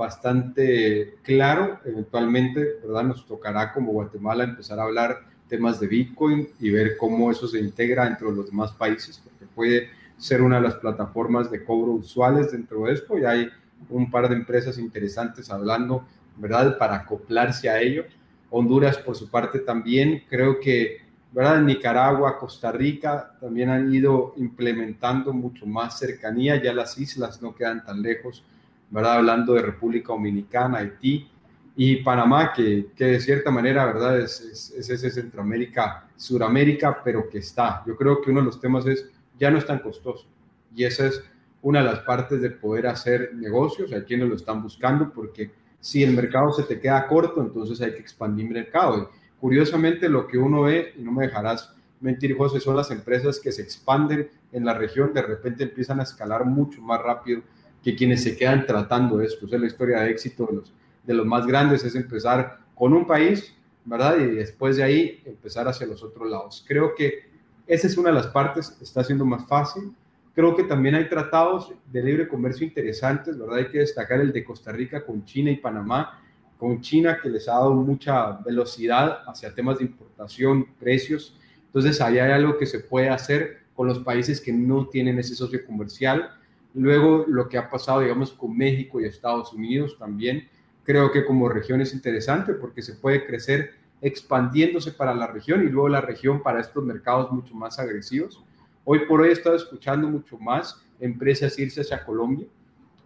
bastante 0.00 1.16
claro. 1.22 1.78
Eventualmente, 1.84 2.78
¿verdad? 2.82 3.04
Nos 3.04 3.26
tocará 3.26 3.72
como 3.72 3.92
Guatemala 3.92 4.44
empezar 4.44 4.80
a 4.80 4.84
hablar 4.84 5.20
temas 5.48 5.78
de 5.78 5.86
Bitcoin 5.86 6.48
y 6.58 6.70
ver 6.70 6.96
cómo 6.96 7.30
eso 7.30 7.46
se 7.46 7.60
integra 7.60 8.06
entre 8.06 8.30
los 8.30 8.46
demás 8.46 8.72
países, 8.72 9.20
porque 9.22 9.46
puede 9.54 9.88
ser 10.16 10.42
una 10.42 10.56
de 10.56 10.62
las 10.62 10.76
plataformas 10.76 11.50
de 11.50 11.64
cobro 11.64 11.92
usuales 11.92 12.52
dentro 12.52 12.84
de 12.84 12.92
esto 12.92 13.18
y 13.18 13.24
hay 13.24 13.48
un 13.88 14.10
par 14.10 14.28
de 14.28 14.36
empresas 14.36 14.78
interesantes 14.78 15.50
hablando, 15.50 16.04
¿verdad?, 16.36 16.78
para 16.78 16.96
acoplarse 16.96 17.68
a 17.68 17.80
ello. 17.80 18.04
Honduras, 18.50 18.98
por 18.98 19.16
su 19.16 19.28
parte, 19.28 19.60
también 19.60 20.22
creo 20.28 20.60
que, 20.60 20.98
¿verdad?, 21.32 21.62
Nicaragua, 21.62 22.38
Costa 22.38 22.70
Rica 22.70 23.36
también 23.40 23.70
han 23.70 23.92
ido 23.92 24.34
implementando 24.36 25.32
mucho 25.32 25.66
más 25.66 25.98
cercanía, 25.98 26.62
ya 26.62 26.72
las 26.72 26.96
islas 26.98 27.42
no 27.42 27.54
quedan 27.54 27.84
tan 27.84 28.02
lejos, 28.02 28.44
¿verdad?, 28.90 29.14
hablando 29.14 29.54
de 29.54 29.62
República 29.62 30.12
Dominicana, 30.12 30.78
Haití 30.78 31.28
y 31.76 31.96
Panamá, 31.96 32.52
que, 32.52 32.88
que 32.94 33.04
de 33.04 33.20
cierta 33.20 33.50
manera, 33.50 33.86
¿verdad?, 33.86 34.20
es, 34.20 34.40
es, 34.40 34.70
es 34.76 34.90
ese 34.90 35.10
Centroamérica, 35.10 36.08
Suramérica, 36.16 37.02
pero 37.02 37.28
que 37.28 37.38
está. 37.38 37.82
Yo 37.86 37.96
creo 37.96 38.20
que 38.20 38.30
uno 38.30 38.40
de 38.40 38.46
los 38.46 38.60
temas 38.60 38.86
es, 38.86 39.08
ya 39.38 39.50
no 39.50 39.58
es 39.58 39.66
tan 39.66 39.78
costoso 39.78 40.26
y 40.74 40.84
esa 40.84 41.06
es 41.06 41.22
una 41.62 41.80
de 41.80 41.86
las 41.86 42.00
partes 42.00 42.40
de 42.40 42.50
poder 42.50 42.86
hacer 42.86 43.34
negocios, 43.34 43.92
hay 43.92 44.02
quienes 44.02 44.28
lo 44.28 44.34
están 44.34 44.62
buscando 44.62 45.12
porque 45.12 45.50
si 45.80 46.02
el 46.02 46.14
mercado 46.14 46.52
se 46.52 46.62
te 46.62 46.80
queda 46.80 47.06
corto, 47.06 47.40
entonces 47.40 47.80
hay 47.80 47.92
que 47.92 48.00
expandir 48.00 48.46
el 48.46 48.52
mercado. 48.52 48.98
Y 48.98 49.40
curiosamente 49.40 50.08
lo 50.08 50.26
que 50.26 50.38
uno 50.38 50.62
ve, 50.62 50.94
y 50.96 51.02
no 51.02 51.12
me 51.12 51.26
dejarás 51.26 51.74
mentir 52.00 52.36
José, 52.36 52.60
son 52.60 52.76
las 52.76 52.90
empresas 52.90 53.38
que 53.40 53.52
se 53.52 53.62
expanden 53.62 54.30
en 54.52 54.64
la 54.64 54.74
región, 54.74 55.12
de 55.12 55.22
repente 55.22 55.64
empiezan 55.64 56.00
a 56.00 56.04
escalar 56.04 56.44
mucho 56.44 56.80
más 56.80 57.00
rápido 57.00 57.42
que 57.82 57.96
quienes 57.96 58.22
se 58.22 58.36
quedan 58.36 58.66
tratando 58.66 59.20
esto. 59.20 59.46
es 59.46 59.60
la 59.60 59.66
historia 59.66 60.00
de 60.00 60.10
éxito 60.10 60.46
de 60.46 60.56
los, 60.56 60.72
de 61.04 61.14
los 61.14 61.26
más 61.26 61.46
grandes, 61.46 61.84
es 61.84 61.94
empezar 61.94 62.58
con 62.74 62.92
un 62.92 63.06
país, 63.06 63.54
¿verdad? 63.84 64.18
Y 64.18 64.26
después 64.26 64.76
de 64.76 64.82
ahí 64.82 65.22
empezar 65.24 65.68
hacia 65.68 65.86
los 65.86 66.02
otros 66.02 66.28
lados. 66.28 66.64
Creo 66.66 66.94
que 66.94 67.30
esa 67.66 67.86
es 67.86 67.96
una 67.96 68.10
de 68.10 68.16
las 68.16 68.26
partes, 68.28 68.76
está 68.80 69.04
siendo 69.04 69.24
más 69.24 69.46
fácil 69.46 69.94
Creo 70.34 70.54
que 70.54 70.64
también 70.64 70.94
hay 70.94 71.08
tratados 71.08 71.72
de 71.92 72.02
libre 72.02 72.28
comercio 72.28 72.64
interesantes, 72.66 73.36
¿verdad? 73.38 73.56
Hay 73.56 73.68
que 73.68 73.78
destacar 73.78 74.20
el 74.20 74.32
de 74.32 74.44
Costa 74.44 74.70
Rica 74.70 75.04
con 75.04 75.24
China 75.24 75.50
y 75.50 75.56
Panamá, 75.56 76.22
con 76.56 76.80
China 76.80 77.18
que 77.20 77.28
les 77.28 77.48
ha 77.48 77.52
dado 77.52 77.74
mucha 77.74 78.32
velocidad 78.32 79.18
hacia 79.26 79.54
temas 79.54 79.78
de 79.78 79.86
importación, 79.86 80.66
precios. 80.78 81.36
Entonces, 81.66 82.00
ahí 82.00 82.18
hay 82.18 82.30
algo 82.30 82.58
que 82.58 82.66
se 82.66 82.80
puede 82.80 83.08
hacer 83.08 83.64
con 83.74 83.88
los 83.88 83.98
países 84.00 84.40
que 84.40 84.52
no 84.52 84.86
tienen 84.86 85.18
ese 85.18 85.34
socio 85.34 85.64
comercial. 85.66 86.30
Luego, 86.74 87.24
lo 87.28 87.48
que 87.48 87.58
ha 87.58 87.68
pasado, 87.68 88.00
digamos, 88.00 88.32
con 88.32 88.56
México 88.56 89.00
y 89.00 89.04
Estados 89.04 89.52
Unidos 89.52 89.96
también, 89.98 90.48
creo 90.84 91.10
que 91.10 91.24
como 91.24 91.48
región 91.48 91.80
es 91.80 91.92
interesante 91.92 92.54
porque 92.54 92.82
se 92.82 92.94
puede 92.94 93.26
crecer 93.26 93.74
expandiéndose 94.02 94.92
para 94.92 95.14
la 95.14 95.26
región 95.26 95.62
y 95.62 95.68
luego 95.68 95.88
la 95.88 96.00
región 96.00 96.42
para 96.42 96.60
estos 96.60 96.84
mercados 96.84 97.30
mucho 97.30 97.54
más 97.54 97.78
agresivos. 97.78 98.42
Hoy 98.84 99.00
por 99.06 99.20
hoy 99.20 99.28
he 99.28 99.32
estado 99.32 99.56
escuchando 99.56 100.08
mucho 100.08 100.38
más 100.38 100.82
empresas 101.00 101.58
irse 101.58 101.82
hacia 101.82 102.04
Colombia, 102.04 102.46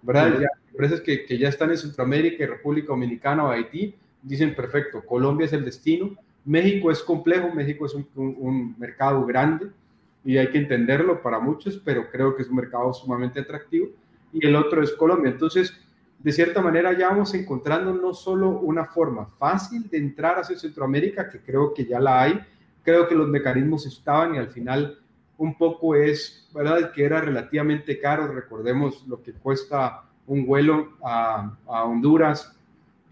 ¿verdad? 0.02 0.46
empresas 0.70 1.00
que, 1.00 1.24
que, 1.24 1.38
ya 1.38 1.48
están 1.48 1.70
en 1.70 1.78
Centroamérica 1.78 2.42
y 2.42 2.46
República 2.46 2.88
Dominicana 2.88 3.44
o 3.44 3.50
Haití, 3.50 3.94
dicen, 4.22 4.54
perfecto, 4.54 5.04
Colombia 5.04 5.46
es 5.46 5.52
el 5.52 5.64
destino, 5.64 6.16
México 6.44 6.90
es 6.90 7.02
complejo, 7.02 7.52
México 7.52 7.86
es 7.86 7.94
un, 7.94 8.06
un, 8.14 8.74
mercado 8.78 9.24
grande 9.24 9.68
y 10.24 10.38
hay 10.38 10.50
que 10.50 10.58
entenderlo 10.58 11.22
para 11.22 11.38
muchos, 11.38 11.80
pero 11.84 12.10
creo 12.10 12.34
que 12.34 12.42
es 12.42 12.48
un 12.48 12.56
mercado 12.56 12.92
sumamente 12.94 13.40
atractivo, 13.40 13.88
y 14.32 14.46
el 14.46 14.56
otro 14.56 14.82
es 14.82 14.92
Colombia. 14.92 15.30
Entonces, 15.30 15.78
de 16.18 16.32
cierta 16.32 16.62
manera 16.62 16.96
ya 16.96 17.10
vamos 17.10 17.34
encontrando 17.34 17.92
no 17.92 18.14
solo 18.14 18.48
una 18.48 18.86
forma 18.86 19.26
fácil 19.38 19.88
de 19.90 19.98
entrar 19.98 20.38
hacia 20.38 20.58
Centroamérica, 20.58 21.28
que 21.28 21.40
creo 21.40 21.74
que 21.74 21.84
ya 21.84 22.00
la 22.00 22.22
hay, 22.22 22.40
creo 22.82 23.06
que 23.06 23.14
los 23.14 23.28
mecanismos 23.28 23.86
estaban 23.86 24.34
y 24.34 24.38
al 24.38 24.48
final 24.48 24.98
un 25.36 25.58
poco 25.58 25.94
es, 25.94 26.48
¿verdad? 26.54 26.92
Que 26.92 27.04
era 27.04 27.20
relativamente 27.20 27.98
caro, 27.98 28.28
recordemos 28.28 29.06
lo 29.06 29.22
que 29.22 29.32
cuesta 29.32 30.04
un 30.26 30.46
vuelo 30.46 30.94
a, 31.02 31.56
Honduras, 31.66 32.56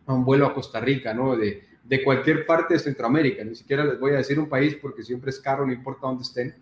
a 0.07 0.15
un 0.15 0.25
vuelo 0.25 0.47
a 0.47 0.55
Costa 0.55 0.81
Rica, 0.81 1.13
¿no? 1.13 1.37
De, 1.37 1.65
de, 1.85 2.03
cualquier 2.03 2.47
parte 2.47 2.75
de 2.75 2.81
Centroamérica, 2.81 3.45
ni 3.45 3.55
siquiera 3.55 3.85
les 3.85 3.99
voy 3.99 4.13
a 4.13 4.19
decir 4.19 4.39
un 4.39 4.49
país 4.49 4.77
porque 4.81 5.03
siempre 5.03 5.31
es 5.31 5.41
caro, 5.41 5.67
no 5.67 5.73
importa 5.73 6.07
dónde 6.07 6.23
estén. 6.23 6.55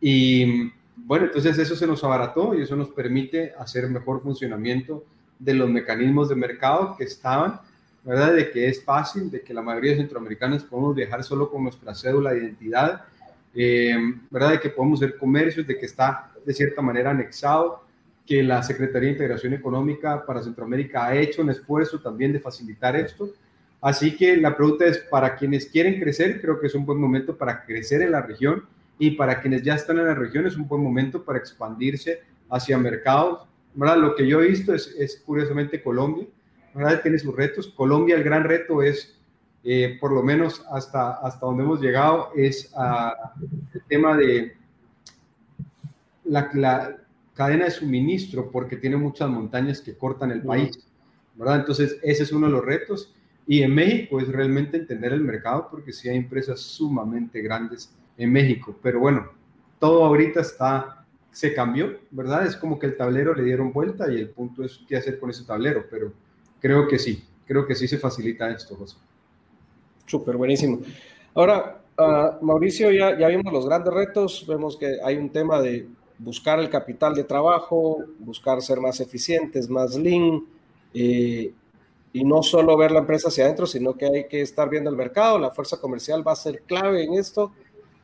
Y 0.00 0.72
bueno, 0.96 1.26
entonces 1.26 1.58
eso 1.58 1.76
se 1.76 1.86
nos 1.86 2.02
abarató 2.04 2.54
y 2.54 2.62
eso 2.62 2.76
nos 2.76 2.88
permite 2.90 3.52
hacer 3.58 3.88
mejor 3.88 4.22
funcionamiento 4.22 5.04
de 5.38 5.54
los 5.54 5.68
mecanismos 5.68 6.28
de 6.28 6.36
mercado 6.36 6.96
que 6.96 7.04
estaban, 7.04 7.60
¿verdad? 8.04 8.34
De 8.34 8.50
que 8.50 8.68
es 8.68 8.82
fácil, 8.84 9.30
de 9.30 9.42
que 9.42 9.54
la 9.54 9.62
mayoría 9.62 9.92
de 9.92 9.98
centroamericanos 9.98 10.64
podemos 10.64 10.94
viajar 10.94 11.24
solo 11.24 11.50
con 11.50 11.64
nuestra 11.64 11.94
cédula 11.94 12.32
de 12.32 12.38
identidad 12.38 13.04
eh, 13.54 13.96
¿verdad? 14.30 14.52
De 14.52 14.60
que 14.60 14.70
podemos 14.70 15.02
hacer 15.02 15.16
comercios, 15.16 15.66
de 15.66 15.76
que 15.76 15.86
está 15.86 16.30
de 16.44 16.52
cierta 16.52 16.82
manera 16.82 17.10
anexado, 17.10 17.84
que 18.26 18.42
la 18.42 18.62
Secretaría 18.62 19.08
de 19.08 19.14
Integración 19.14 19.54
Económica 19.54 20.24
para 20.24 20.42
Centroamérica 20.42 21.06
ha 21.06 21.16
hecho 21.16 21.42
un 21.42 21.50
esfuerzo 21.50 21.98
también 22.00 22.32
de 22.32 22.40
facilitar 22.40 22.94
esto. 22.94 23.30
Así 23.80 24.16
que 24.16 24.36
la 24.36 24.56
pregunta 24.56 24.84
es, 24.84 24.98
para 24.98 25.36
quienes 25.36 25.66
quieren 25.66 25.98
crecer, 25.98 26.40
creo 26.40 26.60
que 26.60 26.68
es 26.68 26.74
un 26.74 26.86
buen 26.86 27.00
momento 27.00 27.36
para 27.36 27.64
crecer 27.64 28.02
en 28.02 28.12
la 28.12 28.22
región 28.22 28.64
y 29.00 29.12
para 29.12 29.40
quienes 29.40 29.62
ya 29.62 29.74
están 29.74 29.98
en 29.98 30.04
la 30.04 30.14
región 30.14 30.46
es 30.46 30.56
un 30.56 30.68
buen 30.68 30.82
momento 30.82 31.24
para 31.24 31.38
expandirse 31.38 32.20
hacia 32.50 32.76
mercados. 32.76 33.48
¿verdad? 33.74 33.96
Lo 33.96 34.14
que 34.14 34.28
yo 34.28 34.42
he 34.42 34.48
visto 34.48 34.74
es, 34.74 34.94
es 34.98 35.22
curiosamente 35.24 35.82
Colombia, 35.82 36.26
¿verdad? 36.74 37.00
tiene 37.00 37.18
sus 37.18 37.34
retos. 37.34 37.68
Colombia, 37.68 38.14
el 38.14 38.22
gran 38.22 38.44
reto 38.44 38.82
es 38.82 39.18
eh, 39.64 39.96
por 39.98 40.12
lo 40.12 40.22
menos 40.22 40.62
hasta, 40.70 41.12
hasta 41.12 41.46
donde 41.46 41.64
hemos 41.64 41.80
llegado, 41.80 42.28
es 42.36 42.70
el 43.72 43.82
tema 43.88 44.18
de 44.18 44.52
la, 46.24 46.96
cadena 47.34 47.64
de 47.64 47.70
suministro, 47.70 48.50
porque 48.50 48.76
tiene 48.76 48.98
muchas 48.98 49.30
montañas 49.30 49.80
que 49.80 49.96
cortan 49.96 50.30
el 50.30 50.42
país, 50.42 50.78
¿verdad? 51.36 51.60
Entonces, 51.60 51.98
ese 52.02 52.24
es 52.24 52.32
uno 52.32 52.48
de 52.48 52.52
los 52.52 52.64
retos. 52.64 53.14
Y 53.46 53.62
en 53.62 53.74
México 53.74 54.20
es 54.20 54.28
realmente 54.28 54.76
entender 54.76 55.14
el 55.14 55.22
mercado, 55.22 55.68
porque 55.70 55.94
sí 55.94 56.06
hay 56.10 56.18
empresas 56.18 56.60
sumamente 56.60 57.40
grandes 57.40 57.94
en 58.20 58.30
México. 58.30 58.76
Pero 58.82 59.00
bueno, 59.00 59.28
todo 59.78 60.04
ahorita 60.04 60.42
está, 60.42 61.04
se 61.32 61.54
cambió, 61.54 61.98
¿verdad? 62.10 62.46
Es 62.46 62.54
como 62.54 62.78
que 62.78 62.86
el 62.86 62.96
tablero 62.96 63.34
le 63.34 63.42
dieron 63.42 63.72
vuelta 63.72 64.12
y 64.12 64.16
el 64.16 64.28
punto 64.28 64.62
es 64.62 64.80
qué 64.86 64.98
hacer 64.98 65.18
con 65.18 65.30
ese 65.30 65.44
tablero, 65.44 65.86
pero 65.90 66.12
creo 66.60 66.86
que 66.86 66.98
sí, 66.98 67.24
creo 67.46 67.66
que 67.66 67.74
sí 67.74 67.88
se 67.88 67.98
facilita 67.98 68.50
esto, 68.50 68.76
José. 68.76 68.96
Súper 70.06 70.36
buenísimo. 70.36 70.80
Ahora, 71.34 71.80
ah, 71.96 72.38
Mauricio, 72.42 72.92
ya, 72.92 73.18
ya 73.18 73.28
vimos 73.28 73.52
los 73.52 73.66
grandes 73.66 73.92
retos, 73.92 74.44
vemos 74.46 74.76
que 74.76 74.98
hay 75.02 75.16
un 75.16 75.30
tema 75.30 75.60
de 75.62 75.88
buscar 76.18 76.58
el 76.58 76.68
capital 76.68 77.14
de 77.14 77.24
trabajo, 77.24 78.04
buscar 78.18 78.60
ser 78.60 78.80
más 78.80 79.00
eficientes, 79.00 79.70
más 79.70 79.96
lean, 79.96 80.44
eh, 80.92 81.52
y 82.12 82.24
no 82.24 82.42
solo 82.42 82.76
ver 82.76 82.90
la 82.90 82.98
empresa 82.98 83.28
hacia 83.28 83.44
adentro, 83.44 83.66
sino 83.66 83.94
que 83.94 84.04
hay 84.04 84.28
que 84.28 84.42
estar 84.42 84.68
viendo 84.68 84.90
el 84.90 84.96
mercado, 84.96 85.38
la 85.38 85.52
fuerza 85.52 85.80
comercial 85.80 86.26
va 86.26 86.32
a 86.32 86.36
ser 86.36 86.62
clave 86.62 87.04
en 87.04 87.14
esto, 87.14 87.52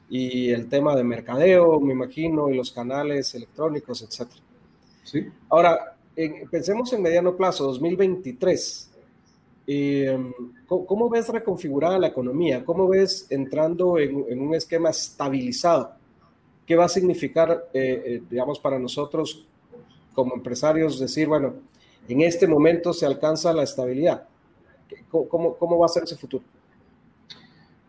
y 0.09 0.51
el 0.51 0.69
tema 0.69 0.95
de 0.95 1.03
mercadeo, 1.03 1.81
me 1.81 1.93
imagino, 1.93 2.49
y 2.49 2.57
los 2.57 2.71
canales 2.71 3.35
electrónicos, 3.35 4.03
etc. 4.03 4.31
¿sí? 5.03 5.27
Ahora, 5.49 5.97
pensemos 6.51 6.93
en 6.93 7.03
mediano 7.03 7.37
plazo, 7.37 7.65
2023. 7.67 8.91
Eh, 9.69 10.33
¿cómo, 10.67 11.11
ves 11.11 11.29
reconfigurada 11.29 11.99
la 11.99 12.07
economía? 12.09 12.65
¿Cómo 12.65 12.89
ves 12.89 13.27
entrando 13.31 13.99
en, 13.99 14.41
un 14.41 14.55
esquema 14.55 14.91
estabilizado? 14.91 15.95
¿Qué 16.65 16.77
va 16.77 16.85
a 16.85 16.89
significar, 16.89 17.69
eh, 17.73 18.03
eh, 18.07 18.23
digamos, 18.31 18.61
para 18.61 18.79
nosotros 18.79 19.45
como 20.15 20.35
empresarios 20.35 20.99
decir, 20.99 21.27
bueno, 21.29 21.55
en 22.09 22.21
este 22.23 22.47
momento 22.47 22.93
se 22.93 23.07
alcanza 23.07 23.53
la 23.53 23.65
estabilidad? 23.65 24.27
¿Cómo, 25.11 25.57
cómo 25.57 25.79
va 25.79 25.87
a 25.87 25.89
ser 25.89 26.05
ese 26.05 26.17
futuro? 26.17 26.45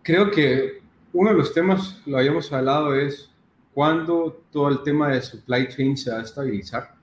Creo 0.01 0.31
que 0.31 0.86
uno 1.13 1.31
de 1.31 1.37
los 1.37 1.53
temas, 1.53 2.01
lo 2.05 2.17
habíamos 2.17 2.51
hablado, 2.51 2.95
es 2.95 3.29
cuándo 3.73 4.43
todo 4.51 4.69
el 4.69 4.83
tema 4.83 5.09
de 5.09 5.21
supply 5.21 5.67
chain 5.67 5.97
se 5.97 6.11
va 6.11 6.19
a 6.19 6.23
estabilizar. 6.23 6.95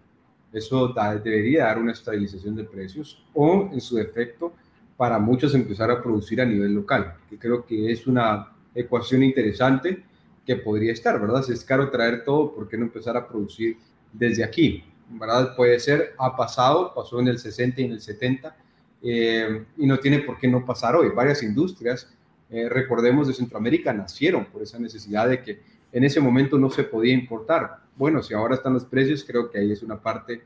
Eso 0.53 0.95
debería 1.25 1.65
dar 1.65 1.79
una 1.79 1.93
estabilización 1.93 2.55
de 2.55 2.65
precios 2.65 3.25
o, 3.35 3.71
en 3.73 3.81
su 3.81 3.97
defecto, 3.97 4.53
para 4.97 5.19
muchos 5.19 5.55
empezar 5.55 5.91
a 5.91 6.03
producir 6.03 6.41
a 6.41 6.45
nivel 6.45 6.73
local, 6.73 7.17
que 7.29 7.39
creo 7.39 7.65
que 7.65 7.91
es 7.91 8.07
una 8.07 8.53
ecuación 8.75 9.23
interesante 9.23 10.05
que 10.47 10.57
podría 10.57 10.93
estar, 10.93 11.21
¿verdad? 11.21 11.43
Si 11.43 11.53
es 11.53 11.65
caro 11.65 11.91
traer 11.91 12.25
todo, 12.25 12.55
¿por 12.55 12.69
qué 12.69 12.77
no 12.77 12.85
empezar 12.85 13.17
a 13.17 13.27
producir 13.27 13.77
desde 14.13 14.45
aquí? 14.45 14.85
¿Verdad? 15.09 15.57
Puede 15.57 15.81
ser, 15.81 16.15
ha 16.19 16.37
pasado, 16.37 16.93
pasó 16.95 17.21
en 17.21 17.29
el 17.29 17.39
60 17.39 17.81
y 17.81 17.85
en 17.85 17.93
el 17.93 18.01
70, 18.01 18.57
eh, 19.03 19.65
y 19.77 19.87
no 19.87 19.99
tiene 19.99 20.21
por 20.21 20.39
qué 20.39 20.49
no 20.49 20.65
pasar 20.65 20.97
hoy. 20.97 21.09
Varias 21.15 21.43
industrias, 21.43 22.13
eh, 22.55 22.69
recordemos, 22.69 23.27
de 23.27 23.35
Centroamérica 23.35 23.93
nacieron 23.93 24.45
por 24.45 24.63
esa 24.63 24.79
necesidad 24.79 25.29
de 25.29 25.43
que 25.43 25.61
en 25.91 26.05
ese 26.05 26.21
momento 26.21 26.57
no 26.57 26.71
se 26.71 26.85
podía 26.85 27.13
importar. 27.13 27.79
Bueno, 27.97 28.23
si 28.23 28.33
ahora 28.33 28.55
están 28.55 28.75
los 28.75 28.85
precios, 28.85 29.25
creo 29.25 29.51
que 29.51 29.59
ahí 29.59 29.73
es 29.73 29.83
una 29.83 30.01
parte 30.01 30.41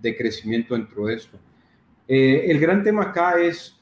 de 0.00 0.16
crecimiento 0.16 0.74
dentro 0.74 1.06
de 1.06 1.14
esto. 1.14 1.38
Eh, 2.08 2.46
el 2.48 2.58
gran 2.58 2.82
tema 2.82 3.02
acá 3.02 3.40
es 3.40 3.80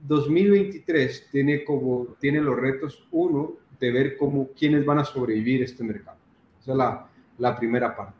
2023 0.00 1.28
tiene, 1.30 1.62
como, 1.64 2.16
tiene 2.18 2.40
los 2.40 2.58
retos, 2.58 3.06
uno, 3.12 3.54
de 3.78 3.92
ver 3.92 4.16
cómo, 4.16 4.48
quiénes 4.58 4.84
van 4.84 4.98
a 4.98 5.04
sobrevivir 5.04 5.62
este 5.62 5.84
mercado. 5.84 6.18
Esa 6.60 6.72
es 6.72 6.76
la, 6.76 7.08
la 7.38 7.56
primera 7.56 7.94
parte. 7.94 8.18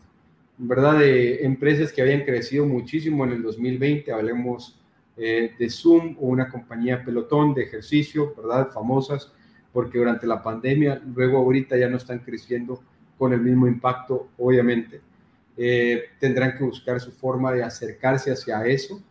Verdad, 0.59 1.01
de 1.01 1.45
empresas 1.45 1.93
que 1.93 2.03
habían 2.03 2.25
crecido 2.25 2.67
muchísimo 2.67 3.25
en 3.25 3.33
el 3.33 3.43
2020, 3.43 4.13
hablemos 4.13 4.80
eh, 5.23 5.55
de 5.59 5.69
Zoom 5.69 6.17
o 6.19 6.29
una 6.29 6.49
compañía 6.49 7.05
pelotón 7.05 7.53
de 7.53 7.65
ejercicio, 7.65 8.33
¿verdad? 8.35 8.71
Famosas, 8.71 9.31
porque 9.71 9.99
durante 9.99 10.27
la 10.27 10.43
pandemia, 10.43 10.99
luego 11.15 11.37
ahorita 11.37 11.77
ya 11.77 11.91
no 11.91 11.99
están 11.99 12.21
creciendo 12.21 12.83
con 13.19 13.35
el 13.35 13.43
mismo 13.43 13.67
impacto, 13.67 14.29
obviamente. 14.39 15.03
Eh, 15.59 16.05
tendrán 16.19 16.57
que 16.57 16.65
buscar 16.65 16.99
su 17.01 17.13
forma 17.13 17.53
de 17.53 17.63
acercarse 17.63 18.33
hacia 18.33 18.65
eso. 18.65 19.03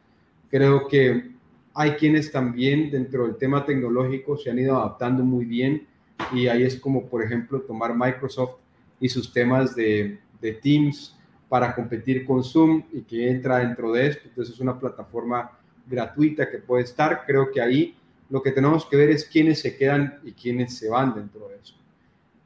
Creo 0.49 0.88
que 0.88 1.30
hay 1.76 1.91
quienes 1.91 2.32
también 2.32 2.89
dentro 2.89 3.28
del 3.28 3.38
tema 3.38 3.64
tecnológico 3.64 4.36
se 4.36 4.49
han 4.49 4.57
ido 4.57 4.78
adaptando 4.78 5.24
muy 5.24 5.45
bien 5.45 5.86
y 6.34 6.47
ahí 6.47 6.64
es 6.64 6.78
como, 6.78 7.05
por 7.05 7.22
ejemplo, 7.22 7.62
tomar 7.62 7.95
Microsoft 7.95 8.55
y 8.99 9.10
sus 9.10 9.32
temas 9.32 9.76
de, 9.76 10.18
de 10.41 10.53
Teams 10.53 11.16
para 11.47 11.76
competir 11.76 12.26
con 12.26 12.43
Zoom 12.43 12.84
y 12.91 13.01
que 13.01 13.30
entra 13.30 13.60
dentro 13.60 13.91
de 13.91 14.07
esto. 14.07 14.24
Entonces 14.28 14.55
es 14.55 14.60
una 14.60 14.80
plataforma 14.80 15.59
gratuita 15.89 16.49
que 16.49 16.59
puede 16.59 16.83
estar. 16.83 17.23
Creo 17.25 17.51
que 17.51 17.61
ahí 17.61 17.95
lo 18.29 18.41
que 18.41 18.51
tenemos 18.51 18.85
que 18.85 18.97
ver 18.97 19.09
es 19.09 19.25
quiénes 19.25 19.59
se 19.59 19.75
quedan 19.75 20.19
y 20.23 20.33
quiénes 20.33 20.77
se 20.77 20.89
van 20.89 21.15
dentro 21.15 21.47
de 21.49 21.55
eso. 21.55 21.75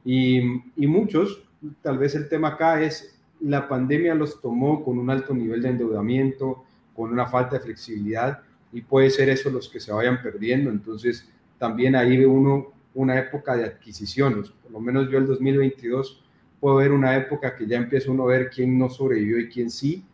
Y, 0.04 0.38
y 0.76 0.86
muchos, 0.86 1.42
tal 1.82 1.98
vez 1.98 2.14
el 2.14 2.28
tema 2.28 2.48
acá 2.48 2.82
es 2.82 3.14
la 3.40 3.68
pandemia 3.68 4.14
los 4.14 4.40
tomó 4.40 4.82
con 4.82 4.98
un 4.98 5.10
alto 5.10 5.34
nivel 5.34 5.62
de 5.62 5.68
endeudamiento, 5.70 6.64
con 6.94 7.12
una 7.12 7.26
falta 7.26 7.56
de 7.56 7.64
flexibilidad 7.64 8.40
y 8.72 8.80
puede 8.80 9.10
ser 9.10 9.28
eso 9.28 9.50
los 9.50 9.68
que 9.68 9.80
se 9.80 9.92
vayan 9.92 10.22
perdiendo. 10.22 10.70
Entonces, 10.70 11.28
también 11.58 11.94
ahí 11.94 12.16
ve 12.16 12.26
uno 12.26 12.72
una 12.94 13.18
época 13.18 13.56
de 13.56 13.64
adquisiciones. 13.64 14.50
Por 14.50 14.72
lo 14.72 14.80
menos 14.80 15.10
yo 15.10 15.18
el 15.18 15.26
2022 15.26 16.24
puedo 16.60 16.76
ver 16.76 16.92
una 16.92 17.16
época 17.16 17.56
que 17.56 17.66
ya 17.66 17.76
empieza 17.76 18.10
uno 18.10 18.24
a 18.24 18.28
ver 18.28 18.50
quién 18.50 18.78
no 18.78 18.88
sobrevivió 18.88 19.38
y 19.38 19.48
quién 19.48 19.70
sí. 19.70 20.04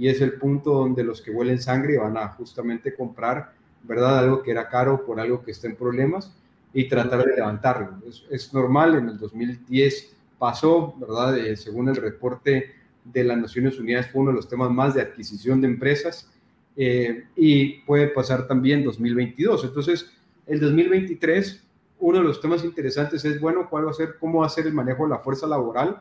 Y 0.00 0.08
es 0.08 0.22
el 0.22 0.32
punto 0.32 0.72
donde 0.72 1.04
los 1.04 1.20
que 1.20 1.30
huelen 1.30 1.60
sangre 1.60 1.98
van 1.98 2.16
a 2.16 2.28
justamente 2.28 2.94
comprar, 2.94 3.52
¿verdad? 3.82 4.20
Algo 4.20 4.42
que 4.42 4.50
era 4.50 4.66
caro 4.66 5.04
por 5.04 5.20
algo 5.20 5.42
que 5.42 5.50
está 5.50 5.66
en 5.68 5.76
problemas 5.76 6.34
y 6.72 6.88
tratar 6.88 7.22
de 7.22 7.36
levantarlo. 7.36 7.98
Es, 8.30 8.54
normal, 8.54 8.94
en 8.94 9.10
el 9.10 9.18
2010 9.18 10.16
pasó, 10.38 10.94
¿verdad? 10.98 11.36
Eh, 11.36 11.54
según 11.54 11.90
el 11.90 11.96
reporte 11.96 12.72
de 13.04 13.24
las 13.24 13.36
Naciones 13.36 13.78
Unidas, 13.78 14.06
fue 14.10 14.22
uno 14.22 14.30
de 14.30 14.36
los 14.36 14.48
temas 14.48 14.70
más 14.70 14.94
de 14.94 15.02
adquisición 15.02 15.60
de 15.60 15.68
empresas 15.68 16.30
eh, 16.78 17.24
y 17.36 17.80
puede 17.80 18.06
pasar 18.06 18.46
también 18.46 18.82
2022. 18.82 19.64
Entonces, 19.64 20.10
el 20.46 20.60
2023, 20.60 21.62
uno 21.98 22.18
de 22.20 22.24
los 22.24 22.40
temas 22.40 22.64
interesantes 22.64 23.22
es, 23.26 23.38
bueno, 23.38 23.68
cuál 23.68 23.86
va 23.86 23.90
a 23.90 23.92
ser, 23.92 24.16
cómo 24.18 24.40
va 24.40 24.46
a 24.46 24.48
ser 24.48 24.66
el 24.66 24.72
manejo 24.72 25.02
de 25.02 25.10
la 25.10 25.18
fuerza 25.18 25.46
laboral, 25.46 26.00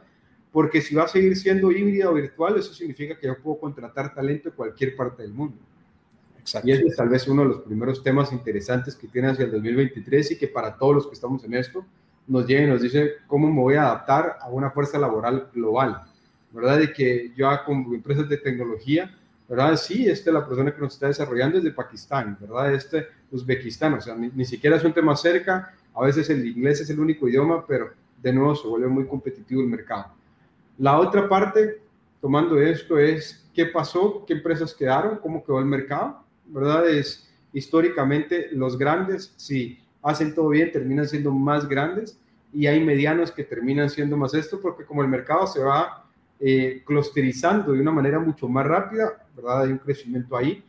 porque 0.51 0.81
si 0.81 0.95
va 0.95 1.03
a 1.03 1.07
seguir 1.07 1.35
siendo 1.37 1.71
híbrida 1.71 2.09
o 2.09 2.13
virtual, 2.13 2.57
eso 2.57 2.73
significa 2.73 3.17
que 3.17 3.27
yo 3.27 3.37
puedo 3.37 3.59
contratar 3.59 4.13
talento 4.13 4.49
en 4.49 4.55
cualquier 4.55 4.95
parte 4.95 5.23
del 5.23 5.33
mundo. 5.33 5.57
Exacto. 6.39 6.67
Y 6.67 6.71
ese 6.71 6.87
es 6.87 6.95
tal 6.95 7.09
vez 7.09 7.27
uno 7.27 7.43
de 7.43 7.49
los 7.49 7.61
primeros 7.61 8.01
temas 8.01 8.31
interesantes 8.31 8.95
que 8.95 9.07
tiene 9.07 9.29
hacia 9.29 9.45
el 9.45 9.51
2023 9.51 10.31
y 10.31 10.37
que 10.37 10.47
para 10.47 10.75
todos 10.77 10.95
los 10.95 11.07
que 11.07 11.13
estamos 11.13 11.43
en 11.43 11.53
esto 11.53 11.85
nos 12.27 12.47
lleva 12.47 12.63
y 12.63 12.67
nos 12.67 12.81
dice 12.81 13.13
cómo 13.27 13.51
me 13.51 13.61
voy 13.61 13.75
a 13.75 13.83
adaptar 13.83 14.37
a 14.41 14.49
una 14.49 14.71
fuerza 14.71 14.97
laboral 14.97 15.49
global, 15.53 16.03
¿verdad? 16.51 16.79
De 16.79 16.93
que 16.93 17.31
yo 17.35 17.49
como 17.65 17.93
empresas 17.93 18.27
de 18.29 18.37
tecnología 18.37 19.15
¿verdad? 19.49 19.75
Sí, 19.77 20.07
este, 20.07 20.31
la 20.31 20.45
persona 20.45 20.73
que 20.73 20.79
nos 20.79 20.93
está 20.93 21.07
desarrollando 21.07 21.57
es 21.57 21.63
de 21.63 21.71
Pakistán, 21.71 22.37
¿verdad? 22.39 22.71
Este, 22.73 23.07
Uzbekistán, 23.31 23.95
o 23.95 24.01
sea, 24.01 24.15
ni, 24.15 24.45
siquiera 24.45 24.77
es 24.77 24.83
un 24.83 24.93
tema 24.93 25.15
cerca, 25.15 25.73
a 25.93 26.03
veces 26.03 26.29
el 26.29 26.45
inglés 26.45 26.81
es 26.81 26.89
el 26.91 26.99
único 26.99 27.27
idioma, 27.27 27.65
pero 27.65 27.89
de 28.21 28.31
nuevo 28.31 28.55
se 28.55 28.67
vuelve 28.67 28.87
muy 28.87 29.07
competitivo 29.07 29.61
el 29.61 29.67
mercado. 29.67 30.13
La 30.79 30.97
otra 30.97 31.27
parte, 31.27 31.81
tomando 32.21 32.59
esto, 32.59 32.97
es 32.97 33.45
qué 33.53 33.65
pasó, 33.65 34.23
qué 34.25 34.33
empresas 34.33 34.73
quedaron, 34.73 35.17
cómo 35.17 35.43
quedó 35.43 35.59
el 35.59 35.65
mercado, 35.65 36.23
¿verdad? 36.45 36.87
Es 36.87 37.29
históricamente 37.51 38.47
los 38.53 38.77
grandes, 38.77 39.33
si 39.35 39.77
hacen 40.01 40.33
todo 40.33 40.47
bien, 40.49 40.71
terminan 40.71 41.05
siendo 41.05 41.33
más 41.33 41.67
grandes 41.67 42.17
y 42.53 42.65
hay 42.67 42.81
medianos 42.81 43.29
que 43.29 43.43
terminan 43.43 43.89
siendo 43.89 44.15
más 44.15 44.33
esto, 44.33 44.61
porque 44.61 44.85
como 44.85 45.01
el 45.01 45.09
mercado 45.09 45.45
se 45.47 45.59
va 45.59 46.05
eh, 46.39 46.81
clusterizando 46.85 47.73
de 47.73 47.81
una 47.81 47.91
manera 47.91 48.17
mucho 48.17 48.47
más 48.47 48.65
rápida, 48.65 49.27
¿verdad? 49.35 49.63
Hay 49.63 49.73
un 49.73 49.79
crecimiento 49.79 50.37
ahí. 50.37 50.63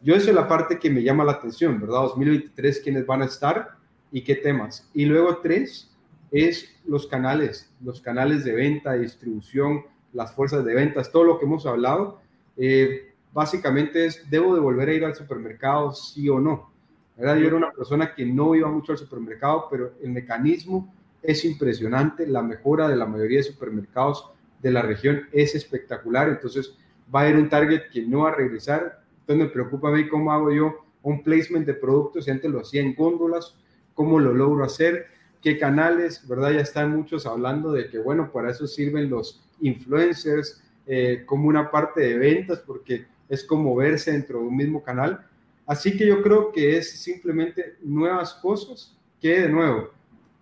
Yo 0.00 0.14
esa 0.14 0.28
es 0.28 0.36
la 0.36 0.46
parte 0.46 0.78
que 0.78 0.90
me 0.90 1.02
llama 1.02 1.24
la 1.24 1.32
atención, 1.32 1.80
¿verdad? 1.80 2.02
2023, 2.02 2.80
quiénes 2.84 3.04
van 3.04 3.22
a 3.22 3.24
estar 3.24 3.70
y 4.12 4.22
qué 4.22 4.36
temas. 4.36 4.88
Y 4.94 5.06
luego 5.06 5.38
tres 5.38 5.90
es 6.30 6.76
los 6.86 7.06
canales, 7.06 7.70
los 7.82 8.00
canales 8.00 8.44
de 8.44 8.52
venta, 8.52 8.94
distribución, 8.94 9.82
las 10.12 10.32
fuerzas 10.32 10.64
de 10.64 10.74
ventas, 10.74 11.12
todo 11.12 11.24
lo 11.24 11.38
que 11.38 11.44
hemos 11.44 11.66
hablado. 11.66 12.20
Eh, 12.56 13.12
básicamente 13.32 14.06
es, 14.06 14.28
¿debo 14.30 14.54
de 14.54 14.60
volver 14.60 14.88
a 14.88 14.94
ir 14.94 15.04
al 15.04 15.14
supermercado, 15.14 15.92
sí 15.92 16.28
o 16.28 16.40
no? 16.40 16.70
¿verdad? 17.16 17.36
Yo 17.36 17.46
era 17.46 17.56
una 17.56 17.72
persona 17.72 18.14
que 18.14 18.26
no 18.26 18.54
iba 18.54 18.70
mucho 18.70 18.92
al 18.92 18.98
supermercado, 18.98 19.68
pero 19.70 19.92
el 20.02 20.10
mecanismo 20.10 20.92
es 21.22 21.44
impresionante, 21.44 22.26
la 22.26 22.42
mejora 22.42 22.88
de 22.88 22.96
la 22.96 23.06
mayoría 23.06 23.38
de 23.38 23.44
supermercados 23.44 24.30
de 24.62 24.70
la 24.70 24.82
región 24.82 25.22
es 25.32 25.54
espectacular, 25.54 26.28
entonces 26.28 26.76
va 27.14 27.20
a 27.20 27.22
haber 27.24 27.36
un 27.36 27.48
target 27.48 27.90
que 27.92 28.02
no 28.02 28.20
va 28.20 28.30
a 28.30 28.34
regresar. 28.34 29.02
Entonces 29.20 29.46
me 29.46 29.52
preocupa 29.52 29.88
a 29.88 29.92
mí 29.92 30.08
cómo 30.08 30.32
hago 30.32 30.52
yo 30.52 30.84
un 31.02 31.22
placement 31.22 31.66
de 31.66 31.74
productos, 31.74 32.24
si 32.24 32.30
antes 32.30 32.50
lo 32.50 32.60
hacía 32.60 32.82
en 32.82 32.94
góndolas, 32.94 33.56
cómo 33.94 34.18
lo 34.18 34.32
logro 34.32 34.64
hacer, 34.64 35.06
qué 35.46 35.58
canales, 35.58 36.26
¿verdad? 36.26 36.50
Ya 36.50 36.60
están 36.60 36.90
muchos 36.90 37.24
hablando 37.24 37.70
de 37.70 37.88
que, 37.88 38.00
bueno, 38.00 38.32
para 38.32 38.50
eso 38.50 38.66
sirven 38.66 39.08
los 39.08 39.40
influencers 39.60 40.60
eh, 40.88 41.22
como 41.24 41.46
una 41.46 41.70
parte 41.70 42.00
de 42.00 42.18
ventas, 42.18 42.58
porque 42.66 43.06
es 43.28 43.44
como 43.44 43.76
verse 43.76 44.10
dentro 44.10 44.40
de 44.40 44.46
un 44.46 44.56
mismo 44.56 44.82
canal. 44.82 45.24
Así 45.64 45.96
que 45.96 46.04
yo 46.04 46.20
creo 46.20 46.50
que 46.50 46.76
es 46.76 47.00
simplemente 47.00 47.76
nuevas 47.80 48.34
cosas 48.34 48.98
que, 49.20 49.42
de 49.42 49.48
nuevo, 49.48 49.90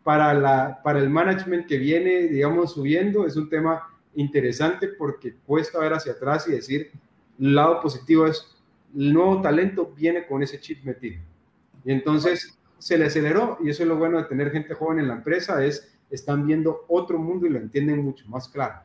para, 0.03 0.33
la, 0.33 0.81
para 0.83 1.01
el 1.01 1.11
management 1.11 1.67
que 1.67 1.77
viene, 1.77 2.23
digamos, 2.23 2.73
subiendo, 2.73 3.27
es 3.27 3.37
un 3.37 3.51
tema 3.51 3.83
interesante 4.15 4.89
porque 4.89 5.35
cuesta 5.45 5.81
ver 5.81 5.93
hacia 5.93 6.13
atrás 6.13 6.49
y 6.49 6.53
decir, 6.53 6.91
el 7.39 7.55
lado 7.55 7.83
positivo 7.83 8.27
es, 8.27 8.57
el 8.97 9.13
nuevo 9.13 9.43
talento 9.43 9.93
viene 9.95 10.27
con 10.27 10.43
ese 10.43 10.59
chip 10.59 10.83
metido. 10.83 11.21
Y 11.85 11.93
entonces 11.93 12.57
se 12.85 12.99
le 12.99 13.07
aceleró 13.07 13.57
y 13.63 13.71
eso 13.71 13.83
es 13.83 13.89
lo 13.89 13.97
bueno 13.97 14.19
de 14.19 14.25
tener 14.25 14.51
gente 14.51 14.75
joven 14.75 14.99
en 14.99 15.09
la 15.09 15.15
empresa, 15.15 15.65
es, 15.65 15.97
están 16.11 16.47
viendo 16.47 16.85
otro 16.89 17.19
mundo 17.19 17.47
y 17.47 17.49
lo 17.49 17.59
entienden 17.59 18.05
mucho 18.05 18.29
más 18.29 18.47
claro. 18.49 18.81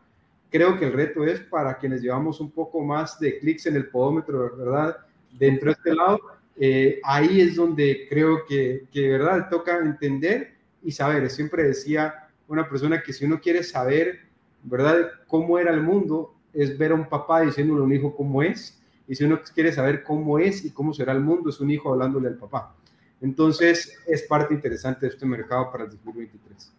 Creo 0.50 0.80
que 0.80 0.86
el 0.86 0.94
reto 0.94 1.26
es 1.26 1.42
para 1.42 1.78
quienes 1.78 2.02
llevamos 2.02 2.40
un 2.40 2.50
poco 2.50 2.82
más 2.82 3.20
de 3.20 3.40
clics 3.40 3.66
en 3.66 3.76
el 3.76 3.90
podómetro, 3.90 4.56
¿verdad? 4.56 4.98
Dentro 5.38 5.72
de 5.72 5.74
este 5.74 5.94
lado, 5.94 6.20
eh, 6.56 7.02
ahí 7.04 7.42
es 7.42 7.58
donde 7.58 8.08
creo 8.10 8.46
que, 8.48 8.86
que, 8.90 9.10
¿verdad? 9.10 9.50
Toca 9.50 9.78
entender 9.80 10.54
y 10.82 10.94
saber. 10.94 11.30
Siempre 11.30 11.64
decía 11.64 12.30
una 12.48 12.70
persona 12.70 13.04
que 13.04 13.12
si 13.12 13.26
uno 13.26 13.42
quiere 13.42 13.64
saber 13.64 14.30
¿verdad? 14.64 15.12
Cómo 15.28 15.60
era 15.60 15.74
el 15.74 15.82
mundo, 15.82 16.36
es 16.54 16.78
ver 16.78 16.92
a 16.92 16.96
un 16.96 17.08
papá 17.08 17.42
diciéndole 17.42 17.82
a 17.82 17.84
un 17.84 17.94
hijo 17.94 18.16
cómo 18.16 18.42
es, 18.42 18.82
y 19.08 19.16
si 19.16 19.24
uno 19.24 19.40
quiere 19.54 19.72
saber 19.72 20.04
cómo 20.04 20.40
es 20.40 20.64
y 20.66 20.72
cómo 20.72 20.94
será 20.94 21.14
el 21.14 21.22
mundo, 21.22 21.50
es 21.50 21.60
un 21.60 21.72
hijo 21.72 21.92
hablándole 21.92 22.28
al 22.28 22.38
papá. 22.38 22.76
Entonces, 23.22 23.98
es 24.08 24.24
parte 24.24 24.54
interesante 24.54 25.06
de 25.06 25.12
este 25.12 25.26
mercado 25.26 25.72
para 25.72 25.84
el 25.86 25.90
2023. 25.92 26.74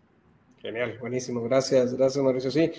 Genial, 0.61 0.99
buenísimo, 0.99 1.43
gracias, 1.43 1.95
gracias 1.95 2.23
Mauricio. 2.23 2.51
Sí, 2.51 2.71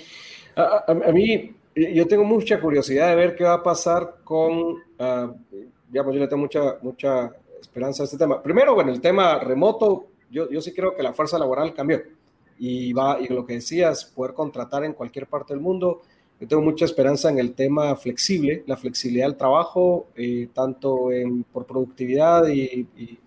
a, 0.55 1.11
mí, 1.11 1.55
yo 1.75 2.07
tengo 2.07 2.23
mucha 2.23 2.59
curiosidad 2.59 3.09
de 3.09 3.15
ver 3.15 3.35
qué 3.35 3.43
va 3.43 3.53
a 3.55 3.63
pasar 3.63 4.17
con, 4.23 4.53
uh, 4.53 5.35
digamos, 5.89 6.13
yo 6.13 6.19
le 6.19 6.27
tengo 6.27 6.41
mucha, 6.41 6.77
mucha 6.81 7.31
esperanza 7.59 8.03
a 8.03 8.05
este 8.05 8.17
tema. 8.17 8.41
Primero, 8.41 8.75
bueno, 8.75 8.91
el 8.91 9.01
tema 9.01 9.39
remoto, 9.39 10.07
yo, 10.29 10.49
yo 10.49 10.61
sí 10.61 10.73
creo 10.73 10.95
que 10.95 11.03
la 11.03 11.13
fuerza 11.13 11.39
laboral 11.39 11.73
cambió 11.73 12.01
y 12.59 12.93
va, 12.93 13.19
y 13.19 13.27
lo 13.27 13.43
que 13.43 13.53
decías, 13.55 14.05
poder 14.05 14.33
contratar 14.35 14.83
en 14.83 14.93
cualquier 14.93 15.25
parte 15.25 15.53
del 15.53 15.61
mundo. 15.61 16.01
Yo 16.39 16.47
tengo 16.47 16.61
mucha 16.61 16.85
esperanza 16.85 17.29
en 17.29 17.39
el 17.39 17.53
tema 17.53 17.95
flexible, 17.95 18.63
la 18.67 18.77
flexibilidad 18.77 19.25
del 19.25 19.35
trabajo, 19.35 20.07
eh, 20.15 20.47
tanto 20.53 21.11
en, 21.11 21.43
por 21.43 21.65
productividad 21.65 22.47
y, 22.47 22.87
y, 22.95 23.19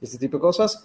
este 0.00 0.18
tipo 0.18 0.36
de 0.36 0.42
cosas. 0.42 0.84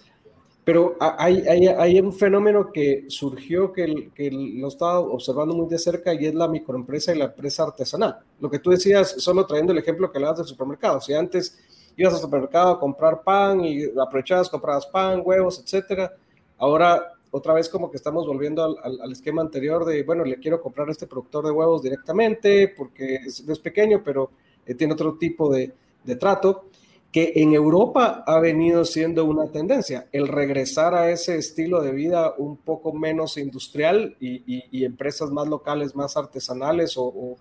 Pero 0.64 0.96
hay, 0.98 1.46
hay, 1.46 1.66
hay 1.66 2.00
un 2.00 2.12
fenómeno 2.12 2.72
que 2.72 3.04
surgió 3.08 3.70
que, 3.70 4.10
que 4.14 4.30
lo 4.30 4.68
estaba 4.68 4.98
observando 5.00 5.54
muy 5.54 5.68
de 5.68 5.78
cerca 5.78 6.14
y 6.14 6.24
es 6.24 6.34
la 6.34 6.48
microempresa 6.48 7.14
y 7.14 7.18
la 7.18 7.26
empresa 7.26 7.64
artesanal. 7.64 8.18
Lo 8.40 8.50
que 8.50 8.60
tú 8.60 8.70
decías, 8.70 9.14
solo 9.18 9.44
trayendo 9.44 9.72
el 9.72 9.78
ejemplo 9.78 10.10
que 10.10 10.16
hablabas 10.16 10.38
del 10.38 10.46
supermercado. 10.46 11.02
Si 11.02 11.12
antes 11.12 11.58
ibas 11.98 12.14
al 12.14 12.20
supermercado 12.20 12.70
a 12.70 12.80
comprar 12.80 13.22
pan 13.22 13.62
y 13.62 13.84
aprovechabas, 14.00 14.48
comprabas 14.48 14.86
pan, 14.86 15.20
huevos, 15.22 15.60
etcétera, 15.62 16.14
ahora 16.56 17.12
otra 17.30 17.52
vez 17.52 17.68
como 17.68 17.90
que 17.90 17.96
estamos 17.98 18.26
volviendo 18.26 18.62
al, 18.64 19.12
esquema 19.12 19.42
anterior 19.42 19.84
de, 19.84 20.02
bueno, 20.02 20.24
le 20.24 20.38
quiero 20.38 20.62
comprar 20.62 20.88
a 20.88 20.92
este 20.92 21.06
productor 21.06 21.44
de 21.44 21.50
huevos 21.50 21.82
directamente 21.82 22.72
porque 22.76 23.16
es, 23.16 23.40
es 23.40 23.58
pequeño, 23.58 24.02
pero 24.02 24.30
eh, 24.64 24.74
tiene 24.74 24.94
otro 24.94 25.18
tipo 25.18 25.52
de, 25.52 25.72
de 26.04 26.16
trato 26.16 26.66
que 27.14 27.32
en 27.36 27.54
Europa 27.54 28.24
ha 28.26 28.40
venido 28.40 28.84
siendo 28.84 29.24
una 29.24 29.46
tendencia, 29.46 30.08
el 30.10 30.26
regresar 30.26 30.96
a 30.96 31.12
ese 31.12 31.36
estilo 31.36 31.80
de 31.80 31.92
vida 31.92 32.34
un 32.38 32.56
poco 32.56 32.92
menos 32.92 33.36
industrial 33.36 34.16
y, 34.18 34.84
empresas 34.84 35.30
más 35.30 35.46
locales, 35.46 35.94
más 35.94 36.16
artesanales 36.16 36.94
o, 36.96 37.36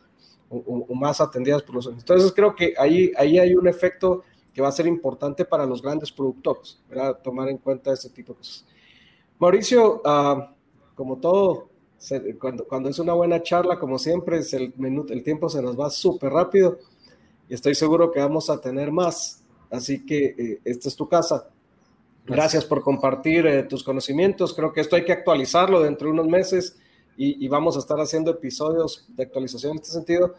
más 0.94 1.20
atendidas 1.20 1.64
por 1.64 1.74
los... 1.74 1.88
Entonces 1.88 2.32
creo 2.36 2.56
que 2.56 2.76
ahí, 2.78 3.12
ahí 3.18 3.40
hay 3.40 3.56
un 3.56 3.68
efecto 3.68 4.22
que 4.54 4.62
va 4.62 4.68
a 4.68 4.72
ser 4.72 4.86
importante 4.86 5.44
para 5.44 5.66
los 5.66 5.82
grandes 5.82 6.12
productores, 6.12 6.80
¿verdad? 6.88 7.18
tomar 7.24 7.50
en 7.50 7.58
cuenta 7.58 7.92
ese 7.92 8.12
tipo 8.12 8.34
de 8.34 8.38
cosas. 8.38 8.68
Mauricio, 9.40 10.04
ah, 10.06 10.54
como 10.94 11.18
todo, 11.18 11.70
cuando, 12.40 12.68
cuando, 12.68 12.90
es 12.90 13.00
una 13.00 13.14
buena 13.14 13.42
charla, 13.42 13.80
como 13.80 13.98
siempre, 13.98 14.38
es 14.38 14.54
el, 14.54 14.72
el 15.10 15.24
tiempo 15.24 15.50
se 15.50 15.64
nos 15.64 15.80
va 15.80 15.90
súper 15.90 16.32
rápido 16.32 16.78
y 17.50 17.56
estoy 17.56 17.74
seguro 17.74 18.12
que 18.12 18.20
vamos 18.20 18.52
a 18.52 18.62
tener 18.62 18.92
más. 18.92 19.43
Así 19.74 20.06
que 20.06 20.36
eh, 20.38 20.62
esta 20.64 20.88
es 20.88 20.96
tu 20.96 21.10
casa. 21.10 21.50
Gracias 22.26 22.64
por 22.64 22.82
compartir 22.82 23.46
eh, 23.46 23.64
tus 23.64 23.84
conocimientos. 23.84 24.54
Creo 24.54 24.72
que 24.72 24.80
esto 24.80 24.96
hay 24.96 25.04
que 25.04 25.12
actualizarlo 25.12 25.82
dentro 25.82 26.08
de 26.08 26.14
unos 26.14 26.28
meses 26.28 26.80
y, 27.18 27.48
vamos 27.48 27.76
a 27.76 27.80
estar 27.80 28.00
haciendo 28.00 28.32
episodios 28.32 29.06
de 29.16 29.24
actualización 29.24 29.74
en 29.74 29.78
este 29.78 29.92
sentido. 29.92 30.34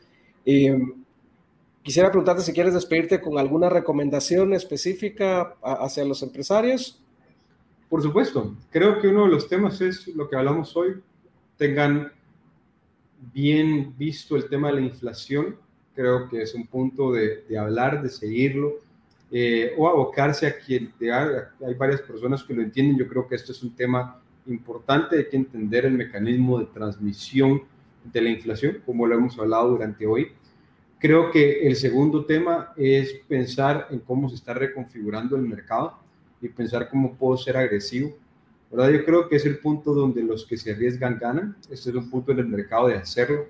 quisiera 1.82 2.10
preguntarte 2.10 2.42
si 2.42 2.52
quieres 2.52 2.74
despedirte 2.74 3.20
con 3.20 3.38
alguna 3.38 3.68
recomendación 3.68 4.54
específica 4.54 5.54
hacia 5.62 6.04
los 6.04 6.22
empresarios. 6.24 7.00
Por 7.88 8.02
supuesto, 8.02 8.56
creo 8.70 9.00
que 9.00 9.06
uno 9.06 9.26
de 9.26 9.30
los 9.30 9.46
temas 9.46 9.80
es 9.80 10.08
lo 10.08 10.28
que 10.28 10.34
hablamos 10.34 10.76
hoy, 10.76 11.00
tengan 11.56 12.12
bien 13.32 13.94
visto 13.96 14.36
el 14.36 14.48
tema 14.48 14.68
de 14.68 14.74
la 14.74 14.80
inflación, 14.80 15.56
creo 15.94 16.28
que 16.28 16.42
es 16.42 16.54
un 16.54 16.66
punto 16.66 17.12
de, 17.12 17.44
hablar, 17.58 18.02
de 18.02 18.10
seguirlo, 18.10 18.74
eh, 19.36 19.74
o 19.76 19.88
abocarse 19.88 20.46
a 20.46 20.56
quien. 20.56 20.94
Hay 21.66 21.74
varias 21.74 22.00
personas 22.02 22.44
que 22.44 22.54
lo 22.54 22.62
entienden, 22.62 22.96
yo 22.96 23.08
creo 23.08 23.26
que 23.26 23.34
esto 23.34 23.50
es 23.50 23.60
un 23.64 23.74
tema 23.74 24.22
importante, 24.46 25.16
hay 25.16 25.28
que 25.28 25.36
entender 25.36 25.86
el 25.86 25.94
mecanismo 25.94 26.60
de 26.60 26.66
transmisión 26.66 27.62
de 28.04 28.22
la 28.22 28.30
inflación, 28.30 28.80
como 28.86 29.08
lo 29.08 29.16
hemos 29.16 29.36
hablado 29.36 29.70
durante 29.70 30.06
hoy. 30.06 30.28
Creo 31.00 31.32
que 31.32 31.66
el 31.66 31.74
segundo 31.74 32.24
tema 32.26 32.74
es 32.76 33.12
pensar 33.26 33.88
en 33.90 33.98
cómo 33.98 34.28
se 34.28 34.36
está 34.36 34.54
reconfigurando 34.54 35.34
el 35.34 35.42
mercado 35.42 35.98
y 36.40 36.48
pensar 36.48 36.88
cómo 36.88 37.16
puedo 37.16 37.36
ser 37.36 37.56
agresivo. 37.56 38.16
¿verdad? 38.70 38.90
Yo 38.90 39.04
creo 39.04 39.28
que 39.28 39.34
es 39.34 39.46
el 39.46 39.58
punto 39.58 39.94
donde 39.94 40.22
los 40.22 40.46
que 40.46 40.56
se 40.56 40.70
arriesgan 40.70 41.18
ganan. 41.18 41.56
Este 41.68 41.90
es 41.90 41.96
un 41.96 42.08
punto 42.08 42.30
en 42.30 42.38
el 42.38 42.46
mercado 42.46 42.86
de 42.86 42.98
hacerlo. 42.98 43.46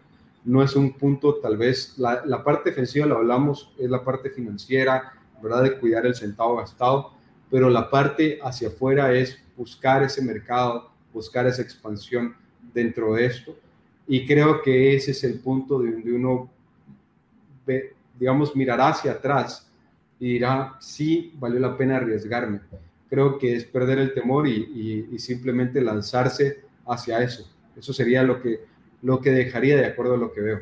No 0.47 0.62
es 0.62 0.74
un 0.76 0.95
punto, 0.95 1.35
tal 1.35 1.59
vez, 1.59 1.99
la, 1.99 2.24
la 2.24 2.43
parte 2.43 2.70
defensiva, 2.70 3.05
lo 3.05 3.16
hablamos, 3.16 3.74
es 3.78 3.91
la 3.91 4.03
parte 4.03 4.30
financiera, 4.30 5.12
¿verdad? 5.45 5.62
De 5.62 5.78
cuidar 5.78 6.07
el 6.07 6.14
centavo 6.14 6.57
gastado, 6.57 7.12
pero 7.51 7.68
la 7.68 7.90
parte 7.90 8.38
hacia 8.42 8.68
afuera 8.68 9.12
es 9.12 9.38
buscar 9.57 10.03
ese 10.03 10.22
mercado, 10.22 10.90
buscar 11.12 11.47
esa 11.47 11.61
expansión 11.61 12.34
dentro 12.72 13.14
de 13.14 13.26
esto. 13.26 13.55
Y 14.09 14.26
creo 14.26 14.62
que 14.62 14.97
ese 14.97 15.11
es 15.11 15.22
el 15.22 15.38
punto 15.40 15.78
de 15.78 15.92
donde 15.92 16.12
uno, 16.12 16.51
ve, 17.66 17.95
digamos, 18.18 18.57
mirará 18.57 18.88
hacia 18.88 19.12
atrás 19.12 19.70
y 20.18 20.32
dirá, 20.34 20.76
sí, 20.80 21.32
valió 21.38 21.61
la 21.61 21.76
pena 21.76 21.99
arriesgarme. 21.99 22.61
Creo 23.11 23.38
que 23.38 23.55
es 23.55 23.64
perder 23.64 23.99
el 23.99 24.14
temor 24.14 24.49
y, 24.49 25.18
simplemente 25.18 25.80
lanzarse 25.80 26.64
hacia 26.86 27.22
eso. 27.22 27.47
Eso 27.76 27.92
sería 27.92 28.22
lo 28.22 28.40
que, 28.40 28.64
lo 29.03 29.20
que 29.20 29.30
dejaría 29.30 29.76
de 29.76 29.86
acuerdo 29.86 30.14
a 30.14 30.18
lo 30.18 30.32
que 30.32 30.40
veo. 30.40 30.61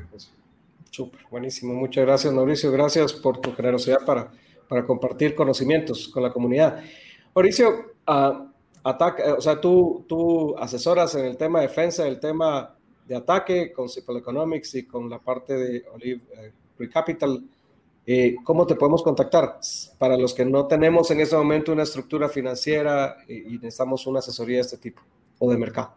Súper, 0.91 1.23
buenísimo. 1.31 1.73
Muchas 1.73 2.05
gracias, 2.05 2.33
Mauricio. 2.35 2.71
Gracias 2.71 3.13
por 3.15 3.41
tu 3.41 3.55
generosidad 3.55 4.05
para, 4.05 4.31
para 4.73 4.87
compartir 4.87 5.35
conocimientos 5.35 6.09
con 6.09 6.23
la 6.23 6.33
comunidad. 6.33 6.83
Mauricio, 7.35 7.93
uh, 8.09 8.49
ataque, 8.83 9.23
o 9.25 9.39
sea, 9.39 9.61
tú, 9.61 10.07
tú 10.09 10.57
asesoras 10.57 11.15
en 11.15 11.27
el 11.27 11.37
tema 11.37 11.61
de 11.61 11.67
defensa, 11.67 12.09
el 12.09 12.19
tema 12.19 12.75
de 13.07 13.15
ataque 13.15 13.71
con 13.71 13.91
Simple 13.91 14.21
Economics 14.21 14.75
y 14.77 14.87
con 14.87 15.11
la 15.11 15.19
parte 15.19 15.53
de 15.53 15.85
Olive 15.93 16.23
eh, 16.79 16.89
Capital. 16.89 17.45
Eh, 18.07 18.37
¿Cómo 18.43 18.67
te 18.67 18.75
podemos 18.75 19.03
contactar? 19.03 19.59
Para 19.99 20.17
los 20.17 20.33
que 20.33 20.47
no 20.47 20.67
tenemos 20.67 21.11
en 21.11 21.21
este 21.21 21.37
momento 21.37 21.73
una 21.73 21.83
estructura 21.83 22.31
financiera 22.31 23.19
y, 23.29 23.59
necesitamos 23.59 24.07
una 24.07 24.21
asesoría 24.21 24.57
de 24.57 24.63
este 24.63 24.79
tipo 24.79 25.03
o 25.39 25.51
de 25.51 25.59
mercado. 25.59 25.93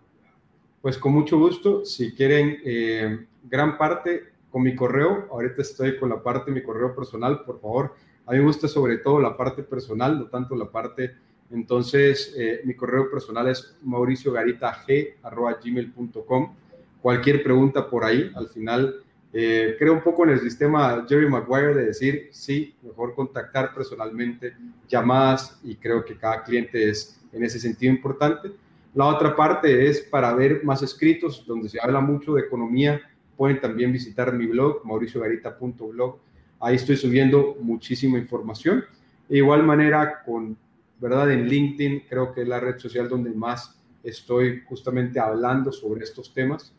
Pues 0.81 0.97
con 0.97 1.13
mucho 1.13 1.39
gusto, 1.39 1.85
si 1.85 2.13
quieren 2.13 2.57
eh, 2.65 3.25
gran 3.41 3.77
parte 3.77 4.33
con 4.51 4.63
mi 4.63 4.75
correo, 4.75 5.29
ahorita 5.31 5.61
estoy 5.61 5.97
con 5.97 6.09
la 6.09 6.21
parte 6.21 6.51
de 6.51 6.59
mi 6.59 6.61
correo 6.61 6.93
personal, 6.93 7.45
por 7.45 7.61
favor, 7.61 7.93
a 8.25 8.31
mí 8.31 8.39
me 8.39 8.45
gusta 8.45 8.67
sobre 8.67 8.97
todo 8.97 9.19
la 9.19 9.37
parte 9.37 9.61
personal, 9.63 10.19
no 10.19 10.25
tanto 10.27 10.55
la 10.55 10.71
parte, 10.71 11.15
entonces 11.51 12.33
eh, 12.37 12.61
mi 12.65 12.75
correo 12.75 13.09
personal 13.09 13.47
es 13.47 13.77
mauriciogaritag.gmail.com, 13.83 16.55
cualquier 17.01 17.41
pregunta 17.43 17.89
por 17.89 18.03
ahí, 18.03 18.29
al 18.35 18.49
final 18.49 19.05
eh, 19.37 19.75
creo 19.77 19.91
un 19.91 20.01
poco 20.01 20.23
en 20.23 20.29
el 20.29 20.39
sistema 20.39 21.05
Jerry 21.09 21.29
Maguire 21.29 21.73
de 21.73 21.87
decir, 21.87 22.29
sí, 22.31 22.73
mejor 22.81 23.13
contactar 23.13 23.73
personalmente, 23.73 24.55
llamadas 24.87 25.59
y 25.61 25.75
creo 25.75 26.05
que 26.05 26.17
cada 26.17 26.41
cliente 26.41 26.89
es 26.89 27.19
en 27.33 27.43
ese 27.43 27.59
sentido 27.59 27.93
importante. 27.93 28.51
La 28.93 29.07
otra 29.07 29.35
parte 29.35 29.89
es 29.89 29.99
para 29.99 30.33
ver 30.33 30.63
más 30.63 30.81
escritos 30.81 31.45
donde 31.45 31.67
se 31.67 31.81
habla 31.81 31.99
mucho 31.99 32.35
de 32.35 32.43
economía. 32.43 33.01
Pueden 33.35 33.59
también 33.59 33.91
visitar 33.91 34.31
mi 34.31 34.45
blog, 34.45 34.85
mauriciogarita.blog. 34.85 36.17
Ahí 36.59 36.75
estoy 36.75 36.97
subiendo 36.97 37.57
muchísima 37.61 38.17
información. 38.17 38.83
De 39.27 39.37
igual 39.37 39.63
manera, 39.63 40.23
con 40.23 40.57
verdad 40.99 41.31
en 41.31 41.47
LinkedIn, 41.47 42.03
creo 42.09 42.33
que 42.33 42.41
es 42.41 42.47
la 42.47 42.59
red 42.59 42.77
social 42.77 43.09
donde 43.09 43.31
más 43.31 43.79
estoy 44.03 44.61
justamente 44.67 45.19
hablando 45.19 45.71
sobre 45.71 46.03
estos 46.03 46.33
temas 46.33 46.73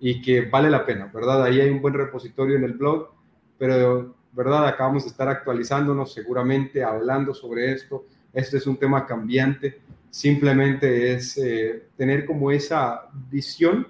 y 0.00 0.22
que 0.22 0.42
vale 0.42 0.70
la 0.70 0.84
pena, 0.84 1.10
¿verdad? 1.12 1.44
Ahí 1.44 1.60
hay 1.60 1.70
un 1.70 1.82
buen 1.82 1.94
repositorio 1.94 2.56
en 2.56 2.64
el 2.64 2.72
blog, 2.72 3.10
pero, 3.58 4.14
¿verdad? 4.32 4.66
Acabamos 4.66 5.04
de 5.04 5.10
estar 5.10 5.28
actualizándonos 5.28 6.12
seguramente, 6.12 6.82
hablando 6.82 7.34
sobre 7.34 7.72
esto. 7.72 8.06
Este 8.32 8.56
es 8.56 8.66
un 8.66 8.78
tema 8.78 9.06
cambiante, 9.06 9.80
simplemente 10.08 11.12
es 11.12 11.36
eh, 11.36 11.84
tener 11.96 12.24
como 12.24 12.50
esa 12.50 13.08
visión 13.30 13.86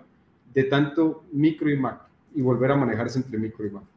de 0.53 0.64
tanto 0.64 1.24
micro 1.32 1.70
y 1.70 1.76
macro 1.76 2.09
y 2.34 2.43
volver 2.43 2.72
a 2.72 2.76
manejarse 2.76 3.18
entre 3.18 3.38
micro 3.38 3.66
y 3.66 3.70
macro. 3.70 3.89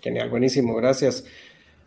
Genial, 0.00 0.30
buenísimo, 0.30 0.74
gracias. 0.74 1.24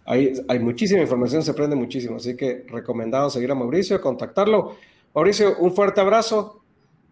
Hay, 0.05 0.59
muchísima 0.59 1.01
información, 1.01 1.43
se 1.43 1.51
aprende 1.51 1.75
muchísimo, 1.75 2.17
así 2.17 2.35
que 2.35 2.65
recomendado 2.67 3.29
seguir 3.29 3.51
a 3.51 3.55
Mauricio, 3.55 4.01
contactarlo. 4.01 4.75
Mauricio, 5.13 5.57
un 5.59 5.73
fuerte 5.73 6.01
abrazo, 6.01 6.61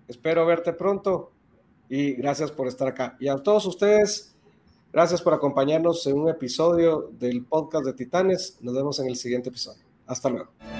espero 0.07 0.45
verte 0.45 0.73
pronto 0.73 1.31
y 1.87 2.13
gracias 2.13 2.51
por 2.51 2.67
estar 2.67 2.87
acá. 2.87 3.15
Y 3.19 3.27
a 3.27 3.37
todos 3.37 3.65
ustedes, 3.65 4.35
gracias 4.91 5.21
por 5.21 5.33
acompañarnos 5.33 6.05
en 6.07 6.17
un 6.17 6.29
episodio 6.29 7.11
del 7.19 7.45
podcast 7.45 7.85
de 7.85 7.93
Titanes. 7.93 8.57
Nos 8.61 8.73
vemos 8.73 8.99
en 8.99 9.07
el 9.07 9.15
siguiente 9.15 9.49
episodio. 9.49 9.83
Hasta 10.07 10.29
luego. 10.29 10.78